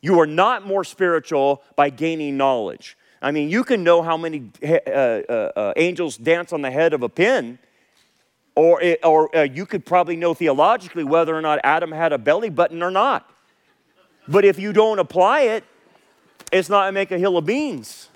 You 0.00 0.20
are 0.20 0.26
not 0.26 0.66
more 0.66 0.84
spiritual 0.84 1.62
by 1.76 1.90
gaining 1.90 2.36
knowledge. 2.36 2.96
I 3.22 3.30
mean, 3.30 3.48
you 3.48 3.64
can 3.64 3.82
know 3.82 4.02
how 4.02 4.18
many 4.18 4.50
uh, 4.62 4.66
uh, 4.66 5.52
uh, 5.56 5.72
angels 5.76 6.18
dance 6.18 6.52
on 6.52 6.60
the 6.60 6.70
head 6.70 6.92
of 6.92 7.02
a 7.02 7.08
pin, 7.08 7.58
or, 8.54 8.82
it, 8.82 9.00
or 9.02 9.34
uh, 9.34 9.42
you 9.44 9.64
could 9.64 9.86
probably 9.86 10.16
know 10.16 10.34
theologically 10.34 11.04
whether 11.04 11.34
or 11.34 11.40
not 11.40 11.58
Adam 11.64 11.90
had 11.90 12.12
a 12.12 12.18
belly 12.18 12.50
button 12.50 12.82
or 12.82 12.90
not. 12.90 13.30
But 14.28 14.44
if 14.44 14.58
you 14.58 14.74
don't 14.74 14.98
apply 14.98 15.40
it, 15.40 15.64
it's 16.52 16.68
not 16.68 16.92
make 16.92 17.10
a 17.10 17.18
hill 17.18 17.38
of 17.38 17.46
beans. 17.46 18.10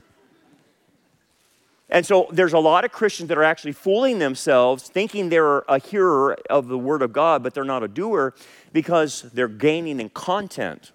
And 1.91 2.05
so 2.05 2.29
there's 2.31 2.53
a 2.53 2.59
lot 2.59 2.85
of 2.85 2.93
Christians 2.93 3.29
that 3.31 3.39
are 3.39 3.45
actually 3.45 3.73
fooling 3.73 4.19
themselves, 4.19 4.89
thinking 4.89 5.31
they're 5.31 5.61
a 5.61 5.79
hearer 5.79 6.37
of 6.51 6.69
the 6.69 6.77
Word 6.77 7.01
of 7.01 7.15
God, 7.15 7.43
but 7.43 7.55
they're 7.55 7.65
not 7.65 7.83
a 7.83 7.89
doer 7.89 8.35
because 8.73 9.23
they're 9.33 9.49
gaining 9.49 10.01
in 10.01 10.11
content. 10.11 10.93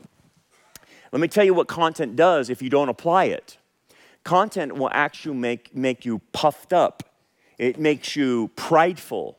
Let 1.12 1.20
me 1.20 1.28
tell 1.28 1.44
you 1.44 1.54
what 1.54 1.68
content 1.68 2.16
does 2.16 2.50
if 2.50 2.62
you 2.62 2.70
don't 2.70 2.90
apply 2.90 3.26
it. 3.26 3.58
Content 4.24 4.76
will 4.76 4.90
actually 4.94 5.36
make, 5.36 5.76
make 5.76 6.06
you 6.06 6.20
puffed 6.32 6.74
up, 6.74 7.04
it 7.58 7.78
makes 7.78 8.16
you 8.16 8.50
prideful, 8.56 9.38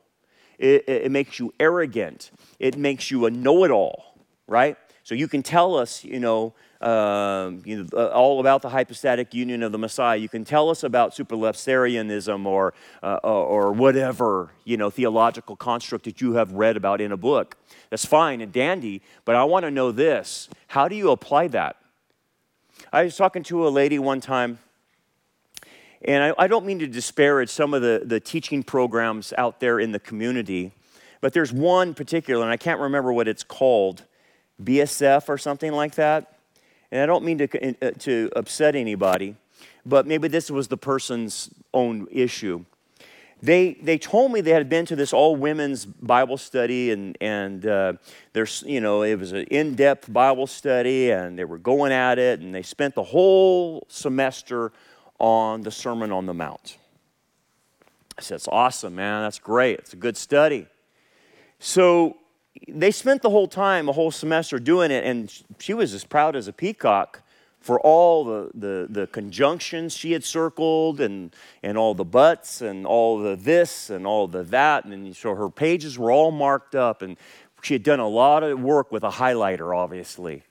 it, 0.59 0.85
it 0.87 1.11
makes 1.11 1.39
you 1.39 1.53
arrogant, 1.59 2.30
it 2.59 2.76
makes 2.76 3.11
you 3.11 3.26
a 3.26 3.30
know 3.30 3.64
it 3.64 3.70
all, 3.70 4.14
right? 4.47 4.76
So 5.03 5.14
you 5.14 5.26
can 5.26 5.43
tell 5.43 5.76
us, 5.76 6.05
you 6.05 6.20
know, 6.20 6.55
um, 6.81 7.62
you 7.64 7.79
know, 7.79 7.87
uh, 7.95 8.09
all 8.09 8.41
about 8.41 8.62
the 8.62 8.68
hypostatic 8.68 9.33
union 9.33 9.62
of 9.62 9.72
the 9.72 9.79
Messiah. 9.79 10.18
You 10.18 10.29
can 10.29 10.45
tell 10.45 10.68
us 10.70 10.83
about 10.83 11.12
supralapsarianism 11.12 12.47
or, 12.47 12.75
uh, 13.03 13.16
or 13.22 13.72
whatever, 13.72 14.51
you 14.64 14.77
know, 14.77 14.91
theological 14.91 15.57
construct 15.57 16.05
that 16.05 16.20
you 16.20 16.35
have 16.35 16.53
read 16.53 16.77
about 16.77 17.01
in 17.01 17.12
a 17.12 17.16
book. 17.16 17.57
That's 17.91 18.05
fine 18.05 18.41
and 18.41 18.53
dandy, 18.53 19.03
but 19.25 19.37
I 19.37 19.45
want 19.45 19.64
to 19.64 19.70
know 19.70 19.93
this. 19.93 20.49
How 20.68 20.89
do 20.89 20.97
you 20.97 21.11
apply 21.11 21.49
that? 21.49 21.77
I 22.93 23.05
was 23.05 23.16
talking 23.16 23.43
to 23.45 23.66
a 23.66 23.70
lady 23.70 23.99
one 23.99 24.20
time, 24.20 24.59
and 26.03 26.22
I, 26.22 26.45
I 26.45 26.47
don't 26.49 26.66
mean 26.66 26.81
to 26.81 26.87
disparage 26.87 27.49
some 27.49 27.72
of 27.72 27.83
the, 27.83 28.03
the 28.05 28.20
teaching 28.20 28.62
programs 28.62 29.33
out 29.39 29.61
there 29.61 29.81
in 29.81 29.93
the 29.93 30.01
community, 30.01 30.72
but 31.20 31.33
there's 31.33 31.53
one 31.53 31.95
particular, 31.95 32.43
and 32.43 32.53
I 32.53 32.57
can't 32.57 32.81
remember 32.81 33.12
what 33.12 33.29
it's 33.29 33.45
called, 33.45 34.05
BSF 34.62 35.29
or 35.29 35.39
something 35.39 35.72
like 35.72 35.95
that 35.97 36.34
and 36.95 37.03
I 37.03 37.07
don't 37.07 37.24
mean 37.24 37.38
to, 37.38 37.74
uh, 37.82 37.90
to 37.90 38.30
upset 38.36 38.76
anybody, 38.76 39.34
but 39.84 40.07
maybe 40.07 40.28
this 40.28 40.49
was 40.49 40.68
the 40.68 40.76
person's 40.76 41.51
own 41.74 42.07
issue. 42.09 42.64
They, 43.42 43.74
they 43.82 43.99
told 43.99 44.30
me 44.30 44.40
they 44.40 44.53
had 44.53 44.68
been 44.68 44.86
to 44.86 44.95
this 44.95 45.12
all 45.12 45.34
women's 45.34 45.84
Bible 45.84 46.38
study, 46.38 46.92
and, 46.92 47.18
and 47.20 47.66
uh, 47.66 47.95
there's, 48.32 48.62
you 48.64 48.80
know, 48.80 49.03
it 49.03 49.16
was 49.16 49.32
an 49.32 49.42
in 49.51 49.74
depth 49.74 50.11
Bible 50.11 50.47
study, 50.47 51.11
and 51.11 51.36
they 51.36 51.45
were 51.45 51.59
going 51.59 51.90
at 51.90 52.20
it, 52.20 52.38
and 52.38 52.55
they 52.55 52.62
spent 52.62 52.95
the 52.95 53.03
whole 53.03 53.84
semester 53.88 54.70
on 55.18 55.62
the 55.62 55.72
Sermon 55.72 56.12
on 56.12 56.26
the 56.26 56.34
Mount. 56.34 56.78
I 58.16 58.22
said, 58.22 58.36
It's 58.36 58.49
awesome, 58.49 58.95
man. 58.95 59.22
That's 59.22 59.40
great. 59.40 59.80
It's 59.80 59.95
a 59.95 59.97
good 59.97 60.16
study. 60.16 60.68
So 61.59 62.18
they 62.68 62.90
spent 62.90 63.22
the 63.22 63.30
whole 63.30 63.48
time, 63.48 63.88
a 63.88 63.92
whole 63.92 64.11
semester 64.11 64.59
doing 64.59 64.90
it, 64.90 65.05
and 65.05 65.32
she 65.59 65.74
was 65.74 65.92
as 65.92 66.05
proud 66.05 66.36
as 66.36 66.48
a 66.48 66.52
peacock 66.52 67.22
for 67.61 67.80
all 67.80 68.24
the, 68.24 68.50
the, 68.55 68.86
the 68.90 69.07
conjunctions 69.07 69.96
she 69.96 70.12
had 70.12 70.22
circled 70.22 71.00
and, 71.00 71.34
and 71.62 71.78
all 71.78 71.94
the 71.94 72.05
buts 72.05 72.61
and 72.61 72.86
all 72.86 73.18
the 73.18 73.36
this 73.36 73.88
and 73.88 74.07
all 74.07 74.28
the 74.28 74.42
that. 74.42 74.84
And 74.84 75.16
so 75.16 75.34
her 75.34 75.48
pages 75.48 75.98
were 75.98 76.12
all 76.12 76.30
marked 76.30 76.74
up, 76.74 77.00
and 77.00 77.16
she 77.62 77.72
had 77.74 77.82
done 77.82 78.00
a 78.00 78.09
lot 78.09 78.42
of 78.42 78.61
work 78.61 78.92
with 78.92 79.02
a 79.02 79.11
highlighter, 79.11 79.74
obviously. 79.74 80.42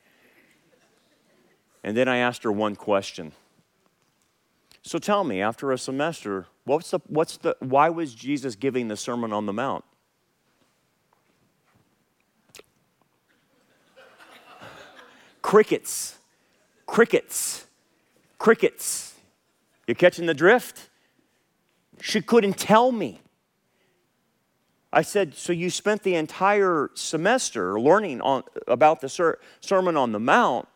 And 1.83 1.95
then 1.95 2.07
I 2.07 2.17
asked 2.17 2.43
her 2.43 2.51
one 2.51 2.75
question. 2.75 3.33
So 4.81 4.97
tell 4.97 5.23
me, 5.23 5.41
after 5.41 5.71
a 5.71 5.77
semester, 5.77 6.47
what's 6.65 6.91
the, 6.91 6.99
what's 7.07 7.37
the, 7.37 7.55
why 7.59 7.89
was 7.89 8.15
Jesus 8.15 8.55
giving 8.55 8.87
the 8.87 8.97
Sermon 8.97 9.31
on 9.31 9.45
the 9.45 9.53
Mount? 9.53 9.85
Crickets. 15.53 16.17
Crickets. 16.87 17.67
Crickets. 18.39 19.13
You're 19.85 19.93
catching 19.93 20.25
the 20.25 20.33
drift? 20.33 20.89
She 22.01 22.23
couldn't 22.23 22.57
tell 22.57 22.91
me. 22.91 23.21
I 24.91 25.03
said, 25.03 25.35
So 25.35 25.53
you 25.53 25.69
spent 25.69 26.01
the 26.01 26.15
entire 26.15 26.89
semester 26.95 27.79
learning 27.79 28.19
on, 28.21 28.41
about 28.67 29.01
the 29.01 29.07
ser- 29.07 29.37
Sermon 29.61 29.95
on 29.95 30.11
the 30.11 30.19
Mount, 30.19 30.67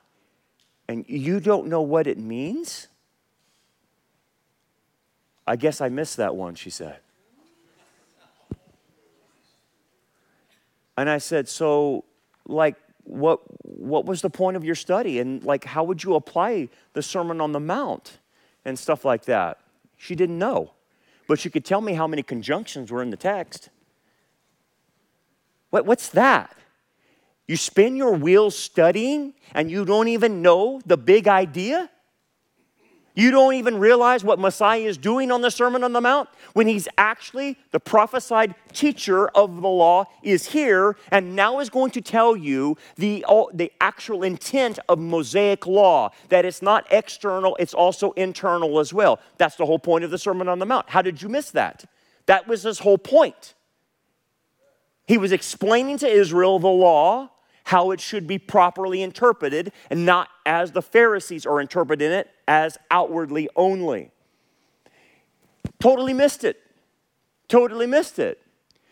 and 0.88 1.03
you 1.07 1.39
don't 1.39 1.65
know 1.69 1.82
what 1.82 2.05
it 2.05 2.19
means? 2.19 2.88
I 5.47 5.55
guess 5.55 5.82
I 5.82 5.89
missed 5.89 6.17
that 6.17 6.36
one, 6.36 6.53
she 6.53 6.69
said. 6.69 6.99
And 10.95 11.09
I 11.09 11.17
said, 11.17 11.49
So, 11.49 12.03
like, 12.45 12.75
what, 13.08 13.39
what 13.64 14.05
was 14.05 14.22
the 14.22 14.30
point 14.30 14.58
of 14.58 14.64
your 14.64 14.76
study? 14.76 15.20
And 15.20 15.43
like 15.43 15.64
how 15.64 15.84
would 15.84 16.03
you 16.03 16.16
apply 16.16 16.70
the 16.93 17.01
sermon 17.01 17.39
on 17.39 17.53
the 17.53 17.60
mount 17.60 18.20
and 18.66 18.78
stuff 18.78 19.05
like 19.05 19.26
that? 19.26 19.60
She 19.95 20.14
didn't 20.14 20.38
know. 20.38 20.72
But 21.28 21.39
she 21.39 21.49
could 21.49 21.66
tell 21.66 21.82
me 21.82 21.93
how 21.93 22.08
many 22.08 22.24
conjunctions 22.24 22.91
were 22.91 23.01
in 23.01 23.10
the 23.10 23.18
text. 23.18 23.70
What, 25.70 25.86
what's 25.86 26.10
that? 26.10 26.55
You 27.47 27.55
spin 27.55 27.95
your 27.95 28.14
wheels 28.14 28.58
studying 28.58 29.34
and 29.53 29.72
you 29.72 29.86
don't 29.86 30.10
even 30.10 30.41
know 30.41 30.82
the 30.86 30.97
big 30.97 31.28
idea 31.28 31.89
you 33.18 33.32
don't 33.32 33.55
even 33.55 33.80
realize 33.80 34.24
what 34.24 34.38
Messiah 34.38 34.82
is 34.82 34.95
doing 34.95 35.32
on 35.32 35.41
the 35.41 35.49
Sermon 35.49 35.84
on 35.84 35.91
the 35.91 35.99
Mount 35.99 36.30
when 36.53 36.68
he's 36.68 36.88
actually 36.99 37.57
the 37.72 37.80
prophesied 37.80 38.53
teacher 38.74 39.28
of 39.30 39.59
the 39.59 39.68
law 39.68 40.05
is 40.22 40.45
here 40.45 40.95
and 41.09 41.36
now 41.36 41.59
is 41.59 41.72
going 41.72 41.89
to 41.91 42.01
tell 42.01 42.36
you 42.36 42.78
the, 42.95 43.26
the 43.55 43.72
actual 43.82 44.22
intent 44.22 44.78
of 44.88 44.99
Mosaic 44.99 45.65
law 45.65 46.11
that 46.30 46.45
it's 46.45 46.61
not 46.61 46.86
external, 46.91 47.55
it's 47.59 47.74
also 47.74 48.11
internal 48.11 48.80
as 48.80 48.93
well. 48.93 49.20
That's 49.39 49.55
the 49.55 49.65
whole 49.65 49.80
point 49.80 50.03
of 50.03 50.11
the 50.11 50.20
Sermon 50.20 50.47
on 50.47 50.59
the 50.59 50.68
Mount. 50.68 50.88
How 50.91 51.01
did 51.01 51.20
you 51.20 51.28
miss 51.28 51.49
that? 51.51 51.86
That 52.28 52.47
was 52.47 52.61
his 52.61 52.78
whole 52.78 52.99
point. 52.99 53.55
He 55.07 55.18
was 55.18 55.32
explaining 55.32 55.97
to 55.99 56.07
Israel 56.07 56.59
the 56.59 56.68
law 56.68 57.32
how 57.68 57.91
it 57.91 57.99
should 57.99 58.26
be 58.26 58.38
properly 58.38 59.01
interpreted 59.01 59.74
and 59.89 60.05
not 60.05 60.30
as 60.45 60.72
the 60.72 60.82
Pharisees 60.82 61.45
are 61.45 61.59
interpreting 61.59 62.13
it 62.13 62.30
as 62.47 62.78
outwardly 62.89 63.49
only. 63.57 64.09
Totally 65.78 66.13
missed 66.13 66.45
it. 66.45 66.61
Totally 67.49 67.86
missed 67.86 68.20
it. 68.20 68.41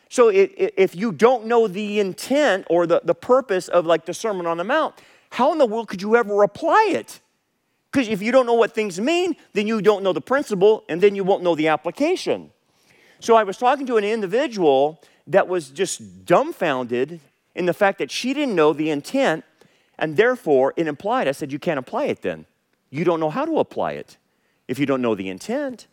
So 0.09 0.30
if 0.30 0.93
you 0.93 1.13
don't 1.13 1.45
know 1.45 1.69
the 1.69 2.01
intent 2.01 2.67
or 2.69 2.86
the, 2.86 2.99
the 3.01 3.15
purpose 3.15 3.69
of 3.69 3.86
like 3.86 4.05
the 4.05 4.13
Sermon 4.13 4.45
on 4.45 4.57
the 4.57 4.65
Mount, 4.65 4.95
how 5.30 5.53
in 5.53 5.57
the 5.57 5.65
world 5.65 5.88
could 5.88 6.01
you 6.01 6.17
ever 6.17 6.43
apply 6.43 6.89
it? 6.91 7.21
Because 7.89 8.09
if 8.09 8.21
you 8.21 8.34
don't 8.34 8.45
know 8.45 8.55
what 8.55 8.76
things 8.76 8.99
mean, 8.99 9.38
then 9.53 9.67
you 9.67 9.82
don't 9.82 10.03
know 10.03 10.11
the 10.11 10.19
principle 10.19 10.84
and 10.89 10.99
then 10.99 11.15
you 11.15 11.23
won't 11.23 11.43
know 11.43 11.55
the 11.55 11.69
application. 11.69 12.51
So 13.21 13.38
I 13.38 13.43
was 13.45 13.57
talking 13.57 13.86
to 13.86 13.95
an 13.95 14.03
individual 14.03 15.01
that 15.28 15.47
was 15.47 15.69
just 15.69 16.26
dumbfounded 16.26 17.21
in 17.56 17.66
the 17.66 17.74
fact 17.74 17.99
that 17.99 18.12
she 18.12 18.34
didn't 18.34 18.56
know 18.56 18.74
the 18.74 18.89
intent, 18.89 19.45
and 19.97 20.18
therefore 20.18 20.74
it 20.76 20.88
implied, 20.88 21.28
I 21.28 21.32
said, 21.32 21.51
you 21.51 21.60
can't 21.60 21.80
apply 21.80 22.06
it 22.06 22.22
then. 22.22 22.45
You 22.89 23.03
don't 23.03 23.20
know 23.20 23.30
how 23.30 23.45
to 23.45 23.60
apply 23.60 23.93
it 23.93 24.18
if 24.68 24.78
you 24.78 24.86
don't 24.86 25.01
know 25.01 25.16
the 25.16 25.30
intent. 25.30 25.88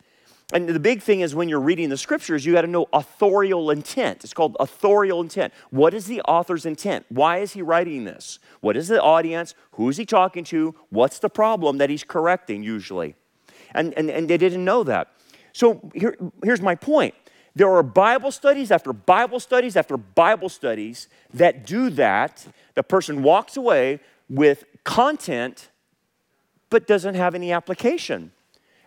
And 0.51 0.67
the 0.67 0.79
big 0.79 1.01
thing 1.01 1.21
is 1.21 1.33
when 1.33 1.49
you're 1.49 1.59
reading 1.59 1.89
the 1.89 1.97
scriptures, 1.97 2.45
you 2.45 2.53
got 2.53 2.61
to 2.61 2.67
know 2.67 2.87
authorial 2.93 3.71
intent. 3.71 4.23
It's 4.23 4.33
called 4.33 4.55
authorial 4.59 5.21
intent. 5.21 5.53
What 5.71 5.93
is 5.93 6.05
the 6.05 6.21
author's 6.21 6.65
intent? 6.65 7.05
Why 7.09 7.37
is 7.39 7.53
he 7.53 7.61
writing 7.61 8.03
this? 8.03 8.39
What 8.59 8.77
is 8.77 8.89
the 8.89 9.01
audience? 9.01 9.55
Who 9.71 9.89
is 9.89 9.97
he 9.97 10.05
talking 10.05 10.43
to? 10.45 10.75
What's 10.89 11.19
the 11.19 11.29
problem 11.29 11.77
that 11.77 11.89
he's 11.89 12.03
correcting 12.03 12.61
usually? 12.61 13.15
And, 13.73 13.93
and, 13.97 14.11
and 14.11 14.29
they 14.29 14.37
didn't 14.37 14.63
know 14.63 14.83
that. 14.83 15.13
So 15.53 15.89
here, 15.95 16.17
here's 16.43 16.61
my 16.61 16.75
point 16.75 17.15
there 17.55 17.71
are 17.71 17.83
Bible 17.83 18.31
studies 18.31 18.71
after 18.71 18.93
Bible 18.93 19.39
studies 19.39 19.75
after 19.75 19.97
Bible 19.97 20.49
studies 20.49 21.07
that 21.33 21.65
do 21.65 21.89
that. 21.91 22.47
The 22.73 22.83
person 22.83 23.21
walks 23.21 23.57
away 23.57 23.99
with 24.29 24.65
content 24.83 25.69
but 26.69 26.87
doesn't 26.87 27.13
have 27.13 27.35
any 27.35 27.51
application 27.51 28.31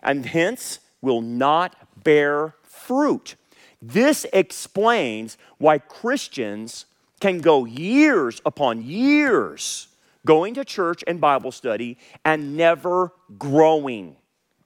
and 0.03 0.25
hence 0.25 0.79
will 1.01 1.21
not 1.21 1.75
bear 2.03 2.55
fruit. 2.63 3.35
This 3.81 4.25
explains 4.33 5.37
why 5.57 5.77
Christians 5.77 6.85
can 7.19 7.39
go 7.39 7.65
years 7.65 8.41
upon 8.45 8.81
years 8.83 9.87
going 10.25 10.53
to 10.55 10.65
church 10.65 11.03
and 11.07 11.21
Bible 11.21 11.51
study 11.51 11.97
and 12.25 12.57
never 12.57 13.13
growing, 13.39 14.17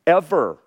ever. 0.07 0.57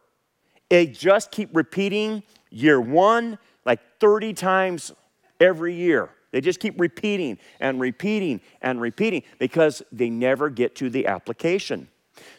They 0.70 0.86
just 0.86 1.30
keep 1.30 1.50
repeating 1.52 2.22
year 2.54 2.80
one 2.80 3.38
like 3.66 3.80
30 4.00 4.32
times 4.34 4.92
every 5.40 5.74
year. 5.74 6.10
They 6.30 6.40
just 6.40 6.60
keep 6.60 6.80
repeating 6.80 7.38
and 7.60 7.80
repeating 7.80 8.40
and 8.62 8.80
repeating 8.80 9.22
because 9.38 9.82
they 9.92 10.10
never 10.10 10.50
get 10.50 10.74
to 10.76 10.90
the 10.90 11.06
application. 11.06 11.88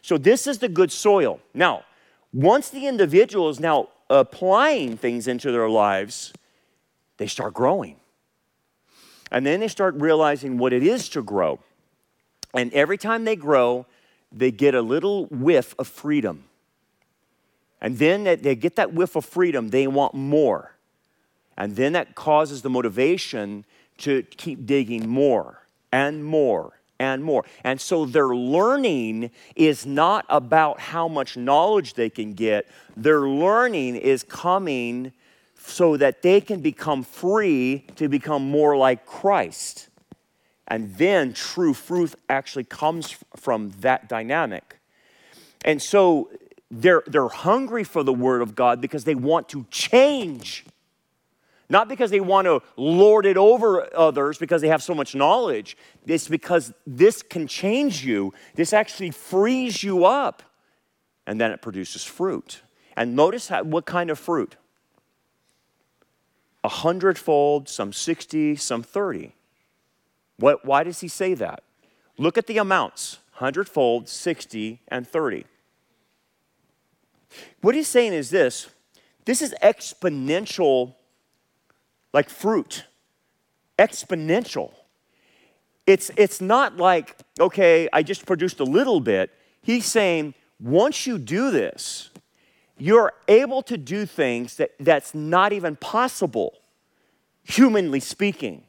So, 0.01 0.17
this 0.17 0.47
is 0.47 0.57
the 0.59 0.69
good 0.69 0.91
soil. 0.91 1.39
Now, 1.53 1.83
Once 2.33 2.67
the 2.67 2.85
individual 2.85 3.47
is 3.47 3.61
now 3.61 3.87
applying 4.09 4.97
things 4.97 5.25
into 5.25 5.53
their 5.53 5.69
lives, 5.69 6.33
they 7.15 7.27
start 7.27 7.53
growing. 7.53 7.95
And 9.31 9.45
then 9.45 9.61
they 9.61 9.69
start 9.69 9.95
realizing 9.95 10.57
what 10.57 10.73
it 10.73 10.83
is 10.83 11.07
to 11.09 11.23
grow. 11.23 11.59
And 12.53 12.73
every 12.73 12.97
time 12.97 13.23
they 13.23 13.37
grow, 13.37 13.85
they 14.33 14.51
get 14.51 14.75
a 14.75 14.81
little 14.81 15.27
whiff 15.27 15.75
of 15.79 15.87
freedom. 15.87 16.43
And 17.81 17.97
then 17.97 18.23
they 18.23 18.55
get 18.55 18.75
that 18.77 18.93
whiff 18.93 19.15
of 19.15 19.25
freedom, 19.25 19.69
they 19.69 19.87
want 19.87 20.13
more. 20.13 20.71
And 21.57 21.75
then 21.75 21.93
that 21.93 22.15
causes 22.15 22.61
the 22.61 22.69
motivation 22.69 23.65
to 23.99 24.23
keep 24.23 24.65
digging 24.65 25.07
more 25.07 25.65
and 25.91 26.25
more 26.25 26.73
and 26.99 27.23
more. 27.23 27.45
And 27.63 27.79
so 27.79 28.05
their 28.05 28.29
learning 28.35 29.31
is 29.55 29.85
not 29.85 30.25
about 30.29 30.79
how 30.79 31.07
much 31.07 31.37
knowledge 31.37 31.93
they 31.93 32.09
can 32.09 32.33
get, 32.33 32.67
their 32.95 33.21
learning 33.21 33.95
is 33.95 34.23
coming 34.23 35.11
so 35.57 35.97
that 35.97 36.21
they 36.21 36.41
can 36.41 36.61
become 36.61 37.03
free 37.03 37.85
to 37.95 38.07
become 38.07 38.49
more 38.49 38.77
like 38.77 39.05
Christ. 39.05 39.89
And 40.67 40.95
then 40.95 41.33
true 41.33 41.73
fruit 41.73 42.13
actually 42.29 42.63
comes 42.65 43.15
from 43.35 43.71
that 43.81 44.09
dynamic. 44.09 44.77
And 45.63 45.81
so 45.81 46.29
they're, 46.71 47.03
they're 47.07 47.27
hungry 47.27 47.83
for 47.83 48.03
the 48.03 48.13
Word 48.13 48.41
of 48.41 48.55
God 48.55 48.81
because 48.81 49.03
they 49.03 49.15
want 49.15 49.49
to 49.49 49.65
change. 49.69 50.65
Not 51.69 51.87
because 51.87 52.11
they 52.11 52.19
want 52.19 52.45
to 52.45 52.61
lord 52.77 53.25
it 53.25 53.37
over 53.37 53.89
others 53.95 54.37
because 54.37 54.61
they 54.61 54.67
have 54.67 54.83
so 54.83 54.93
much 54.93 55.15
knowledge. 55.15 55.77
It's 56.05 56.27
because 56.27 56.73
this 56.85 57.21
can 57.21 57.47
change 57.47 58.05
you. 58.05 58.33
This 58.53 58.71
actually 58.71 59.11
frees 59.11 59.83
you 59.83 60.05
up. 60.05 60.43
And 61.25 61.41
then 61.41 61.51
it 61.51 61.61
produces 61.61 62.03
fruit. 62.03 62.61
And 62.95 63.15
notice 63.15 63.47
how, 63.47 63.63
what 63.63 63.85
kind 63.85 64.09
of 64.09 64.19
fruit 64.19 64.55
a 66.63 66.69
hundredfold, 66.69 67.69
some 67.69 67.93
60, 67.93 68.55
some 68.55 68.81
30. 68.81 69.35
What, 70.37 70.65
why 70.65 70.83
does 70.83 70.99
he 70.99 71.07
say 71.07 71.35
that? 71.35 71.61
Look 72.17 72.37
at 72.39 72.47
the 72.47 72.57
amounts 72.57 73.19
hundredfold, 73.33 74.07
60, 74.07 74.81
and 74.87 75.07
30. 75.07 75.45
What 77.61 77.75
he's 77.75 77.87
saying 77.87 78.13
is 78.13 78.29
this 78.29 78.67
this 79.25 79.41
is 79.41 79.55
exponential, 79.61 80.95
like 82.13 82.29
fruit, 82.29 82.85
exponential. 83.77 84.71
It's, 85.87 86.09
it's 86.15 86.41
not 86.41 86.77
like, 86.77 87.15
okay, 87.39 87.87
I 87.93 88.01
just 88.01 88.25
produced 88.25 88.59
a 88.59 88.63
little 88.63 88.99
bit. 88.99 89.31
He's 89.61 89.85
saying, 89.85 90.33
once 90.59 91.05
you 91.05 91.17
do 91.17 91.51
this, 91.51 92.09
you're 92.77 93.13
able 93.27 93.61
to 93.63 93.77
do 93.77 94.05
things 94.05 94.57
that, 94.57 94.71
that's 94.79 95.13
not 95.13 95.53
even 95.53 95.75
possible, 95.75 96.59
humanly 97.43 97.99
speaking. 97.99 98.63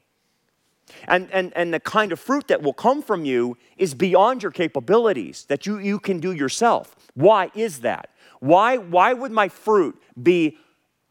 And, 1.08 1.28
and, 1.32 1.52
and 1.56 1.74
the 1.74 1.80
kind 1.80 2.12
of 2.12 2.20
fruit 2.20 2.48
that 2.48 2.62
will 2.62 2.72
come 2.72 3.02
from 3.02 3.24
you 3.24 3.56
is 3.76 3.94
beyond 3.94 4.42
your 4.42 4.52
capabilities 4.52 5.44
that 5.48 5.66
you, 5.66 5.78
you 5.78 5.98
can 5.98 6.20
do 6.20 6.32
yourself. 6.32 6.94
Why 7.14 7.50
is 7.54 7.80
that? 7.80 8.10
Why, 8.46 8.76
why 8.76 9.12
would 9.12 9.32
my 9.32 9.48
fruit 9.48 10.00
be 10.20 10.56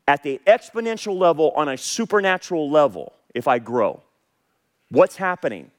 at 0.07 0.23
the 0.23 0.39
exponential 0.47 1.17
level 1.17 1.51
on 1.55 1.67
a 1.67 1.77
supernatural 1.77 2.71
level 2.71 3.11
if 3.33 3.45
I 3.45 3.59
grow? 3.59 4.01
What's 4.89 5.17
happening? 5.17 5.71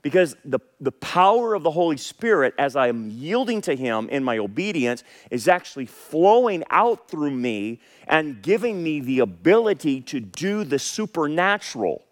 Because 0.00 0.34
the, 0.46 0.60
the 0.80 0.92
power 0.92 1.52
of 1.52 1.62
the 1.62 1.72
Holy 1.72 1.98
Spirit, 1.98 2.54
as 2.58 2.74
I 2.74 2.88
am 2.88 3.10
yielding 3.10 3.60
to 3.62 3.74
Him 3.74 4.08
in 4.08 4.24
my 4.24 4.38
obedience, 4.38 5.04
is 5.30 5.46
actually 5.46 5.84
flowing 5.84 6.64
out 6.70 7.10
through 7.10 7.32
me 7.32 7.80
and 8.06 8.40
giving 8.40 8.82
me 8.82 9.00
the 9.00 9.18
ability 9.18 10.00
to 10.02 10.20
do 10.20 10.64
the 10.64 10.78
supernatural. 10.78 12.02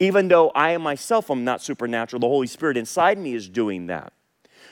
Even 0.00 0.26
though 0.26 0.50
I 0.56 0.76
myself 0.78 1.30
am 1.30 1.44
not 1.44 1.62
supernatural, 1.62 2.18
the 2.18 2.26
Holy 2.26 2.48
Spirit 2.48 2.76
inside 2.76 3.16
me 3.16 3.34
is 3.34 3.48
doing 3.48 3.86
that. 3.86 4.12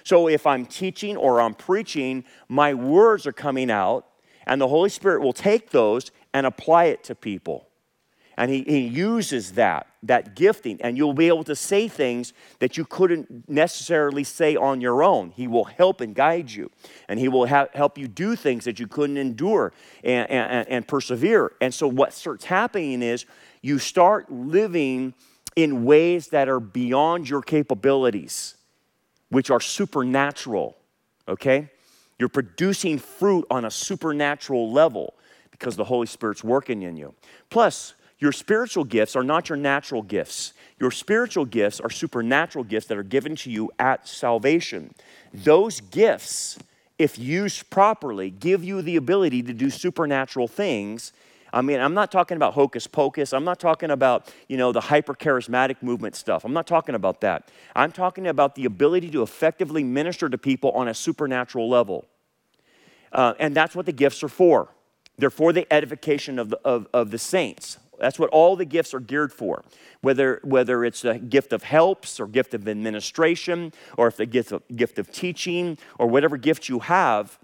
So 0.04 0.28
if 0.28 0.46
I'm 0.46 0.66
teaching 0.66 1.16
or 1.16 1.40
I'm 1.40 1.54
preaching, 1.54 2.24
my 2.48 2.74
words 2.74 3.26
are 3.26 3.32
coming 3.32 3.70
out, 3.70 4.06
and 4.46 4.60
the 4.60 4.68
Holy 4.68 4.90
Spirit 4.90 5.22
will 5.22 5.32
take 5.32 5.70
those 5.70 6.10
and 6.32 6.46
apply 6.46 6.84
it 6.84 7.02
to 7.04 7.14
people. 7.14 7.68
And 8.36 8.50
he, 8.50 8.64
he 8.64 8.80
uses 8.80 9.52
that, 9.52 9.86
that 10.02 10.34
gifting, 10.34 10.82
and 10.82 10.96
you'll 10.96 11.14
be 11.14 11.28
able 11.28 11.44
to 11.44 11.54
say 11.54 11.86
things 11.86 12.32
that 12.58 12.76
you 12.76 12.84
couldn't 12.84 13.48
necessarily 13.48 14.24
say 14.24 14.56
on 14.56 14.80
your 14.80 15.04
own. 15.04 15.30
He 15.30 15.46
will 15.46 15.64
help 15.64 16.00
and 16.00 16.14
guide 16.14 16.50
you, 16.50 16.70
and 17.08 17.20
he 17.20 17.28
will 17.28 17.46
ha- 17.46 17.68
help 17.74 17.96
you 17.96 18.08
do 18.08 18.34
things 18.34 18.64
that 18.64 18.80
you 18.80 18.88
couldn't 18.88 19.18
endure 19.18 19.72
and, 20.02 20.28
and, 20.28 20.68
and 20.68 20.88
persevere. 20.88 21.52
And 21.60 21.72
so, 21.72 21.86
what 21.86 22.12
starts 22.12 22.44
happening 22.44 23.02
is 23.02 23.24
you 23.62 23.78
start 23.78 24.30
living 24.30 25.14
in 25.54 25.84
ways 25.84 26.28
that 26.28 26.48
are 26.48 26.60
beyond 26.60 27.28
your 27.28 27.40
capabilities, 27.40 28.56
which 29.28 29.50
are 29.50 29.60
supernatural, 29.60 30.76
okay? 31.28 31.70
You're 32.18 32.28
producing 32.28 32.98
fruit 32.98 33.46
on 33.50 33.64
a 33.64 33.70
supernatural 33.70 34.70
level 34.72 35.14
because 35.50 35.76
the 35.76 35.84
Holy 35.84 36.06
Spirit's 36.06 36.44
working 36.44 36.82
in 36.82 36.96
you. 36.96 37.14
Plus, 37.50 37.94
your 38.18 38.32
spiritual 38.32 38.84
gifts 38.84 39.16
are 39.16 39.24
not 39.24 39.48
your 39.48 39.56
natural 39.56 40.02
gifts. 40.02 40.52
Your 40.80 40.90
spiritual 40.90 41.44
gifts 41.44 41.80
are 41.80 41.90
supernatural 41.90 42.64
gifts 42.64 42.86
that 42.86 42.98
are 42.98 43.02
given 43.02 43.36
to 43.36 43.50
you 43.50 43.70
at 43.78 44.08
salvation. 44.08 44.94
Those 45.32 45.80
gifts, 45.80 46.58
if 46.98 47.18
used 47.18 47.70
properly, 47.70 48.30
give 48.30 48.64
you 48.64 48.82
the 48.82 48.96
ability 48.96 49.42
to 49.42 49.52
do 49.52 49.70
supernatural 49.70 50.48
things. 50.48 51.12
I 51.54 51.62
mean, 51.62 51.78
I'm 51.78 51.94
not 51.94 52.10
talking 52.10 52.36
about 52.36 52.54
hocus 52.54 52.88
pocus. 52.88 53.32
I'm 53.32 53.44
not 53.44 53.60
talking 53.60 53.92
about, 53.92 54.34
you 54.48 54.56
know, 54.56 54.72
the 54.72 54.80
hyper 54.80 55.14
charismatic 55.14 55.82
movement 55.82 56.16
stuff. 56.16 56.44
I'm 56.44 56.52
not 56.52 56.66
talking 56.66 56.96
about 56.96 57.20
that. 57.20 57.48
I'm 57.76 57.92
talking 57.92 58.26
about 58.26 58.56
the 58.56 58.64
ability 58.64 59.10
to 59.12 59.22
effectively 59.22 59.84
minister 59.84 60.28
to 60.28 60.36
people 60.36 60.72
on 60.72 60.88
a 60.88 60.94
supernatural 60.94 61.70
level. 61.70 62.06
Uh, 63.12 63.34
and 63.38 63.54
that's 63.54 63.76
what 63.76 63.86
the 63.86 63.92
gifts 63.92 64.24
are 64.24 64.28
for. 64.28 64.68
They're 65.16 65.30
for 65.30 65.52
the 65.52 65.72
edification 65.72 66.40
of 66.40 66.50
the, 66.50 66.58
of, 66.64 66.88
of 66.92 67.12
the 67.12 67.18
saints. 67.18 67.78
That's 68.00 68.18
what 68.18 68.30
all 68.30 68.56
the 68.56 68.64
gifts 68.64 68.92
are 68.92 68.98
geared 68.98 69.32
for. 69.32 69.62
Whether, 70.00 70.40
whether 70.42 70.84
it's 70.84 71.04
a 71.04 71.20
gift 71.20 71.52
of 71.52 71.62
helps 71.62 72.18
or 72.18 72.26
gift 72.26 72.54
of 72.54 72.66
administration 72.66 73.72
or 73.96 74.08
if 74.08 74.16
the 74.16 74.26
gift 74.26 74.50
of, 74.50 74.62
gift 74.74 74.98
of 74.98 75.12
teaching 75.12 75.78
or 76.00 76.08
whatever 76.08 76.36
gift 76.36 76.68
you 76.68 76.80
have, 76.80 77.38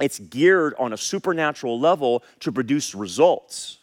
it's 0.00 0.18
geared 0.18 0.74
on 0.78 0.92
a 0.92 0.96
supernatural 0.96 1.78
level 1.78 2.22
to 2.40 2.52
produce 2.52 2.94
results. 2.94 3.78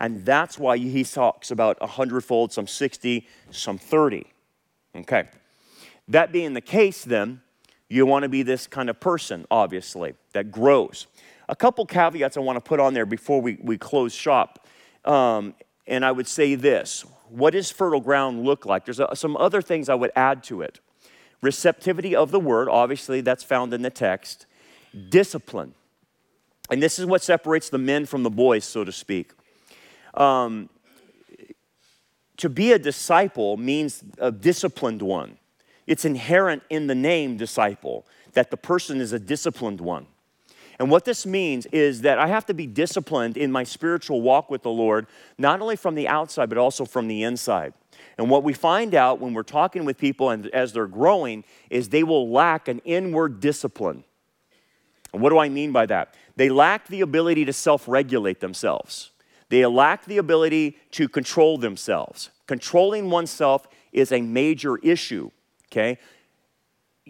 And 0.00 0.24
that's 0.24 0.58
why 0.58 0.78
he 0.78 1.04
talks 1.04 1.50
about 1.50 1.76
a 1.80 1.86
hundredfold, 1.86 2.52
some 2.52 2.66
60, 2.66 3.26
some 3.50 3.78
30. 3.78 4.26
Okay. 4.96 5.28
That 6.08 6.32
being 6.32 6.54
the 6.54 6.60
case, 6.60 7.04
then, 7.04 7.42
you 7.88 8.06
want 8.06 8.22
to 8.22 8.28
be 8.28 8.42
this 8.42 8.66
kind 8.66 8.88
of 8.88 8.98
person, 8.98 9.44
obviously, 9.50 10.14
that 10.32 10.50
grows. 10.50 11.06
A 11.48 11.56
couple 11.56 11.84
caveats 11.84 12.36
I 12.36 12.40
want 12.40 12.56
to 12.56 12.60
put 12.60 12.80
on 12.80 12.94
there 12.94 13.06
before 13.06 13.40
we, 13.40 13.58
we 13.60 13.76
close 13.76 14.14
shop. 14.14 14.66
Um, 15.04 15.54
and 15.86 16.04
I 16.04 16.12
would 16.12 16.28
say 16.28 16.54
this 16.54 17.04
what 17.28 17.52
does 17.52 17.70
fertile 17.70 18.00
ground 18.00 18.44
look 18.44 18.66
like? 18.66 18.84
There's 18.84 19.00
a, 19.00 19.14
some 19.14 19.36
other 19.36 19.62
things 19.62 19.88
I 19.88 19.94
would 19.94 20.10
add 20.16 20.42
to 20.44 20.62
it. 20.62 20.80
Receptivity 21.42 22.14
of 22.14 22.32
the 22.32 22.40
word, 22.40 22.68
obviously, 22.68 23.20
that's 23.20 23.44
found 23.44 23.72
in 23.72 23.82
the 23.82 23.90
text. 23.90 24.46
Discipline. 25.08 25.74
And 26.70 26.82
this 26.82 26.98
is 26.98 27.06
what 27.06 27.22
separates 27.22 27.68
the 27.68 27.78
men 27.78 28.06
from 28.06 28.22
the 28.22 28.30
boys, 28.30 28.64
so 28.64 28.84
to 28.84 28.92
speak. 28.92 29.32
Um, 30.14 30.68
to 32.36 32.48
be 32.48 32.72
a 32.72 32.78
disciple 32.78 33.56
means 33.56 34.02
a 34.18 34.32
disciplined 34.32 35.02
one. 35.02 35.36
It's 35.86 36.04
inherent 36.04 36.62
in 36.70 36.86
the 36.86 36.94
name 36.94 37.36
disciple 37.36 38.06
that 38.32 38.50
the 38.50 38.56
person 38.56 39.00
is 39.00 39.12
a 39.12 39.18
disciplined 39.18 39.80
one. 39.80 40.06
And 40.78 40.90
what 40.90 41.04
this 41.04 41.26
means 41.26 41.66
is 41.66 42.00
that 42.02 42.18
I 42.18 42.28
have 42.28 42.46
to 42.46 42.54
be 42.54 42.66
disciplined 42.66 43.36
in 43.36 43.52
my 43.52 43.64
spiritual 43.64 44.22
walk 44.22 44.50
with 44.50 44.62
the 44.62 44.70
Lord, 44.70 45.06
not 45.36 45.60
only 45.60 45.76
from 45.76 45.94
the 45.94 46.08
outside, 46.08 46.48
but 46.48 46.56
also 46.56 46.86
from 46.86 47.06
the 47.06 47.22
inside. 47.22 47.74
And 48.16 48.30
what 48.30 48.44
we 48.44 48.54
find 48.54 48.94
out 48.94 49.20
when 49.20 49.34
we're 49.34 49.42
talking 49.42 49.84
with 49.84 49.98
people 49.98 50.30
and 50.30 50.46
as 50.48 50.72
they're 50.72 50.86
growing 50.86 51.44
is 51.68 51.90
they 51.90 52.02
will 52.02 52.30
lack 52.30 52.68
an 52.68 52.80
inward 52.86 53.40
discipline. 53.40 54.04
And 55.12 55.22
what 55.22 55.30
do 55.30 55.38
I 55.38 55.48
mean 55.48 55.72
by 55.72 55.86
that? 55.86 56.14
They 56.36 56.48
lack 56.48 56.86
the 56.88 57.00
ability 57.00 57.44
to 57.46 57.52
self 57.52 57.88
regulate 57.88 58.40
themselves, 58.40 59.10
they 59.48 59.64
lack 59.66 60.04
the 60.04 60.18
ability 60.18 60.76
to 60.92 61.08
control 61.08 61.58
themselves. 61.58 62.30
Controlling 62.46 63.10
oneself 63.10 63.68
is 63.92 64.10
a 64.10 64.20
major 64.20 64.76
issue, 64.78 65.30
okay? 65.68 65.98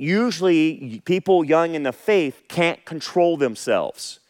usually 0.00 1.02
people 1.04 1.44
young 1.44 1.74
in 1.74 1.82
the 1.82 1.92
faith 1.92 2.42
can't 2.48 2.84
control 2.84 3.36
themselves. 3.36 4.20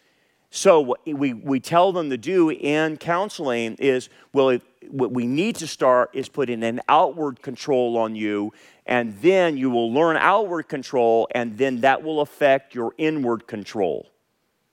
So, 0.50 0.80
what 0.80 1.06
we, 1.06 1.32
we 1.32 1.60
tell 1.60 1.92
them 1.92 2.10
to 2.10 2.18
do 2.18 2.50
in 2.50 2.96
counseling 2.96 3.76
is 3.76 4.08
well, 4.32 4.58
what 4.88 5.12
we 5.12 5.26
need 5.26 5.54
to 5.56 5.68
start 5.68 6.10
is 6.12 6.28
putting 6.28 6.64
an 6.64 6.80
outward 6.88 7.40
control 7.40 7.96
on 7.96 8.16
you, 8.16 8.52
and 8.90 9.16
then 9.22 9.56
you 9.56 9.70
will 9.70 9.92
learn 9.92 10.16
outward 10.16 10.64
control, 10.64 11.28
and 11.30 11.56
then 11.56 11.80
that 11.82 12.02
will 12.02 12.20
affect 12.20 12.74
your 12.74 12.92
inward 12.98 13.46
control. 13.46 14.10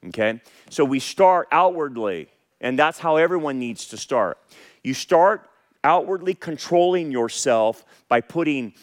Okay? 0.08 0.42
So 0.72 0.84
we 0.84 1.00
start 1.00 1.48
outwardly, 1.52 2.28
and 2.60 2.78
that's 2.78 2.98
how 2.98 3.18
everyone 3.18 3.60
needs 3.60 3.88
to 3.90 3.98
start. 3.98 4.40
You 4.84 4.96
start 4.96 5.48
outwardly 5.84 6.34
controlling 6.34 7.12
yourself 7.12 7.86
by 8.10 8.22
putting 8.22 8.74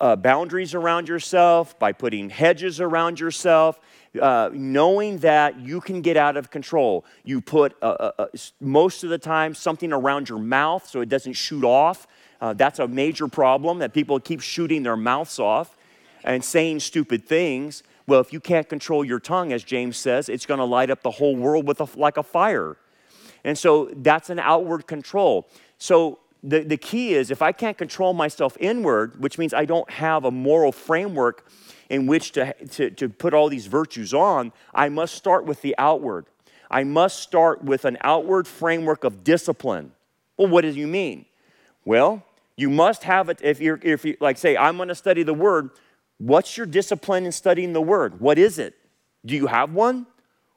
uh, 0.00 0.16
boundaries 0.16 0.74
around 0.74 1.06
yourself, 1.06 1.78
by 1.78 1.92
putting 1.92 2.30
hedges 2.30 2.80
around 2.80 3.20
yourself, 3.20 3.78
uh, 4.20 4.48
knowing 4.54 5.18
that 5.18 5.60
you 5.60 5.82
can 5.82 6.00
get 6.00 6.16
out 6.16 6.38
of 6.38 6.50
control. 6.50 7.04
You 7.24 7.42
put 7.42 7.76
uh, 7.82 7.84
uh, 7.84 8.12
uh 8.18 8.26
most 8.58 9.04
of 9.04 9.10
the 9.10 9.18
time 9.18 9.54
something 9.54 9.92
around 9.92 10.30
your 10.30 10.38
mouth 10.38 10.88
so 10.88 11.02
it 11.02 11.10
doesn't 11.10 11.34
shoot 11.34 11.62
off. 11.62 12.06
Uh, 12.40 12.52
that's 12.52 12.78
a 12.78 12.86
major 12.86 13.28
problem 13.28 13.78
that 13.80 13.92
people 13.92 14.18
keep 14.20 14.40
shooting 14.40 14.82
their 14.82 14.96
mouths 14.96 15.38
off 15.38 15.76
and 16.24 16.44
saying 16.44 16.80
stupid 16.80 17.24
things. 17.24 17.82
Well, 18.06 18.20
if 18.20 18.32
you 18.32 18.40
can't 18.40 18.68
control 18.68 19.04
your 19.04 19.20
tongue, 19.20 19.52
as 19.52 19.64
James 19.64 19.96
says, 19.96 20.28
it's 20.28 20.46
going 20.46 20.58
to 20.58 20.64
light 20.64 20.90
up 20.90 21.02
the 21.02 21.10
whole 21.10 21.36
world 21.36 21.66
with 21.66 21.80
a, 21.80 21.88
like 21.96 22.16
a 22.16 22.22
fire. 22.22 22.76
And 23.44 23.56
so 23.56 23.90
that's 23.96 24.30
an 24.30 24.38
outward 24.38 24.86
control. 24.86 25.48
So 25.78 26.18
the, 26.42 26.60
the 26.60 26.76
key 26.76 27.14
is 27.14 27.30
if 27.30 27.42
I 27.42 27.52
can't 27.52 27.76
control 27.76 28.12
myself 28.12 28.56
inward, 28.60 29.20
which 29.20 29.38
means 29.38 29.52
I 29.52 29.64
don't 29.64 29.88
have 29.90 30.24
a 30.24 30.30
moral 30.30 30.72
framework 30.72 31.48
in 31.88 32.06
which 32.06 32.32
to, 32.32 32.52
to, 32.52 32.90
to 32.90 33.08
put 33.08 33.34
all 33.34 33.48
these 33.48 33.66
virtues 33.66 34.12
on, 34.14 34.52
I 34.74 34.88
must 34.88 35.14
start 35.14 35.44
with 35.44 35.62
the 35.62 35.74
outward. 35.78 36.26
I 36.70 36.84
must 36.84 37.20
start 37.20 37.64
with 37.64 37.84
an 37.84 37.96
outward 38.02 38.46
framework 38.46 39.04
of 39.04 39.24
discipline. 39.24 39.92
Well, 40.36 40.48
what 40.48 40.62
do 40.62 40.68
you 40.68 40.86
mean? 40.86 41.24
Well, 41.84 42.22
you 42.58 42.68
must 42.68 43.04
have 43.04 43.28
it 43.28 43.38
if 43.40 43.60
you're, 43.60 43.78
if 43.84 44.04
you, 44.04 44.16
like, 44.18 44.36
say, 44.36 44.56
I'm 44.56 44.76
going 44.76 44.88
to 44.88 44.94
study 44.96 45.22
the 45.22 45.32
word. 45.32 45.70
What's 46.18 46.56
your 46.56 46.66
discipline 46.66 47.24
in 47.24 47.30
studying 47.30 47.72
the 47.72 47.80
word? 47.80 48.20
What 48.20 48.36
is 48.36 48.58
it? 48.58 48.74
Do 49.24 49.36
you 49.36 49.46
have 49.46 49.72
one? 49.72 50.08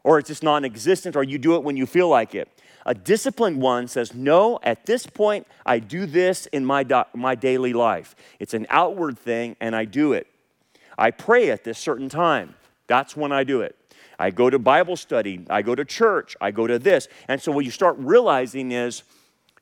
Or 0.04 0.18
it's 0.18 0.30
just 0.30 0.42
non 0.42 0.66
existent, 0.66 1.16
or 1.16 1.24
you 1.24 1.38
do 1.38 1.56
it 1.58 1.64
when 1.64 1.78
you 1.78 1.86
feel 1.86 2.10
like 2.10 2.34
it? 2.34 2.50
A 2.88 2.96
disciplined 2.96 3.62
one 3.62 3.88
says, 3.88 4.16
No, 4.16 4.60
at 4.64 4.88
this 4.88 5.06
point, 5.06 5.46
I 5.64 5.78
do 5.78 6.08
this 6.08 6.48
in 6.48 6.66
my, 6.66 6.82
do- 6.82 7.04
my 7.14 7.36
daily 7.36 7.72
life. 7.72 8.16
It's 8.40 8.56
an 8.56 8.66
outward 8.70 9.20
thing, 9.20 9.56
and 9.62 9.76
I 9.76 9.86
do 9.86 10.14
it. 10.14 10.26
I 10.98 11.12
pray 11.12 11.52
at 11.52 11.64
this 11.64 11.78
certain 11.78 12.10
time. 12.10 12.56
That's 12.88 13.16
when 13.16 13.32
I 13.32 13.44
do 13.44 13.62
it. 13.62 13.76
I 14.18 14.32
go 14.32 14.50
to 14.50 14.58
Bible 14.58 14.98
study, 14.98 15.46
I 15.52 15.62
go 15.62 15.76
to 15.76 15.86
church, 15.86 16.36
I 16.42 16.50
go 16.50 16.66
to 16.66 16.80
this. 16.80 17.08
And 17.28 17.40
so 17.40 17.52
what 17.52 17.64
you 17.64 17.72
start 17.72 17.96
realizing 18.00 18.72
is 18.72 19.04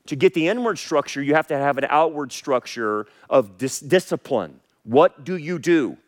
to 0.06 0.16
get 0.16 0.34
the 0.34 0.48
inward 0.48 0.78
structure, 0.78 1.22
you 1.22 1.34
have 1.34 1.46
to 1.48 1.56
have 1.56 1.78
an 1.78 1.86
outward 1.88 2.32
structure 2.32 3.06
of 3.28 3.58
dis- 3.58 3.80
discipline. 3.80 4.60
What 4.84 5.24
do 5.24 5.36
you 5.36 5.58
do? 5.58 5.98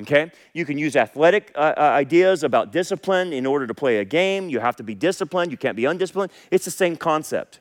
Okay? 0.00 0.30
You 0.52 0.64
can 0.64 0.76
use 0.76 0.94
athletic 0.94 1.52
uh, 1.54 1.74
uh, 1.76 1.80
ideas 1.80 2.42
about 2.42 2.70
discipline 2.70 3.32
in 3.32 3.46
order 3.46 3.66
to 3.66 3.74
play 3.74 3.98
a 3.98 4.04
game. 4.04 4.48
You 4.48 4.60
have 4.60 4.76
to 4.76 4.82
be 4.82 4.94
disciplined, 4.94 5.50
you 5.50 5.56
can't 5.56 5.76
be 5.76 5.84
undisciplined. 5.84 6.32
It's 6.50 6.64
the 6.64 6.70
same 6.70 6.96
concept. 6.96 7.60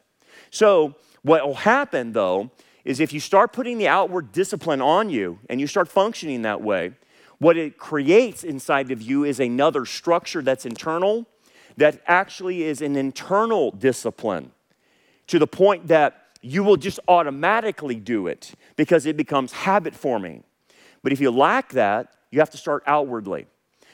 So, 0.50 0.96
what 1.22 1.46
will 1.46 1.56
happen 1.56 2.12
though 2.12 2.52
is 2.84 3.00
if 3.00 3.12
you 3.12 3.20
start 3.20 3.52
putting 3.52 3.78
the 3.78 3.88
outward 3.88 4.32
discipline 4.32 4.82
on 4.82 5.10
you 5.10 5.40
and 5.50 5.60
you 5.60 5.66
start 5.66 5.88
functioning 5.88 6.44
that 6.44 6.62
way, 6.62 6.92
what 7.40 7.58
it 7.58 7.78
creates 7.78 8.44
inside 8.44 8.92
of 8.92 9.02
you 9.02 9.24
is 9.24 9.40
another 9.40 9.86
structure 9.86 10.42
that's 10.42 10.66
internal, 10.66 11.26
that 11.78 12.02
actually 12.06 12.64
is 12.64 12.82
an 12.82 12.96
internal 12.96 13.72
discipline 13.72 14.52
to 15.28 15.40
the 15.40 15.48
point 15.48 15.88
that 15.88 16.22
you 16.42 16.64
will 16.64 16.78
just 16.78 17.00
automatically 17.08 17.96
do 17.96 18.28
it 18.28 18.54
because 18.76 19.06
it 19.06 19.18
becomes 19.18 19.52
habit 19.52 19.96
forming. 19.96 20.44
But 21.02 21.12
if 21.12 21.20
you 21.20 21.32
lack 21.32 21.72
that, 21.74 22.14
you 22.32 22.40
have 22.40 22.52
to 22.52 22.58
start 22.58 22.84
outwardly. 22.86 23.48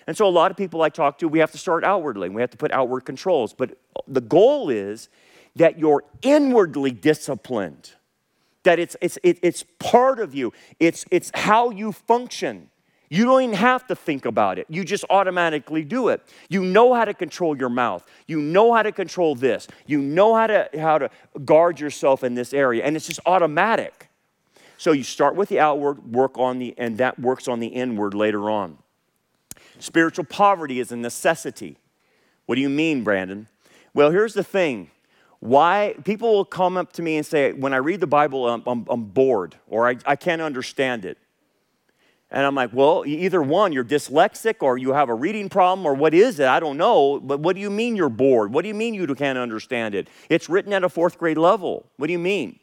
And 0.08 0.18
so, 0.18 0.28
a 0.28 0.30
lot 0.30 0.52
of 0.52 0.58
people 0.58 0.82
I 0.82 0.90
talk 0.90 1.20
to, 1.20 1.28
we 1.28 1.40
have 1.40 1.52
to 1.52 1.58
start 1.58 1.84
outwardly. 1.84 2.28
We 2.30 2.42
have 2.42 2.50
to 2.50 2.58
put 2.58 2.72
outward 2.72 3.06
controls. 3.06 3.54
But 3.54 3.78
the 4.08 4.22
goal 4.22 4.70
is 4.70 5.10
that 5.56 5.78
you're 5.78 6.04
inwardly 6.22 6.92
disciplined, 6.92 7.92
that 8.64 8.80
it's, 8.80 8.98
it's, 9.02 9.20
it's 9.24 9.64
part 9.80 10.20
of 10.20 10.34
you, 10.34 10.54
it's, 10.80 11.06
it's 11.12 11.32
how 11.34 11.70
you 11.70 11.92
function. 11.92 12.71
You 13.14 13.26
don't 13.26 13.42
even 13.42 13.56
have 13.58 13.86
to 13.88 13.96
think 13.96 14.26
about 14.26 14.58
it. 14.58 14.68
You 14.70 14.86
just 14.86 15.04
automatically 15.10 15.84
do 15.84 16.08
it. 16.08 16.22
You 16.48 16.64
know 16.64 16.94
how 16.94 17.04
to 17.04 17.14
control 17.14 17.58
your 17.58 17.68
mouth. 17.68 18.08
You 18.26 18.40
know 18.40 18.74
how 18.74 18.84
to 18.84 18.94
control 18.94 19.36
this. 19.36 19.68
You 19.86 20.00
know 20.00 20.34
how 20.34 20.48
to, 20.48 20.70
how 20.80 20.98
to 20.98 21.10
guard 21.44 21.82
yourself 21.82 22.24
in 22.24 22.36
this 22.36 22.54
area. 22.54 22.86
And 22.86 22.96
it's 22.96 23.08
just 23.08 23.20
automatic. 23.26 24.08
So 24.78 24.94
you 24.94 25.04
start 25.04 25.36
with 25.36 25.50
the 25.50 25.60
outward, 25.60 26.14
work 26.14 26.38
on 26.38 26.60
the, 26.60 26.74
and 26.78 27.00
that 27.00 27.20
works 27.20 27.50
on 27.50 27.60
the 27.60 27.68
inward 27.68 28.14
later 28.14 28.50
on. 28.50 28.78
Spiritual 29.78 30.24
poverty 30.24 30.80
is 30.80 30.94
a 30.94 30.96
necessity. 30.96 31.76
What 32.46 32.56
do 32.56 32.62
you 32.62 32.70
mean, 32.70 33.04
Brandon? 33.04 33.50
Well, 33.94 34.12
here's 34.12 34.36
the 34.36 34.44
thing. 34.44 34.90
Why 35.42 35.96
people 36.06 36.32
will 36.32 36.46
come 36.46 36.78
up 36.78 36.94
to 36.94 37.02
me 37.02 37.18
and 37.18 37.26
say, 37.26 37.52
when 37.52 37.74
I 37.74 37.78
read 37.78 38.00
the 38.00 38.08
Bible, 38.08 38.48
I'm, 38.48 38.64
I'm, 38.66 38.86
I'm 38.90 39.04
bored 39.04 39.58
or 39.68 39.90
I, 39.90 39.98
I 40.06 40.16
can't 40.16 40.42
understand 40.42 41.04
it. 41.04 41.18
And 42.32 42.46
I'm 42.46 42.56
like, 42.56 42.72
well, 42.72 43.04
either 43.06 43.42
one, 43.42 43.74
you're 43.74 43.84
dyslexic 43.84 44.62
or 44.62 44.78
you 44.78 44.94
have 44.94 45.10
a 45.10 45.14
reading 45.14 45.50
problem 45.50 45.86
or 45.86 45.94
what 45.94 46.14
is 46.14 46.40
it? 46.40 46.48
I 46.48 46.62
don't 46.62 46.78
know. 46.78 47.20
But 47.20 47.42
what 47.42 47.56
do 47.56 47.62
you 47.62 47.70
mean 47.70 47.98
you're 47.98 48.08
bored? 48.08 48.54
What 48.54 48.62
do 48.62 48.70
you 48.70 48.74
mean 48.74 48.94
you 48.94 49.06
can't 49.16 49.38
understand 49.38 49.96
it? 49.96 50.08
It's 50.30 50.50
written 50.50 50.72
at 50.72 50.84
a 50.84 50.90
fourth 50.90 51.18
grade 51.18 51.38
level. 51.38 51.86
What 51.98 52.08
do 52.08 52.14
you 52.14 52.20
mean? 52.20 52.60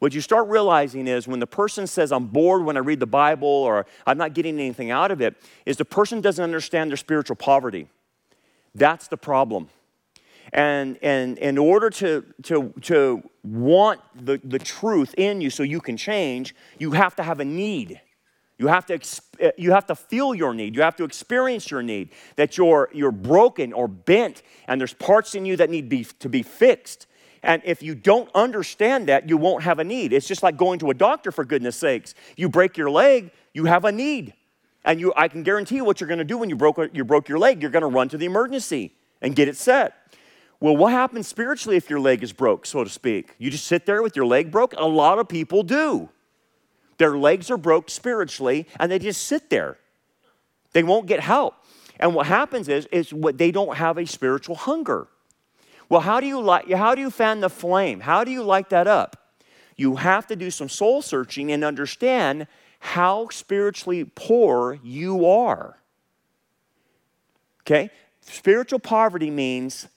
What 0.00 0.12
you 0.14 0.20
start 0.20 0.48
realizing 0.48 1.06
is 1.06 1.28
when 1.28 1.38
the 1.38 1.46
person 1.46 1.86
says, 1.86 2.10
I'm 2.10 2.26
bored 2.26 2.64
when 2.64 2.76
I 2.76 2.80
read 2.80 2.98
the 2.98 3.06
Bible 3.06 3.48
or 3.48 3.86
I'm 4.04 4.18
not 4.18 4.34
getting 4.34 4.58
anything 4.58 4.90
out 4.90 5.12
of 5.12 5.20
it, 5.20 5.36
is 5.64 5.76
the 5.76 5.84
person 5.84 6.20
doesn't 6.20 6.42
understand 6.42 6.90
their 6.90 6.96
spiritual 6.96 7.36
poverty. 7.36 7.88
That's 8.74 9.06
the 9.06 9.16
problem. 9.16 9.68
And, 10.52 10.98
and 11.02 11.38
in 11.38 11.56
order 11.56 11.88
to, 11.90 12.24
to, 12.42 12.74
to 12.82 13.22
want 13.44 14.00
the, 14.14 14.40
the 14.44 14.58
truth 14.58 15.14
in 15.16 15.40
you 15.40 15.50
so 15.50 15.62
you 15.62 15.80
can 15.80 15.96
change, 15.96 16.54
you 16.78 16.90
have 16.90 17.16
to 17.16 17.22
have 17.22 17.40
a 17.40 17.44
need. 17.44 18.00
You 18.56 18.68
have, 18.68 18.86
to, 18.86 19.00
uh, 19.42 19.50
you 19.58 19.72
have 19.72 19.86
to 19.86 19.96
feel 19.96 20.34
your 20.34 20.54
need. 20.54 20.76
You 20.76 20.82
have 20.82 20.96
to 20.96 21.04
experience 21.04 21.70
your 21.70 21.82
need, 21.82 22.10
that 22.36 22.56
you're, 22.56 22.88
you're 22.92 23.10
broken 23.10 23.72
or 23.72 23.88
bent, 23.88 24.42
and 24.68 24.80
there's 24.80 24.94
parts 24.94 25.34
in 25.34 25.44
you 25.44 25.56
that 25.56 25.70
need 25.70 25.88
be, 25.88 26.04
to 26.20 26.28
be 26.28 26.42
fixed. 26.42 27.06
And 27.42 27.60
if 27.64 27.82
you 27.82 27.94
don't 27.94 28.30
understand 28.34 29.08
that, 29.08 29.28
you 29.28 29.36
won't 29.36 29.64
have 29.64 29.78
a 29.78 29.84
need. 29.84 30.12
It's 30.12 30.26
just 30.26 30.42
like 30.42 30.56
going 30.56 30.78
to 30.78 30.90
a 30.90 30.94
doctor, 30.94 31.32
for 31.32 31.44
goodness 31.44 31.76
sakes. 31.76 32.14
You 32.36 32.48
break 32.48 32.76
your 32.76 32.90
leg, 32.90 33.32
you 33.52 33.64
have 33.64 33.84
a 33.84 33.92
need. 33.92 34.34
And 34.84 35.00
you, 35.00 35.12
I 35.16 35.28
can 35.28 35.42
guarantee 35.42 35.76
you 35.76 35.84
what 35.84 36.00
you're 36.00 36.08
going 36.08 36.18
to 36.18 36.24
do 36.24 36.38
when 36.38 36.48
you 36.48 36.56
broke, 36.56 36.78
uh, 36.78 36.88
you 36.92 37.04
broke 37.04 37.28
your 37.28 37.38
leg. 37.38 37.60
You're 37.60 37.70
going 37.70 37.82
to 37.82 37.88
run 37.88 38.08
to 38.10 38.18
the 38.18 38.26
emergency 38.26 38.94
and 39.20 39.34
get 39.34 39.48
it 39.48 39.56
set. 39.56 39.94
Well, 40.60 40.76
what 40.76 40.92
happens 40.92 41.26
spiritually 41.26 41.76
if 41.76 41.90
your 41.90 42.00
leg 42.00 42.22
is 42.22 42.32
broke, 42.32 42.66
so 42.66 42.84
to 42.84 42.90
speak? 42.90 43.34
You 43.38 43.50
just 43.50 43.66
sit 43.66 43.84
there 43.84 44.02
with 44.02 44.14
your 44.14 44.26
leg 44.26 44.50
broke? 44.50 44.74
A 44.76 44.84
lot 44.86 45.18
of 45.18 45.28
people 45.28 45.62
do. 45.62 46.08
Their 46.98 47.16
legs 47.16 47.50
are 47.50 47.56
broke 47.56 47.90
spiritually, 47.90 48.66
and 48.78 48.90
they 48.90 48.98
just 48.98 49.24
sit 49.24 49.50
there. 49.50 49.78
They 50.72 50.82
won't 50.82 51.06
get 51.06 51.20
help. 51.20 51.54
And 51.98 52.14
what 52.14 52.26
happens 52.26 52.68
is, 52.68 52.86
is 52.86 53.12
what 53.12 53.38
they 53.38 53.50
don't 53.50 53.76
have 53.76 53.98
a 53.98 54.06
spiritual 54.06 54.56
hunger. 54.56 55.06
Well, 55.88 56.00
how 56.00 56.20
do 56.20 56.26
you 56.26 56.40
light, 56.40 56.72
how 56.72 56.94
do 56.94 57.00
you 57.00 57.10
fan 57.10 57.40
the 57.40 57.50
flame? 57.50 58.00
How 58.00 58.24
do 58.24 58.30
you 58.30 58.42
light 58.42 58.70
that 58.70 58.86
up? 58.86 59.32
You 59.76 59.96
have 59.96 60.26
to 60.28 60.36
do 60.36 60.50
some 60.50 60.68
soul 60.68 61.02
searching 61.02 61.52
and 61.52 61.64
understand 61.64 62.46
how 62.80 63.28
spiritually 63.30 64.04
poor 64.04 64.78
you 64.82 65.26
are. 65.26 65.78
Okay? 67.62 67.90
Spiritual 68.20 68.78
poverty 68.78 69.30
means 69.30 69.88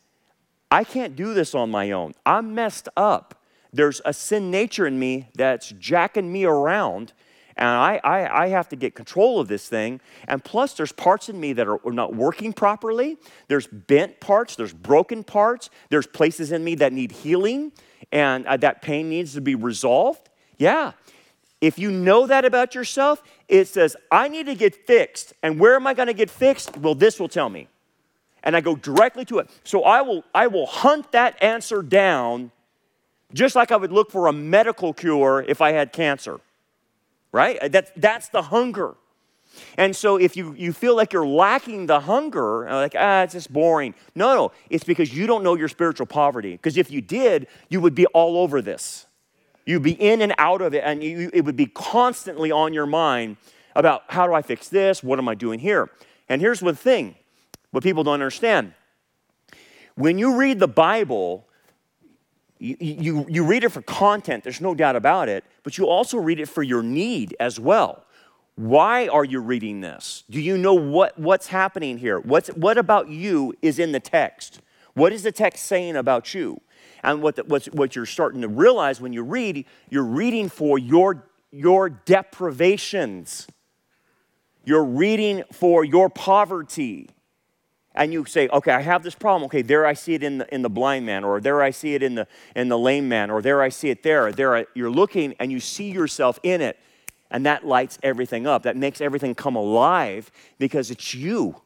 I 0.69 0.83
can't 0.83 1.15
do 1.15 1.33
this 1.33 1.55
on 1.55 1.69
my 1.69 1.91
own. 1.91 2.13
I'm 2.25 2.53
messed 2.55 2.89
up. 2.97 3.36
There's 3.77 4.01
a 4.05 4.11
sin 4.11 4.49
nature 4.49 4.87
in 4.87 4.97
me 4.97 5.29
that's 5.35 5.69
jacking 5.69 6.31
me 6.31 6.45
around, 6.45 7.13
and 7.55 7.69
I, 7.69 8.01
I, 8.03 8.45
I, 8.45 8.47
have 8.47 8.67
to 8.69 8.75
get 8.75 8.95
control 8.95 9.39
of 9.39 9.47
this 9.47 9.69
thing. 9.69 10.01
And 10.27 10.43
plus, 10.43 10.73
there's 10.73 10.91
parts 10.91 11.29
in 11.29 11.39
me 11.39 11.53
that 11.53 11.67
are 11.67 11.79
not 11.85 12.15
working 12.15 12.53
properly. 12.53 13.17
There's 13.49 13.67
bent 13.67 14.19
parts, 14.19 14.55
there's 14.55 14.73
broken 14.73 15.23
parts, 15.23 15.69
there's 15.89 16.07
places 16.07 16.51
in 16.51 16.63
me 16.63 16.73
that 16.75 16.91
need 16.91 17.11
healing, 17.11 17.71
and 18.11 18.47
uh, 18.47 18.57
that 18.57 18.81
pain 18.81 19.09
needs 19.09 19.35
to 19.35 19.41
be 19.41 19.53
resolved. 19.53 20.27
Yeah. 20.57 20.93
If 21.61 21.77
you 21.77 21.91
know 21.91 22.25
that 22.25 22.45
about 22.45 22.73
yourself, 22.73 23.21
it 23.47 23.67
says, 23.67 23.95
I 24.11 24.27
need 24.27 24.47
to 24.47 24.55
get 24.55 24.87
fixed. 24.87 25.33
And 25.43 25.59
where 25.59 25.75
am 25.75 25.85
I 25.85 25.93
going 25.93 26.07
to 26.07 26.15
get 26.15 26.31
fixed? 26.31 26.75
Well, 26.77 26.95
this 26.95 27.19
will 27.19 27.29
tell 27.29 27.49
me. 27.49 27.67
And 28.43 28.55
I 28.55 28.61
go 28.61 28.75
directly 28.75 29.25
to 29.25 29.37
it. 29.37 29.51
So 29.63 29.83
I 29.83 30.01
will, 30.01 30.23
I 30.33 30.47
will 30.47 30.65
hunt 30.65 31.11
that 31.11 31.41
answer 31.43 31.83
down 31.83 32.51
just 33.33 33.55
like 33.55 33.71
I 33.71 33.75
would 33.75 33.91
look 33.91 34.11
for 34.11 34.27
a 34.27 34.33
medical 34.33 34.93
cure 34.93 35.43
if 35.47 35.61
I 35.61 35.71
had 35.71 35.91
cancer 35.93 36.39
right? 37.31 37.71
That, 37.71 37.91
that's 37.95 38.29
the 38.29 38.41
hunger. 38.41 38.95
And 39.77 39.95
so 39.95 40.17
if 40.17 40.35
you, 40.37 40.53
you 40.57 40.71
feel 40.71 40.95
like 40.95 41.13
you're 41.13 41.27
lacking 41.27 41.87
the 41.87 41.99
hunger, 42.01 42.67
uh, 42.67 42.75
like, 42.75 42.95
ah, 42.97 43.23
it's 43.23 43.33
just 43.33 43.51
boring. 43.51 43.95
No, 44.13 44.35
no, 44.35 44.51
it's 44.69 44.83
because 44.83 45.15
you 45.15 45.25
don't 45.25 45.43
know 45.43 45.55
your 45.55 45.67
spiritual 45.67 46.05
poverty. 46.05 46.51
Because 46.51 46.77
if 46.77 46.91
you 46.91 47.01
did, 47.01 47.47
you 47.69 47.81
would 47.81 47.95
be 47.95 48.05
all 48.07 48.37
over 48.37 48.61
this. 48.61 49.07
You'd 49.65 49.83
be 49.83 49.93
in 49.93 50.21
and 50.21 50.33
out 50.37 50.61
of 50.61 50.73
it, 50.73 50.83
and 50.85 51.03
you, 51.03 51.29
it 51.33 51.41
would 51.41 51.55
be 51.55 51.65
constantly 51.67 52.51
on 52.51 52.73
your 52.73 52.85
mind 52.85 53.37
about 53.75 54.03
how 54.07 54.25
do 54.25 54.33
I 54.33 54.41
fix 54.41 54.69
this? 54.69 55.03
What 55.03 55.19
am 55.19 55.27
I 55.27 55.35
doing 55.35 55.59
here? 55.59 55.89
And 56.29 56.41
here's 56.41 56.61
one 56.61 56.75
thing 56.75 57.15
what 57.71 57.83
people 57.83 58.03
don't 58.03 58.13
understand 58.13 58.73
When 59.95 60.17
you 60.17 60.37
read 60.37 60.59
the 60.59 60.67
Bible, 60.67 61.46
you, 62.59 62.75
you, 62.79 63.25
you 63.29 63.43
read 63.43 63.63
it 63.63 63.69
for 63.69 63.81
content, 63.81 64.43
there's 64.43 64.61
no 64.61 64.73
doubt 64.73 64.95
about 64.95 65.29
it, 65.29 65.43
but 65.63 65.77
you 65.77 65.87
also 65.87 66.17
read 66.17 66.39
it 66.39 66.47
for 66.47 66.63
your 66.63 66.83
need 66.83 67.35
as 67.39 67.59
well. 67.59 68.03
Why 68.55 69.07
are 69.07 69.23
you 69.23 69.39
reading 69.39 69.81
this? 69.81 70.23
Do 70.29 70.41
you 70.41 70.57
know 70.57 70.73
what, 70.73 71.17
what's 71.19 71.47
happening 71.47 71.99
here? 71.99 72.19
What's, 72.19 72.49
what 72.49 72.77
about 72.77 73.09
you 73.09 73.53
is 73.61 73.77
in 73.77 73.91
the 73.91 73.99
text? 73.99 74.61
What 74.95 75.13
is 75.13 75.21
the 75.21 75.31
text 75.31 75.65
saying 75.65 75.95
about 75.95 76.33
you? 76.33 76.59
And 77.03 77.21
what, 77.21 77.35
the, 77.35 77.43
what's, 77.43 77.67
what 77.67 77.95
you're 77.95 78.07
starting 78.07 78.41
to 78.41 78.47
realize 78.47 78.99
when 78.99 79.13
you 79.13 79.21
read, 79.21 79.65
you're 79.89 80.03
reading 80.03 80.49
for 80.49 80.79
your, 80.79 81.27
your 81.51 81.89
deprivations. 81.89 83.47
You're 84.65 84.83
reading 84.83 85.43
for 85.51 85.85
your 85.85 86.09
poverty 86.09 87.09
and 87.97 88.13
you 88.13 88.23
say, 88.25 88.47
okay, 88.49 88.71
I 88.71 88.81
have 88.81 89.01
this 89.01 89.15
problem. 89.15 89.45
Okay, 89.45 89.63
there 89.63 89.85
I 89.85 89.93
see 89.93 90.13
it 90.13 90.21
in 90.21 90.37
the, 90.37 90.53
in 90.53 90.61
the 90.61 90.69
blind 90.69 91.05
man, 91.05 91.23
or 91.23 91.41
there 91.41 91.63
I 91.63 91.71
see 91.71 91.95
it 91.95 92.03
in 92.03 92.13
the, 92.13 92.27
in 92.55 92.69
the 92.69 92.77
lame 92.77 93.09
man, 93.09 93.31
or 93.31 93.41
there 93.41 93.61
I 93.61 93.69
see 93.69 93.89
it 93.89 94.03
there. 94.03 94.31
There 94.31 94.55
I, 94.55 94.65
you're 94.75 94.91
looking 94.91 95.33
and 95.39 95.51
you 95.51 95.59
see 95.59 95.89
yourself 95.89 96.39
in 96.43 96.61
it, 96.61 96.79
and 97.31 97.45
that 97.47 97.65
lights 97.65 97.97
everything 98.03 98.45
up. 98.45 98.63
That 98.63 98.77
makes 98.77 99.01
everything 99.01 99.33
come 99.33 99.55
alive 99.55 100.31
because 100.59 100.91
it's 100.91 101.15
you. 101.15 101.59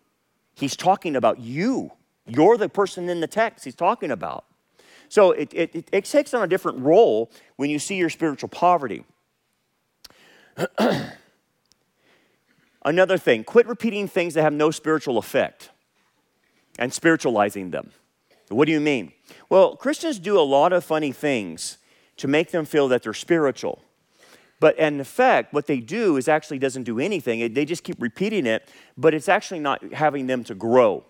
He's 0.55 0.77
talking 0.77 1.17
about 1.17 1.39
you. 1.39 1.91
You're 2.25 2.57
the 2.57 2.69
person 2.69 3.09
in 3.09 3.19
the 3.19 3.27
text 3.27 3.65
he's 3.65 3.75
talking 3.75 4.09
about. 4.09 4.45
So 5.09 5.31
it, 5.31 5.53
it, 5.53 5.89
it 5.91 6.05
takes 6.05 6.33
on 6.33 6.43
a 6.43 6.47
different 6.47 6.79
role 6.79 7.29
when 7.57 7.69
you 7.69 7.77
see 7.77 7.97
your 7.97 8.09
spiritual 8.09 8.47
poverty. 8.47 9.03
Another 12.85 13.17
thing, 13.17 13.43
quit 13.43 13.67
repeating 13.67 14.07
things 14.07 14.33
that 14.35 14.43
have 14.43 14.53
no 14.53 14.71
spiritual 14.71 15.17
effect 15.17 15.71
and 16.79 16.93
spiritualizing 16.93 17.71
them. 17.71 17.91
What 18.49 18.65
do 18.65 18.71
you 18.71 18.79
mean? 18.79 19.13
Well, 19.49 19.75
Christians 19.75 20.19
do 20.19 20.39
a 20.39 20.41
lot 20.41 20.73
of 20.73 20.83
funny 20.83 21.11
things 21.11 21.77
to 22.17 22.27
make 22.27 22.51
them 22.51 22.65
feel 22.65 22.87
that 22.89 23.03
they're 23.03 23.13
spiritual. 23.13 23.81
But 24.59 24.77
in 24.77 24.99
effect, 24.99 25.53
what 25.53 25.65
they 25.65 25.79
do 25.79 26.17
is 26.17 26.27
actually 26.27 26.59
doesn't 26.59 26.83
do 26.83 26.99
anything. 26.99 27.53
They 27.53 27.65
just 27.65 27.83
keep 27.83 27.99
repeating 27.99 28.45
it, 28.45 28.69
but 28.95 29.13
it's 29.13 29.27
actually 29.27 29.59
not 29.59 29.93
having 29.93 30.27
them 30.27 30.43
to 30.45 30.55
grow. 30.55 31.03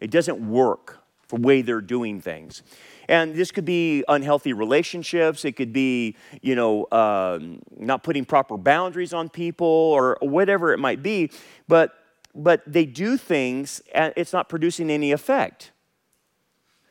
It 0.00 0.10
doesn't 0.10 0.38
work 0.48 1.04
the 1.28 1.36
way 1.36 1.62
they're 1.62 1.80
doing 1.80 2.20
things. 2.20 2.62
And 3.08 3.34
this 3.34 3.50
could 3.50 3.64
be 3.64 4.04
unhealthy 4.08 4.52
relationships. 4.52 5.44
It 5.44 5.52
could 5.52 5.72
be, 5.72 6.16
you 6.40 6.54
know, 6.54 6.86
um, 6.92 7.60
not 7.76 8.02
putting 8.02 8.24
proper 8.24 8.56
boundaries 8.56 9.12
on 9.12 9.28
people 9.28 9.66
or 9.66 10.16
whatever 10.20 10.72
it 10.72 10.78
might 10.78 11.02
be. 11.02 11.30
But 11.68 11.92
but 12.34 12.62
they 12.66 12.84
do 12.84 13.16
things 13.16 13.80
and 13.94 14.12
it's 14.16 14.32
not 14.32 14.48
producing 14.48 14.90
any 14.90 15.12
effect. 15.12 15.70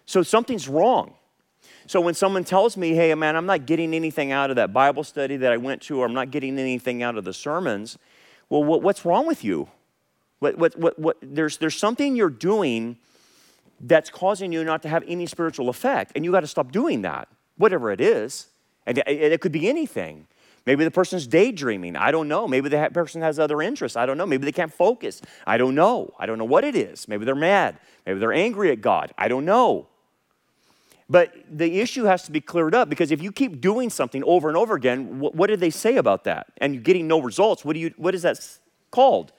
So 0.06 0.24
something's 0.24 0.68
wrong. 0.68 1.16
So 1.86 2.00
when 2.00 2.14
someone 2.14 2.44
tells 2.44 2.78
me, 2.78 2.94
hey, 2.94 3.14
man, 3.16 3.36
I'm 3.36 3.46
not 3.46 3.66
getting 3.66 3.94
anything 3.94 4.32
out 4.32 4.50
of 4.50 4.56
that 4.56 4.72
Bible 4.74 5.04
study 5.04 5.38
that 5.38 5.52
I 5.52 5.58
went 5.58 5.82
to, 5.84 6.00
or 6.00 6.06
I'm 6.06 6.14
not 6.14 6.32
getting 6.32 6.58
anything 6.58 7.04
out 7.04 7.18
of 7.18 7.26
the 7.26 7.34
sermons, 7.34 7.98
well, 8.50 8.64
what, 8.64 8.82
what's 8.82 9.06
wrong 9.06 9.26
with 9.26 9.44
you? 9.44 9.68
What, 10.40 10.58
what, 10.58 10.78
what, 10.78 11.00
what, 11.00 11.18
there's, 11.22 11.58
there's 11.58 11.76
something 11.76 12.16
you're 12.16 12.30
doing 12.30 12.98
that's 13.80 14.10
causing 14.10 14.52
you 14.52 14.64
not 14.64 14.82
to 14.84 14.90
have 14.90 15.04
any 15.08 15.26
spiritual 15.26 15.70
effect, 15.70 16.12
and 16.16 16.24
you 16.24 16.32
got 16.32 16.42
to 16.42 16.48
stop 16.48 16.72
doing 16.72 17.02
that, 17.02 17.28
whatever 17.58 17.92
it 17.92 18.00
is. 18.00 18.48
And 18.86 18.98
it, 18.98 19.08
it 19.08 19.42
could 19.42 19.52
be 19.52 19.70
anything. 19.70 20.28
Maybe 20.66 20.84
the 20.86 20.92
person's 20.92 21.28
daydreaming. 21.28 21.96
I 21.98 22.12
don't 22.12 22.28
know. 22.28 22.48
Maybe 22.48 22.70
the 22.70 22.90
person 22.94 23.22
has 23.22 23.38
other 23.38 23.62
interests. 23.62 23.98
I 23.98 24.06
don't 24.06 24.18
know. 24.18 24.26
Maybe 24.26 24.46
they 24.46 24.52
can't 24.52 24.74
focus. 24.74 25.22
I 25.46 25.58
don't 25.58 25.76
know. 25.76 26.14
I 26.18 26.26
don't 26.26 26.38
know 26.38 26.46
what 26.46 26.64
it 26.64 26.76
is. 26.76 27.08
Maybe 27.08 27.26
they're 27.26 27.36
mad. 27.36 27.78
Maybe 28.06 28.20
they're 28.20 28.34
angry 28.34 28.72
at 28.72 28.80
God. 28.82 29.14
I 29.18 29.28
don't 29.28 29.46
know. 29.46 29.88
But 31.10 31.34
the 31.52 31.82
issue 31.82 32.06
has 32.06 32.24
to 32.24 32.32
be 32.32 32.40
cleared 32.40 32.74
up 32.74 32.90
because 32.90 33.12
if 33.12 33.22
you 33.22 33.32
keep 33.32 33.60
doing 33.60 33.90
something 33.90 34.24
over 34.24 34.48
and 34.48 34.58
over 34.58 34.74
again, 34.74 35.20
what, 35.20 35.36
what 35.36 35.48
did 35.48 35.60
they 35.60 35.70
say 35.70 35.98
about 35.98 36.24
that? 36.24 36.48
And 36.58 36.74
you're 36.74 36.84
getting 36.84 37.08
no 37.08 37.20
results. 37.20 37.66
What, 37.66 37.74
do 37.74 37.80
you, 37.80 37.94
what 37.98 38.16
is 38.16 38.22
that 38.22 38.40
called? 38.90 39.34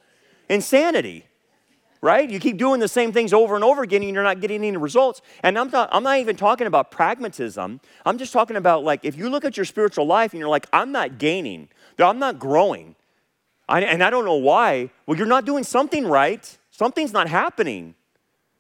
Insanity 0.51 1.27
right? 2.05 2.31
You 2.31 2.39
keep 2.39 2.59
doing 2.59 2.81
the 2.81 2.87
same 2.87 3.13
things 3.13 3.33
over 3.33 3.55
and 3.55 3.65
over 3.65 3.83
again 3.83 4.03
and 4.03 4.13
you're 4.13 4.23
not 4.23 4.41
getting 4.41 4.63
any 4.63 4.77
results. 4.77 5.23
And 5.43 5.59
I'm 5.59 5.71
not, 5.71 5.89
I'm 5.91 6.03
not 6.03 6.19
even 6.19 6.37
talking 6.37 6.67
about 6.67 6.91
pragmatism. 6.91 7.81
I'm 8.05 8.19
just 8.19 8.31
talking 8.31 8.57
about 8.57 8.85
like 8.85 9.01
if 9.05 9.17
you 9.17 9.31
look 9.31 9.47
at 9.47 9.57
your 9.57 9.65
spiritual 9.65 10.07
life 10.07 10.35
and 10.35 10.39
you're 10.39 10.51
like, 10.51 10.67
I'm 10.71 10.93
not 10.93 11.17
gaining, 11.17 11.69
I'm 11.99 12.19
not 12.19 12.39
growing, 12.39 12.95
I, 13.71 13.81
and 13.81 14.05
I 14.05 14.11
don't 14.11 14.27
know 14.27 14.35
why, 14.37 14.91
well, 15.07 15.17
you're 15.17 15.27
not 15.27 15.47
doing 15.47 15.65
something 15.65 16.07
right. 16.07 16.59
Something's 16.71 17.15
not 17.15 17.27
happening. 17.27 17.95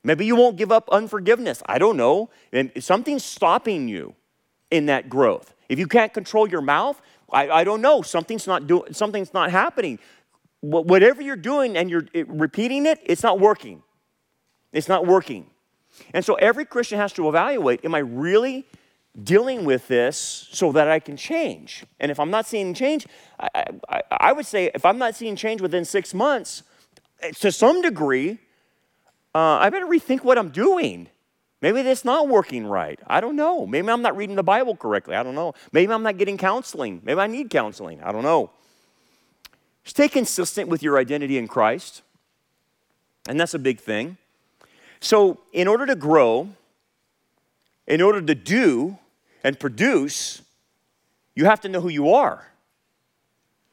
Maybe 0.02 0.24
you 0.24 0.36
won't 0.36 0.56
give 0.56 0.72
up 0.72 0.88
unforgiveness. 0.90 1.62
I 1.66 1.76
don't 1.76 1.98
know. 1.98 2.30
And 2.50 2.72
something's 2.78 3.24
stopping 3.24 3.88
you 3.88 4.14
in 4.70 4.86
that 4.86 5.10
growth. 5.10 5.52
If 5.68 5.78
you 5.78 5.86
can't 5.86 6.14
control 6.14 6.48
your 6.48 6.62
mouth, 6.62 7.00
I, 7.30 7.50
I 7.50 7.64
don't 7.64 7.82
know. 7.82 8.00
Something's 8.00 8.46
not 8.46 8.66
doing. 8.66 8.94
Something's 8.94 9.34
not 9.34 9.50
happening 9.50 9.98
whatever 10.64 11.20
you're 11.20 11.36
doing 11.36 11.76
and 11.76 11.90
you're 11.90 12.06
repeating 12.26 12.86
it, 12.86 13.00
it's 13.04 13.22
not 13.22 13.38
working. 13.38 13.82
It's 14.72 14.88
not 14.88 15.06
working. 15.06 15.46
And 16.12 16.24
so 16.24 16.34
every 16.34 16.64
Christian 16.64 16.98
has 16.98 17.12
to 17.14 17.28
evaluate 17.28 17.84
am 17.84 17.94
I 17.94 17.98
really 17.98 18.66
dealing 19.22 19.64
with 19.64 19.86
this 19.86 20.48
so 20.50 20.72
that 20.72 20.88
I 20.88 20.98
can 20.98 21.16
change? 21.16 21.84
And 22.00 22.10
if 22.10 22.18
I'm 22.18 22.30
not 22.30 22.46
seeing 22.46 22.74
change, 22.74 23.06
I, 23.38 23.64
I, 23.88 24.02
I 24.10 24.32
would 24.32 24.46
say 24.46 24.70
if 24.74 24.84
I'm 24.84 24.98
not 24.98 25.14
seeing 25.14 25.36
change 25.36 25.60
within 25.60 25.84
six 25.84 26.14
months, 26.14 26.62
eh, 27.20 27.30
to 27.40 27.52
some 27.52 27.82
degree, 27.82 28.38
uh, 29.34 29.58
I 29.60 29.70
better 29.70 29.86
rethink 29.86 30.24
what 30.24 30.38
I'm 30.38 30.50
doing. 30.50 31.08
Maybe 31.60 31.82
that's 31.82 32.04
not 32.04 32.28
working 32.28 32.66
right. 32.66 32.98
I 33.06 33.20
don't 33.20 33.36
know. 33.36 33.66
Maybe 33.66 33.88
I'm 33.88 34.02
not 34.02 34.16
reading 34.16 34.36
the 34.36 34.42
Bible 34.42 34.76
correctly. 34.76 35.14
I 35.14 35.22
don't 35.22 35.34
know. 35.34 35.54
Maybe 35.72 35.92
I'm 35.92 36.02
not 36.02 36.18
getting 36.18 36.36
counseling. 36.36 37.00
Maybe 37.04 37.20
I 37.20 37.26
need 37.26 37.50
counseling. 37.50 38.02
I 38.02 38.12
don't 38.12 38.22
know. 38.22 38.50
Stay 39.84 40.08
consistent 40.08 40.68
with 40.68 40.82
your 40.82 40.98
identity 40.98 41.36
in 41.36 41.46
Christ, 41.46 42.02
and 43.28 43.38
that's 43.38 43.54
a 43.54 43.58
big 43.58 43.80
thing. 43.80 44.16
So, 45.00 45.40
in 45.52 45.68
order 45.68 45.84
to 45.86 45.94
grow, 45.94 46.48
in 47.86 48.00
order 48.00 48.22
to 48.22 48.34
do 48.34 48.98
and 49.42 49.60
produce, 49.60 50.40
you 51.34 51.44
have 51.44 51.60
to 51.60 51.68
know 51.68 51.82
who 51.82 51.90
you 51.90 52.12
are. 52.12 52.48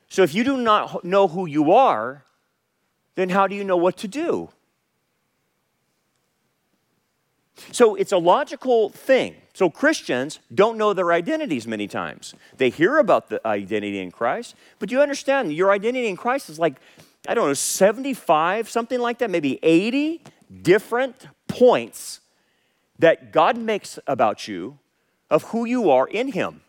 So, 0.09 0.23
if 0.23 0.35
you 0.35 0.43
do 0.43 0.57
not 0.57 1.05
know 1.05 1.29
who 1.29 1.45
you 1.45 1.71
are, 1.71 2.23
then 3.15 3.29
how 3.29 3.47
do 3.47 3.55
you 3.55 3.63
know 3.63 3.77
what 3.77 3.95
to 3.97 4.07
do? 4.07 4.49
So, 7.71 7.95
it's 7.95 8.11
a 8.11 8.17
logical 8.17 8.89
thing 8.89 9.35
so 9.53 9.69
Christians 9.69 10.39
don't 10.53 10.77
know 10.77 10.93
their 10.93 11.11
identities 11.11 11.67
many 11.67 11.87
times. 11.87 12.33
They 12.57 12.69
hear 12.69 12.97
about 12.97 13.29
the 13.29 13.45
identity 13.45 13.99
in 13.99 14.11
Christ, 14.11 14.55
but 14.79 14.91
you 14.91 15.01
understand 15.01 15.53
your 15.53 15.71
identity 15.71 16.07
in 16.07 16.15
Christ 16.15 16.49
is 16.49 16.57
like, 16.57 16.75
I 17.27 17.33
don't 17.33 17.47
know, 17.47 17.53
75, 17.53 18.69
something 18.69 18.99
like 18.99 19.19
that, 19.19 19.29
maybe 19.29 19.59
80 19.61 20.23
different 20.61 21.27
points 21.47 22.21
that 22.99 23.31
God 23.31 23.57
makes 23.57 23.99
about 24.07 24.47
you 24.47 24.79
of 25.29 25.43
who 25.45 25.65
you 25.65 25.89
are 25.89 26.07
in 26.07 26.31
Him. 26.31 26.61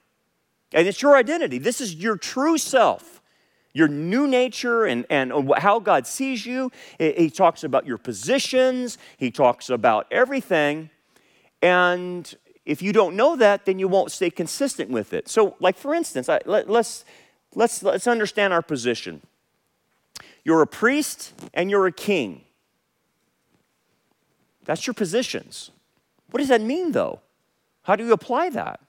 And 0.72 0.88
it's 0.88 1.02
your 1.02 1.16
identity. 1.16 1.58
This 1.58 1.80
is 1.80 1.94
your 1.94 2.16
true 2.16 2.58
self, 2.58 3.21
your 3.72 3.88
new 3.88 4.26
nature, 4.26 4.84
and, 4.84 5.06
and 5.08 5.32
how 5.58 5.78
God 5.78 6.06
sees 6.06 6.44
you. 6.44 6.70
He 6.98 7.30
talks 7.30 7.64
about 7.64 7.86
your 7.86 7.98
positions, 7.98 8.98
He 9.16 9.30
talks 9.30 9.70
about 9.70 10.06
everything. 10.10 10.90
And 11.62 12.34
if 12.64 12.82
you 12.82 12.92
don't 12.92 13.16
know 13.16 13.36
that, 13.36 13.64
then 13.66 13.78
you 13.78 13.88
won't 13.88 14.12
stay 14.12 14.30
consistent 14.30 14.90
with 14.90 15.12
it. 15.12 15.28
So, 15.28 15.56
like 15.60 15.76
for 15.76 15.94
instance, 15.94 16.28
I, 16.28 16.40
let, 16.44 16.68
let's, 16.68 17.04
let's, 17.54 17.82
let's 17.82 18.06
understand 18.06 18.52
our 18.52 18.62
position. 18.62 19.22
You're 20.44 20.62
a 20.62 20.66
priest 20.66 21.32
and 21.54 21.70
you're 21.70 21.86
a 21.86 21.92
king. 21.92 22.44
That's 24.64 24.86
your 24.86 24.94
positions. 24.94 25.70
What 26.30 26.38
does 26.38 26.48
that 26.48 26.60
mean, 26.60 26.92
though? 26.92 27.20
How 27.82 27.96
do 27.96 28.04
you 28.04 28.12
apply 28.12 28.50
that? 28.50 28.80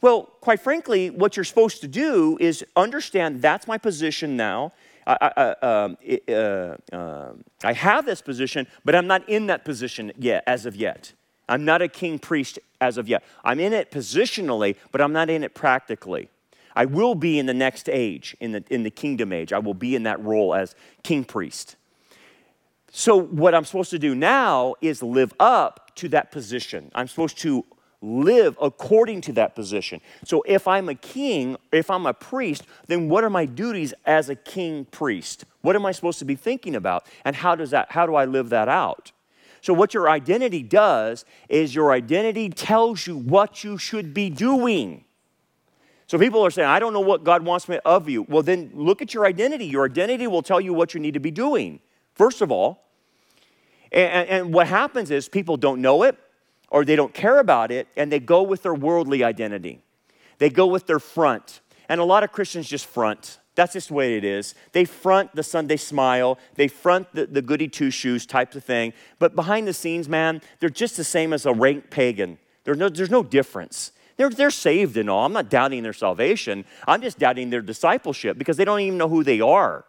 Well, 0.00 0.22
quite 0.40 0.60
frankly, 0.60 1.10
what 1.10 1.36
you're 1.36 1.44
supposed 1.44 1.82
to 1.82 1.88
do 1.88 2.38
is 2.40 2.64
understand 2.74 3.42
that's 3.42 3.66
my 3.66 3.76
position 3.76 4.36
now. 4.36 4.72
I, 5.06 5.32
I, 5.36 5.66
um, 5.66 5.96
uh, 6.28 6.32
uh, 6.94 7.32
I 7.64 7.72
have 7.72 8.06
this 8.06 8.22
position, 8.22 8.66
but 8.84 8.94
I'm 8.94 9.06
not 9.06 9.28
in 9.28 9.46
that 9.48 9.64
position 9.64 10.12
yet, 10.16 10.44
as 10.46 10.66
of 10.66 10.76
yet. 10.76 11.12
I'm 11.48 11.64
not 11.64 11.82
a 11.82 11.88
king 11.88 12.18
priest 12.18 12.58
as 12.80 12.96
of 12.96 13.08
yet. 13.08 13.24
I'm 13.44 13.60
in 13.60 13.72
it 13.72 13.90
positionally, 13.90 14.76
but 14.92 15.00
I'm 15.00 15.12
not 15.12 15.28
in 15.28 15.42
it 15.42 15.54
practically. 15.54 16.28
I 16.76 16.84
will 16.84 17.16
be 17.16 17.38
in 17.38 17.46
the 17.46 17.54
next 17.54 17.88
age, 17.88 18.36
in 18.40 18.52
the, 18.52 18.64
in 18.70 18.84
the 18.84 18.90
kingdom 18.90 19.32
age. 19.32 19.52
I 19.52 19.58
will 19.58 19.74
be 19.74 19.96
in 19.96 20.04
that 20.04 20.22
role 20.22 20.54
as 20.54 20.74
king 21.02 21.24
priest. 21.24 21.76
So, 22.92 23.20
what 23.20 23.54
I'm 23.54 23.64
supposed 23.64 23.90
to 23.90 23.98
do 23.98 24.14
now 24.14 24.74
is 24.80 25.02
live 25.02 25.32
up 25.38 25.94
to 25.96 26.08
that 26.08 26.32
position. 26.32 26.90
I'm 26.94 27.06
supposed 27.06 27.38
to 27.38 27.64
live 28.02 28.56
according 28.60 29.20
to 29.20 29.32
that 29.34 29.54
position. 29.54 30.00
So, 30.24 30.42
if 30.46 30.66
I'm 30.66 30.88
a 30.88 30.94
king, 30.94 31.56
if 31.72 31.90
I'm 31.90 32.06
a 32.06 32.14
priest, 32.14 32.64
then 32.86 33.08
what 33.08 33.24
are 33.24 33.30
my 33.30 33.44
duties 33.44 33.92
as 34.06 34.28
a 34.28 34.34
king 34.34 34.86
priest? 34.86 35.44
What 35.60 35.76
am 35.76 35.84
I 35.84 35.92
supposed 35.92 36.18
to 36.20 36.24
be 36.24 36.34
thinking 36.34 36.74
about? 36.74 37.06
And 37.24 37.36
how 37.36 37.54
does 37.54 37.70
that 37.70 37.92
how 37.92 38.06
do 38.06 38.14
I 38.14 38.24
live 38.24 38.48
that 38.50 38.68
out? 38.68 39.12
So, 39.60 39.74
what 39.74 39.92
your 39.92 40.08
identity 40.08 40.62
does 40.62 41.24
is 41.48 41.74
your 41.74 41.92
identity 41.92 42.48
tells 42.48 43.06
you 43.06 43.16
what 43.16 43.62
you 43.62 43.76
should 43.76 44.14
be 44.14 44.30
doing. 44.30 45.04
So, 46.06 46.18
people 46.18 46.44
are 46.44 46.50
saying, 46.50 46.68
I 46.68 46.78
don't 46.78 46.94
know 46.94 47.00
what 47.00 47.22
God 47.22 47.44
wants 47.44 47.68
me 47.68 47.78
of 47.84 48.08
you. 48.08 48.22
Well, 48.22 48.42
then 48.42 48.70
look 48.74 49.02
at 49.02 49.12
your 49.12 49.26
identity. 49.26 49.66
Your 49.66 49.84
identity 49.84 50.26
will 50.26 50.42
tell 50.42 50.60
you 50.60 50.72
what 50.72 50.94
you 50.94 51.00
need 51.00 51.14
to 51.14 51.20
be 51.20 51.30
doing, 51.30 51.80
first 52.14 52.40
of 52.40 52.50
all. 52.50 52.86
And, 53.92 54.28
and 54.28 54.54
what 54.54 54.68
happens 54.68 55.10
is 55.10 55.28
people 55.28 55.56
don't 55.56 55.82
know 55.82 56.04
it 56.04 56.16
or 56.70 56.84
they 56.84 56.96
don't 56.96 57.12
care 57.12 57.38
about 57.38 57.70
it 57.70 57.88
and 57.96 58.10
they 58.10 58.20
go 58.20 58.42
with 58.42 58.62
their 58.62 58.74
worldly 58.74 59.22
identity. 59.22 59.80
They 60.38 60.48
go 60.48 60.66
with 60.66 60.86
their 60.86 60.98
front. 60.98 61.60
And 61.88 62.00
a 62.00 62.04
lot 62.04 62.22
of 62.22 62.32
Christians 62.32 62.68
just 62.68 62.86
front. 62.86 63.38
That's 63.56 63.72
just 63.72 63.88
the 63.88 63.94
way 63.94 64.16
it 64.16 64.24
is. 64.24 64.54
They 64.72 64.84
front 64.84 65.34
the 65.34 65.42
Sunday 65.42 65.76
smile, 65.76 66.38
they 66.54 66.68
front 66.68 67.12
the, 67.12 67.26
the 67.26 67.42
goody 67.42 67.68
two 67.68 67.90
shoes 67.90 68.24
type 68.24 68.54
of 68.54 68.64
thing. 68.64 68.92
But 69.18 69.34
behind 69.34 69.66
the 69.66 69.74
scenes, 69.74 70.08
man, 70.08 70.40
they're 70.60 70.70
just 70.70 70.96
the 70.96 71.04
same 71.04 71.32
as 71.32 71.44
a 71.44 71.52
rank 71.52 71.90
pagan. 71.90 72.38
There's 72.64 72.78
no, 72.78 72.88
there's 72.88 73.10
no 73.10 73.22
difference. 73.22 73.92
They're, 74.16 74.30
they're 74.30 74.50
saved 74.50 74.96
and 74.96 75.10
all. 75.10 75.26
I'm 75.26 75.32
not 75.32 75.48
doubting 75.48 75.82
their 75.82 75.92
salvation. 75.92 76.64
I'm 76.86 77.02
just 77.02 77.18
doubting 77.18 77.50
their 77.50 77.62
discipleship 77.62 78.38
because 78.38 78.56
they 78.56 78.64
don't 78.64 78.80
even 78.80 78.98
know 78.98 79.08
who 79.08 79.24
they 79.24 79.40
are. 79.40 79.84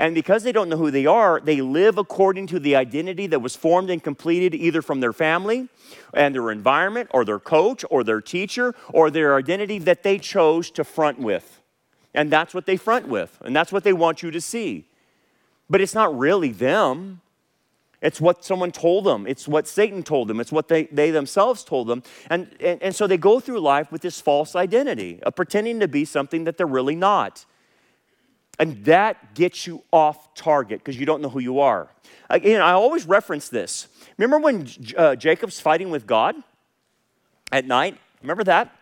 And 0.00 0.14
because 0.14 0.44
they 0.44 0.52
don't 0.52 0.70
know 0.70 0.78
who 0.78 0.90
they 0.90 1.04
are, 1.04 1.40
they 1.44 1.60
live 1.60 1.98
according 1.98 2.46
to 2.46 2.58
the 2.58 2.74
identity 2.74 3.26
that 3.26 3.40
was 3.40 3.54
formed 3.54 3.90
and 3.90 4.02
completed 4.02 4.54
either 4.54 4.80
from 4.80 5.00
their 5.00 5.12
family 5.12 5.68
and 6.14 6.34
their 6.34 6.50
environment 6.50 7.10
or 7.12 7.22
their 7.26 7.38
coach 7.38 7.84
or 7.90 8.02
their 8.02 8.22
teacher 8.22 8.74
or 8.94 9.10
their 9.10 9.36
identity 9.36 9.78
that 9.80 10.02
they 10.02 10.16
chose 10.16 10.70
to 10.70 10.84
front 10.84 11.18
with. 11.18 11.60
And 12.14 12.32
that's 12.32 12.54
what 12.54 12.64
they 12.64 12.78
front 12.78 13.08
with, 13.08 13.36
and 13.42 13.54
that's 13.54 13.72
what 13.72 13.84
they 13.84 13.92
want 13.92 14.22
you 14.22 14.30
to 14.30 14.40
see. 14.40 14.86
But 15.68 15.82
it's 15.82 15.94
not 15.94 16.18
really 16.18 16.50
them. 16.50 17.20
It's 18.00 18.22
what 18.22 18.42
someone 18.42 18.72
told 18.72 19.04
them. 19.04 19.26
It's 19.26 19.46
what 19.46 19.68
Satan 19.68 20.02
told 20.02 20.28
them. 20.28 20.40
It's 20.40 20.50
what 20.50 20.68
they, 20.68 20.84
they 20.84 21.10
themselves 21.10 21.62
told 21.62 21.88
them. 21.88 22.02
And, 22.30 22.50
and, 22.58 22.82
and 22.82 22.96
so 22.96 23.06
they 23.06 23.18
go 23.18 23.38
through 23.38 23.60
life 23.60 23.92
with 23.92 24.00
this 24.00 24.18
false 24.18 24.56
identity 24.56 25.22
of 25.24 25.36
pretending 25.36 25.78
to 25.80 25.88
be 25.88 26.06
something 26.06 26.44
that 26.44 26.56
they're 26.56 26.66
really 26.66 26.96
not. 26.96 27.44
And 28.60 28.84
that 28.84 29.34
gets 29.34 29.66
you 29.66 29.82
off 29.90 30.34
target 30.34 30.80
because 30.80 31.00
you 31.00 31.06
don't 31.06 31.22
know 31.22 31.30
who 31.30 31.40
you 31.40 31.60
are. 31.60 31.88
Again, 32.28 32.60
I 32.60 32.72
always 32.72 33.06
reference 33.06 33.48
this. 33.48 33.88
Remember 34.18 34.38
when 34.38 34.68
uh, 34.98 35.16
Jacob's 35.16 35.58
fighting 35.58 35.90
with 35.90 36.06
God 36.06 36.36
at 37.50 37.64
night? 37.64 37.96
Remember 38.20 38.44
that? 38.44 38.76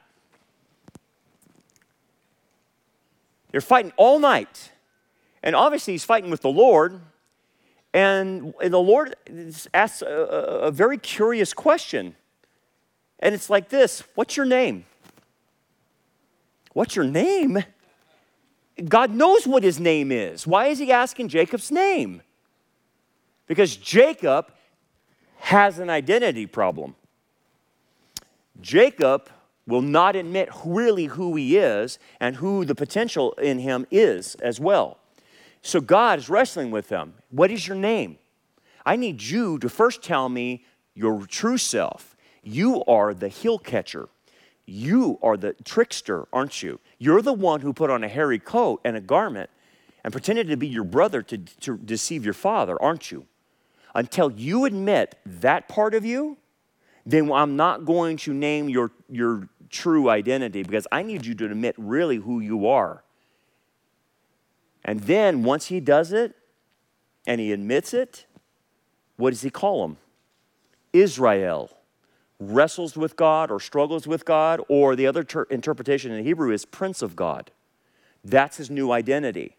They're 3.53 3.61
fighting 3.61 3.93
all 3.97 4.18
night. 4.18 4.72
And 5.45 5.55
obviously, 5.55 5.95
he's 5.95 6.05
fighting 6.05 6.29
with 6.29 6.43
the 6.43 6.51
Lord. 6.51 7.01
And, 7.95 8.53
the 8.61 8.81
Lord 8.81 9.14
asks 9.72 10.03
a, 10.03 10.07
a 10.09 10.70
very 10.72 10.99
curious 10.99 11.55
question. 11.55 12.16
And 13.20 13.33
it's 13.33 13.49
like 13.49 13.68
this 13.68 14.03
What's 14.16 14.37
your 14.37 14.45
name? 14.45 14.87
What's 16.72 16.97
your 16.97 17.05
name? 17.05 17.62
God 18.87 19.11
knows 19.11 19.47
what 19.47 19.62
his 19.62 19.81
name 19.81 20.12
is. 20.12 20.47
Why 20.47 20.66
is 20.66 20.79
he 20.79 20.93
asking 20.93 21.29
Jacob's 21.29 21.70
name? 21.70 22.22
Because 23.47 23.76
Jacob 23.76 24.53
has 25.39 25.79
an 25.79 25.91
identity 25.91 26.47
problem. 26.47 26.95
Jacob 28.61 29.29
will 29.66 29.83
not 29.83 30.16
admit 30.16 30.49
really 30.64 31.07
who 31.07 31.35
he 31.37 31.57
is 31.57 31.99
and 32.20 32.37
who 32.37 32.64
the 32.64 32.74
potential 32.74 33.33
in 33.33 33.59
him 33.59 33.87
is 33.91 34.35
as 34.37 34.59
well. 34.59 34.99
So 35.62 35.81
God 35.81 36.18
is 36.18 36.29
wrestling 36.29 36.70
with 36.70 36.89
them. 36.89 37.14
What 37.31 37.51
is 37.51 37.66
your 37.66 37.76
name? 37.76 38.18
I 38.87 38.97
need 38.97 39.22
you 39.22 39.59
to 39.59 39.68
first 39.68 40.03
tell 40.03 40.29
me 40.29 40.64
your 40.95 41.26
true 41.26 41.59
self. 41.59 42.16
You 42.43 42.85
are 42.85 43.12
the 43.12 43.29
heel 43.29 43.59
catcher. 43.59 44.09
You 44.71 45.19
are 45.23 45.39
the 45.39 45.55
trickster, 45.64 46.29
aren't 46.31 46.62
you? 46.62 46.79
You're 46.99 47.23
the 47.23 47.33
one 47.33 47.62
who 47.62 47.73
put 47.73 47.89
on 47.89 48.05
a 48.05 48.09
hairy 48.09 48.39
coat 48.39 48.83
and 48.85 48.99
a 48.99 49.01
garment 49.01 49.49
and 50.05 50.12
pretended 50.12 50.49
to 50.49 50.59
be 50.59 50.69
your 50.69 50.85
brother 50.85 51.23
to, 51.23 51.39
to 51.39 51.79
deceive 51.79 52.23
your 52.23 52.35
father, 52.35 52.81
aren't 52.83 53.11
you? 53.11 53.25
Until 53.95 54.31
you 54.31 54.66
admit 54.66 55.19
that 55.25 55.69
part 55.69 55.95
of 55.95 56.05
you, 56.05 56.37
then 57.07 57.33
I'm 57.33 57.57
not 57.57 57.87
going 57.87 58.19
to 58.19 58.35
name 58.35 58.69
your, 58.69 58.91
your 59.09 59.49
true 59.71 60.11
identity 60.11 60.62
because 60.62 60.87
I 60.93 61.03
need 61.03 61.25
you 61.25 61.35
to 61.37 61.47
admit 61.47 61.75
really 61.79 62.16
who 62.16 62.41
you 62.41 62.66
are. 62.66 63.03
And 64.85 65.01
then 65.01 65.45
once 65.45 65.69
he 65.69 65.81
does 65.81 66.12
it 66.12 66.37
and 67.27 67.41
he 67.41 67.53
admits 67.53 67.95
it, 67.95 68.27
what 69.16 69.31
does 69.31 69.41
he 69.41 69.49
call 69.49 69.87
him? 69.87 69.97
Israel 70.93 71.71
wrestles 72.41 72.97
with 72.97 73.16
God 73.16 73.51
or 73.51 73.61
struggles 73.61 74.07
with 74.07 74.24
God, 74.24 74.61
or 74.68 74.95
the 74.95 75.07
other 75.07 75.24
ter- 75.24 75.45
interpretation 75.45 76.12
in 76.12 76.24
Hebrew 76.24 76.53
is 76.53 76.64
Prince 76.64 77.03
of 77.03 77.16
God. 77.16 77.51
That's 78.24 78.57
his 78.57 78.70
new 78.70 78.93
identity. 78.93 79.57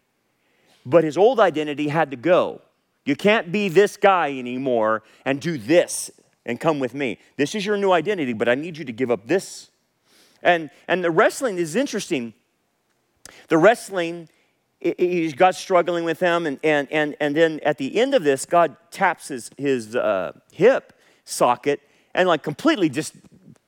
But 0.86 1.04
his 1.04 1.18
old 1.18 1.40
identity 1.40 1.88
had 1.88 2.10
to 2.10 2.16
go. 2.16 2.62
You 3.04 3.16
can't 3.16 3.52
be 3.52 3.68
this 3.68 3.96
guy 3.96 4.38
anymore 4.38 5.02
and 5.24 5.40
do 5.40 5.58
this 5.58 6.10
and 6.46 6.58
come 6.58 6.78
with 6.78 6.94
me. 6.94 7.18
This 7.36 7.54
is 7.54 7.66
your 7.66 7.76
new 7.76 7.92
identity, 7.92 8.32
but 8.32 8.48
I 8.48 8.54
need 8.54 8.78
you 8.78 8.84
to 8.84 8.92
give 8.92 9.10
up 9.10 9.26
this 9.26 9.70
and, 10.42 10.70
and 10.88 11.04
the 11.04 11.10
wrestling 11.10 11.58
is 11.58 11.76
interesting. 11.76 12.34
The 13.48 13.58
wrestling, 13.58 14.28
it, 14.80 15.36
God's 15.36 15.58
struggling 15.58 16.04
with 16.04 16.20
him, 16.20 16.46
and, 16.46 16.58
and, 16.64 16.88
and, 16.90 17.16
and 17.20 17.36
then 17.36 17.60
at 17.62 17.78
the 17.78 17.98
end 17.98 18.14
of 18.14 18.24
this, 18.24 18.46
God 18.46 18.76
taps 18.90 19.28
his, 19.28 19.50
his 19.56 19.94
uh, 19.94 20.32
hip 20.52 20.92
socket 21.24 21.80
and 22.14 22.28
like 22.28 22.42
completely 22.42 22.88
just 22.88 23.14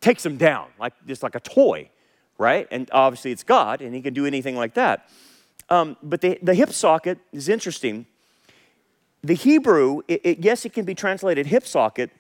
takes 0.01 0.25
him 0.25 0.37
down, 0.37 0.67
like 0.79 0.93
just 1.07 1.23
like 1.23 1.35
a 1.35 1.41
toy, 1.41 1.89
right? 2.39 2.67
And 2.71 2.89
obviously 2.93 3.33
it's 3.33 3.45
God, 3.45 3.81
and 3.81 3.95
he 3.95 4.03
can 4.03 4.15
do 4.15 4.27
anything 4.27 4.57
like 4.57 4.75
that. 4.75 5.09
Um, 5.69 5.97
but 6.03 6.21
the, 6.21 6.39
the 6.43 6.55
hip 6.55 6.73
socket 6.73 7.19
is 7.33 7.49
interesting. 7.49 8.07
The 9.23 9.35
Hebrew, 9.35 10.03
it, 10.09 10.21
it, 10.25 10.39
yes, 10.41 10.65
it 10.65 10.73
can 10.73 10.85
be 10.85 10.95
translated 10.95 11.47
hip 11.47 11.67
socket, 11.67 12.11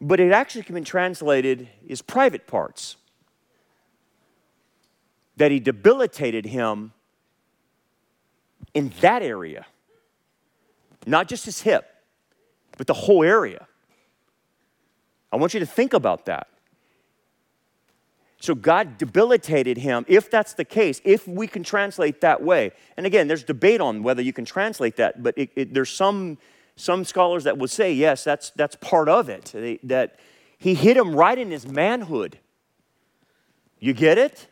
but 0.00 0.20
it 0.20 0.32
actually 0.32 0.64
can 0.64 0.74
be 0.74 0.80
translated 0.82 1.68
as 1.88 2.02
private 2.02 2.46
parts 2.46 2.96
that 5.36 5.50
he 5.50 5.60
debilitated 5.60 6.46
him 6.46 6.92
in 8.72 8.92
that 9.00 9.22
area. 9.22 9.66
Not 11.06 11.28
just 11.28 11.44
his 11.44 11.62
hip, 11.62 11.88
but 12.76 12.86
the 12.86 12.94
whole 12.94 13.22
area. 13.22 13.66
I 15.34 15.38
want 15.38 15.54
you 15.54 15.60
to 15.60 15.66
think 15.66 15.92
about 15.92 16.26
that. 16.26 16.48
So 18.40 18.54
God 18.54 18.98
debilitated 18.98 19.78
him, 19.78 20.04
if 20.06 20.30
that's 20.30 20.54
the 20.54 20.64
case, 20.64 21.00
if 21.04 21.26
we 21.26 21.46
can 21.46 21.62
translate 21.62 22.20
that 22.20 22.42
way. 22.42 22.72
And 22.96 23.06
again, 23.06 23.26
there's 23.26 23.42
debate 23.42 23.80
on 23.80 24.02
whether 24.02 24.20
you 24.20 24.32
can 24.32 24.44
translate 24.44 24.96
that, 24.96 25.22
but 25.22 25.36
it, 25.36 25.50
it, 25.56 25.74
there's 25.74 25.90
some, 25.90 26.38
some 26.76 27.04
scholars 27.04 27.44
that 27.44 27.56
would 27.56 27.70
say, 27.70 27.92
yes, 27.92 28.22
that's, 28.24 28.50
that's 28.50 28.76
part 28.76 29.08
of 29.08 29.28
it, 29.28 29.52
that 29.82 30.18
he 30.58 30.74
hit 30.74 30.96
him 30.96 31.14
right 31.14 31.38
in 31.38 31.50
his 31.50 31.66
manhood. 31.66 32.38
You 33.78 33.92
get 33.94 34.18
it? 34.18 34.46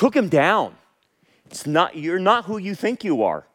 took 0.00 0.16
him 0.16 0.30
down. 0.30 0.74
It's 1.44 1.66
not, 1.66 1.94
you're 1.94 2.18
not 2.18 2.46
who 2.46 2.56
you 2.56 2.74
think 2.74 3.04
you 3.04 3.22
are. 3.22 3.46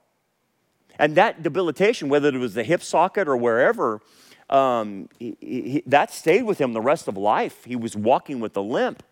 And 0.99 1.15
that 1.15 1.41
debilitation, 1.41 2.07
whether 2.07 2.29
it 2.29 2.37
was 2.37 2.53
the 2.53 2.63
hip 2.63 2.83
socket 2.83 3.27
or 3.27 3.35
wherever, 3.35 3.99
um, 4.49 5.09
he, 5.17 5.37
he, 5.39 5.83
that 5.87 6.11
stayed 6.11 6.43
with 6.43 6.59
him 6.59 6.73
the 6.73 6.81
rest 6.81 7.07
of 7.07 7.17
life. 7.17 7.65
He 7.65 7.75
was 7.75 7.95
walking 7.95 8.39
with 8.39 8.55
a 8.57 8.61
limp. 8.61 9.03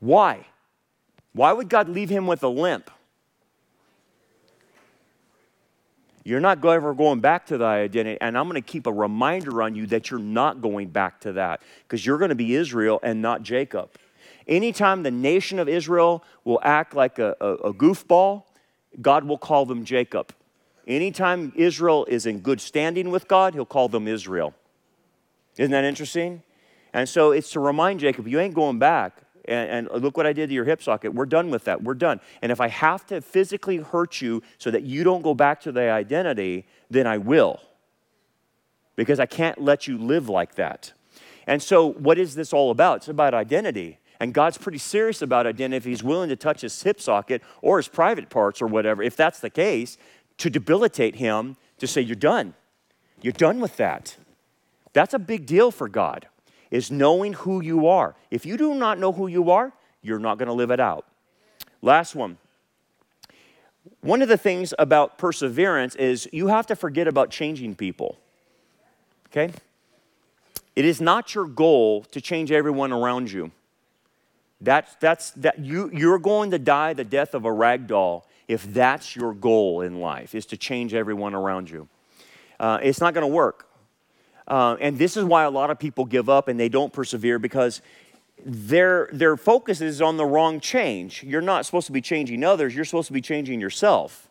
Why? 0.00 0.46
Why 1.32 1.52
would 1.52 1.68
God 1.68 1.88
leave 1.88 2.10
him 2.10 2.26
with 2.26 2.42
a 2.42 2.48
limp? 2.48 2.90
You're 6.24 6.40
not 6.40 6.64
ever 6.64 6.94
going 6.94 7.20
back 7.20 7.46
to 7.46 7.58
that 7.58 7.64
identity. 7.64 8.18
And 8.20 8.38
I'm 8.38 8.48
going 8.48 8.60
to 8.60 8.66
keep 8.66 8.86
a 8.86 8.92
reminder 8.92 9.62
on 9.62 9.74
you 9.74 9.86
that 9.88 10.10
you're 10.10 10.20
not 10.20 10.60
going 10.60 10.88
back 10.88 11.20
to 11.22 11.32
that 11.32 11.62
because 11.82 12.06
you're 12.06 12.18
going 12.18 12.28
to 12.28 12.36
be 12.36 12.54
Israel 12.54 13.00
and 13.02 13.20
not 13.20 13.42
Jacob. 13.42 13.90
Anytime 14.46 15.02
the 15.02 15.10
nation 15.10 15.58
of 15.58 15.68
Israel 15.68 16.22
will 16.44 16.60
act 16.62 16.94
like 16.94 17.18
a, 17.18 17.36
a, 17.40 17.46
a 17.54 17.74
goofball, 17.74 18.44
God 19.00 19.24
will 19.24 19.38
call 19.38 19.66
them 19.66 19.84
Jacob. 19.84 20.32
Anytime 20.86 21.52
Israel 21.54 22.04
is 22.06 22.26
in 22.26 22.40
good 22.40 22.60
standing 22.60 23.10
with 23.10 23.28
God, 23.28 23.54
he'll 23.54 23.64
call 23.64 23.88
them 23.88 24.08
Israel. 24.08 24.54
Isn't 25.56 25.70
that 25.70 25.84
interesting? 25.84 26.42
And 26.92 27.08
so 27.08 27.32
it's 27.32 27.50
to 27.52 27.60
remind 27.60 28.00
Jacob, 28.00 28.26
you 28.26 28.40
ain't 28.40 28.54
going 28.54 28.78
back. 28.78 29.22
And, 29.46 29.88
and, 29.90 30.02
look 30.02 30.16
what 30.16 30.26
I 30.26 30.32
did 30.32 30.48
to 30.48 30.54
your 30.54 30.64
hip 30.64 30.80
socket. 30.82 31.14
We're 31.14 31.26
done 31.26 31.50
with 31.50 31.64
that. 31.64 31.82
We're 31.82 31.94
done. 31.94 32.20
And 32.42 32.52
if 32.52 32.60
I 32.60 32.68
have 32.68 33.04
to 33.06 33.20
physically 33.20 33.78
hurt 33.78 34.20
you 34.20 34.40
so 34.58 34.70
that 34.70 34.84
you 34.84 35.02
don't 35.02 35.22
go 35.22 35.34
back 35.34 35.60
to 35.62 35.72
the 35.72 35.90
identity, 35.90 36.64
then 36.90 37.08
I 37.08 37.18
will. 37.18 37.60
Because 38.94 39.18
I 39.18 39.26
can't 39.26 39.60
let 39.60 39.88
you 39.88 39.98
live 39.98 40.28
like 40.28 40.54
that. 40.54 40.92
And 41.48 41.60
so, 41.60 41.92
what 41.92 42.18
is 42.18 42.36
this 42.36 42.52
all 42.52 42.70
about? 42.70 42.98
It's 42.98 43.08
about 43.08 43.34
identity. 43.34 43.98
And 44.20 44.32
God's 44.32 44.58
pretty 44.58 44.78
serious 44.78 45.22
about 45.22 45.48
identity 45.48 45.78
if 45.78 45.84
He's 45.84 46.04
willing 46.04 46.28
to 46.28 46.36
touch 46.36 46.60
his 46.60 46.80
hip 46.80 47.00
socket 47.00 47.42
or 47.60 47.78
his 47.78 47.88
private 47.88 48.30
parts 48.30 48.62
or 48.62 48.68
whatever, 48.68 49.02
if 49.02 49.16
that's 49.16 49.40
the 49.40 49.50
case, 49.50 49.98
to 50.42 50.50
debilitate 50.50 51.14
him, 51.16 51.56
to 51.78 51.86
say, 51.86 52.00
You're 52.00 52.16
done. 52.16 52.54
You're 53.20 53.32
done 53.32 53.60
with 53.60 53.76
that. 53.76 54.16
That's 54.92 55.14
a 55.14 55.18
big 55.18 55.46
deal 55.46 55.70
for 55.70 55.88
God, 55.88 56.26
is 56.72 56.90
knowing 56.90 57.34
who 57.34 57.62
you 57.62 57.86
are. 57.86 58.16
If 58.32 58.44
you 58.44 58.56
do 58.56 58.74
not 58.74 58.98
know 58.98 59.12
who 59.12 59.28
you 59.28 59.52
are, 59.52 59.72
you're 60.02 60.18
not 60.18 60.38
going 60.38 60.48
to 60.48 60.52
live 60.52 60.72
it 60.72 60.80
out. 60.80 61.06
Last 61.80 62.16
one. 62.16 62.38
One 64.00 64.20
of 64.20 64.28
the 64.28 64.36
things 64.36 64.74
about 64.80 65.16
perseverance 65.16 65.94
is 65.94 66.28
you 66.32 66.48
have 66.48 66.66
to 66.66 66.76
forget 66.76 67.06
about 67.06 67.30
changing 67.30 67.76
people. 67.76 68.18
Okay? 69.28 69.52
It 70.74 70.84
is 70.84 71.00
not 71.00 71.36
your 71.36 71.46
goal 71.46 72.02
to 72.10 72.20
change 72.20 72.50
everyone 72.50 72.92
around 72.92 73.30
you. 73.30 73.52
That's, 74.60 74.94
that's, 74.96 75.30
that 75.32 75.60
you, 75.60 75.88
you're 75.92 76.18
going 76.18 76.50
to 76.50 76.58
die 76.58 76.94
the 76.94 77.04
death 77.04 77.34
of 77.34 77.44
a 77.44 77.52
rag 77.52 77.86
doll 77.86 78.26
if 78.52 78.64
that's 78.72 79.16
your 79.16 79.32
goal 79.34 79.80
in 79.80 80.00
life, 80.00 80.34
is 80.34 80.46
to 80.46 80.56
change 80.56 80.94
everyone 80.94 81.34
around 81.34 81.70
you. 81.70 81.88
Uh, 82.60 82.78
it's 82.82 83.00
not 83.00 83.14
going 83.14 83.26
to 83.26 83.32
work. 83.32 83.68
Uh, 84.46 84.76
and 84.80 84.98
this 84.98 85.16
is 85.16 85.24
why 85.24 85.44
a 85.44 85.50
lot 85.50 85.70
of 85.70 85.78
people 85.78 86.04
give 86.04 86.28
up 86.28 86.48
and 86.48 86.58
they 86.58 86.68
don't 86.68 86.92
persevere 86.92 87.38
because 87.38 87.80
their, 88.44 89.08
their 89.12 89.36
focus 89.36 89.80
is 89.80 90.02
on 90.02 90.16
the 90.16 90.26
wrong 90.26 90.60
change. 90.60 91.22
You're 91.22 91.40
not 91.40 91.64
supposed 91.64 91.86
to 91.86 91.92
be 91.92 92.00
changing 92.00 92.44
others, 92.44 92.74
you're 92.74 92.84
supposed 92.84 93.06
to 93.06 93.12
be 93.12 93.20
changing 93.20 93.60
yourself. 93.60 94.28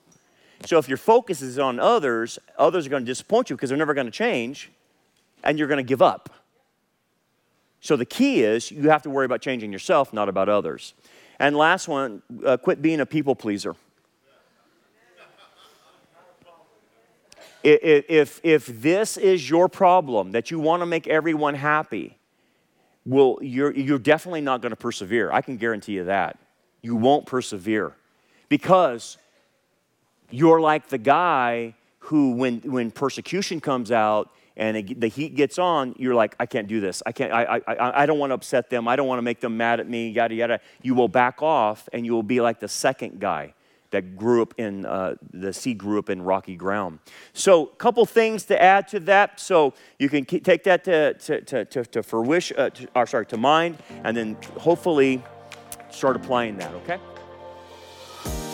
So 0.66 0.78
if 0.78 0.88
your 0.88 0.98
focus 0.98 1.42
is 1.42 1.58
on 1.58 1.80
others, 1.80 2.38
others 2.58 2.86
are 2.86 2.90
going 2.90 3.04
to 3.04 3.12
disappoint 3.12 3.50
you 3.50 3.56
because 3.56 3.70
they're 3.70 3.78
never 3.78 3.96
going 3.96 4.06
to 4.06 4.12
change 4.12 4.70
and 5.44 5.58
you're 5.58 5.68
going 5.68 5.84
to 5.84 5.84
give 5.84 6.02
up. 6.02 6.30
So 7.80 7.96
the 7.96 8.06
key 8.06 8.44
is 8.44 8.70
you 8.70 8.90
have 8.90 9.02
to 9.04 9.10
worry 9.10 9.26
about 9.26 9.42
changing 9.42 9.72
yourself, 9.72 10.14
not 10.14 10.30
about 10.30 10.50
others. 10.50 10.94
And 11.40 11.56
last 11.56 11.88
one, 11.88 12.22
uh, 12.46 12.58
quit 12.58 12.84
being 12.84 13.00
a 13.00 13.06
people 13.06 13.36
pleaser. 13.36 13.76
If, 17.64 18.40
if 18.44 18.66
this 18.66 19.18
is 19.18 19.50
your 19.50 19.70
problem, 19.70 20.32
that 20.32 20.52
you 20.52 20.60
want 20.60 20.82
to 20.82 20.86
make 20.86 21.08
everyone 21.08 21.56
happy, 21.56 22.18
well, 23.06 23.38
you're, 23.42 23.72
you're 23.72 24.00
definitely 24.00 24.42
not 24.42 24.62
going 24.62 24.72
to 24.72 24.76
persevere. 24.76 25.32
I 25.32 25.42
can 25.42 25.58
guarantee 25.58 25.94
you 25.94 26.06
that. 26.06 26.38
You 26.82 26.96
won't 26.96 27.26
persevere 27.26 27.96
because 28.50 29.18
you're 30.30 30.60
like 30.60 30.90
the 30.90 30.98
guy 30.98 31.76
who, 32.00 32.32
when, 32.32 32.60
when 32.62 32.92
persecution 32.92 33.60
comes 33.60 33.92
out 33.92 34.32
and 34.58 34.78
it, 34.78 35.00
the 35.00 35.08
heat 35.08 35.36
gets 35.36 35.60
on, 35.60 35.96
you're 35.98 36.16
like, 36.16 36.36
I 36.40 36.46
can't 36.46 36.68
do 36.68 36.80
this. 36.80 37.02
I 37.06 37.12
can't. 37.12 37.32
I, 37.32 37.62
I, 37.68 38.04
I 38.04 38.06
don't 38.06 38.20
want 38.20 38.32
to 38.32 38.36
upset 38.36 38.70
them. 38.70 38.88
I 38.88 38.96
don't 38.96 39.08
want 39.08 39.20
to 39.20 39.24
make 39.24 39.40
them 39.40 39.58
mad 39.58 39.80
at 39.80 39.88
me. 39.88 40.10
Yada 40.10 40.36
yada. 40.36 40.60
You 40.82 40.94
will 40.94 41.08
back 41.08 41.42
off, 41.42 41.88
and 41.94 42.06
you 42.06 42.14
will 42.14 42.24
be 42.24 42.42
like 42.42 42.60
the 42.60 42.68
second 42.68 43.20
guy 43.20 43.54
that 43.92 44.18
grew 44.18 44.42
up 44.42 44.54
in 44.58 44.86
uh, 44.86 45.16
the 45.32 45.54
seed 45.54 45.78
grew 45.78 46.00
up 46.00 46.10
in 46.10 46.22
rocky 46.22 46.56
ground. 46.56 47.00
So, 47.34 47.66
a 47.66 47.76
couple 47.76 48.06
things 48.06 48.46
to 48.46 48.62
add 48.62 48.88
to 48.90 49.00
that. 49.02 49.40
So 49.40 49.74
you 50.00 50.10
can 50.10 50.26
take 50.26 50.64
that 50.64 50.84
to 50.86 51.14
to 51.14 51.42
to 51.42 51.66
to, 51.66 51.86
to 51.86 52.04
fruition, 52.04 52.58
uh, 52.58 52.70
to, 52.72 52.88
or 52.96 53.06
sorry, 53.06 53.26
to 53.28 53.38
mind, 53.38 53.78
and 54.04 54.16
then 54.16 54.38
hopefully 54.58 55.24
start 55.90 56.16
applying 56.16 56.58
that. 56.58 56.74
Okay. 56.74 57.00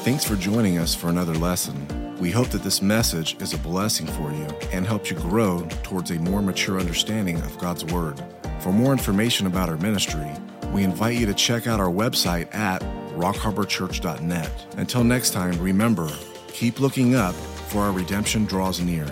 Thanks 0.03 0.23
for 0.23 0.35
joining 0.35 0.77
us 0.77 0.95
for 0.95 1.09
another 1.09 1.33
lesson. 1.33 1.75
We 2.17 2.31
hope 2.31 2.47
that 2.49 2.63
this 2.63 2.81
message 2.81 3.39
is 3.41 3.53
a 3.53 3.57
blessing 3.57 4.07
for 4.07 4.31
you 4.31 4.47
and 4.71 4.87
helps 4.87 5.11
you 5.11 5.17
grow 5.17 5.67
towards 5.83 6.11
a 6.11 6.15
more 6.15 6.41
mature 6.41 6.79
understanding 6.79 7.39
of 7.41 7.57
God's 7.59 7.85
Word. 7.85 8.23
For 8.61 8.71
more 8.71 8.91
information 8.91 9.45
about 9.45 9.69
our 9.69 9.77
ministry, 9.77 10.31
we 10.71 10.83
invite 10.83 11.17
you 11.17 11.25
to 11.25 11.33
check 11.33 11.67
out 11.67 11.79
our 11.79 11.89
website 11.89 12.53
at 12.55 12.81
rockharborchurch.net. 13.17 14.65
Until 14.77 15.03
next 15.03 15.33
time, 15.33 15.57
remember, 15.59 16.09
keep 16.53 16.79
looking 16.79 17.15
up, 17.15 17.35
for 17.67 17.79
our 17.79 17.91
redemption 17.91 18.45
draws 18.45 18.79
near. 18.79 19.05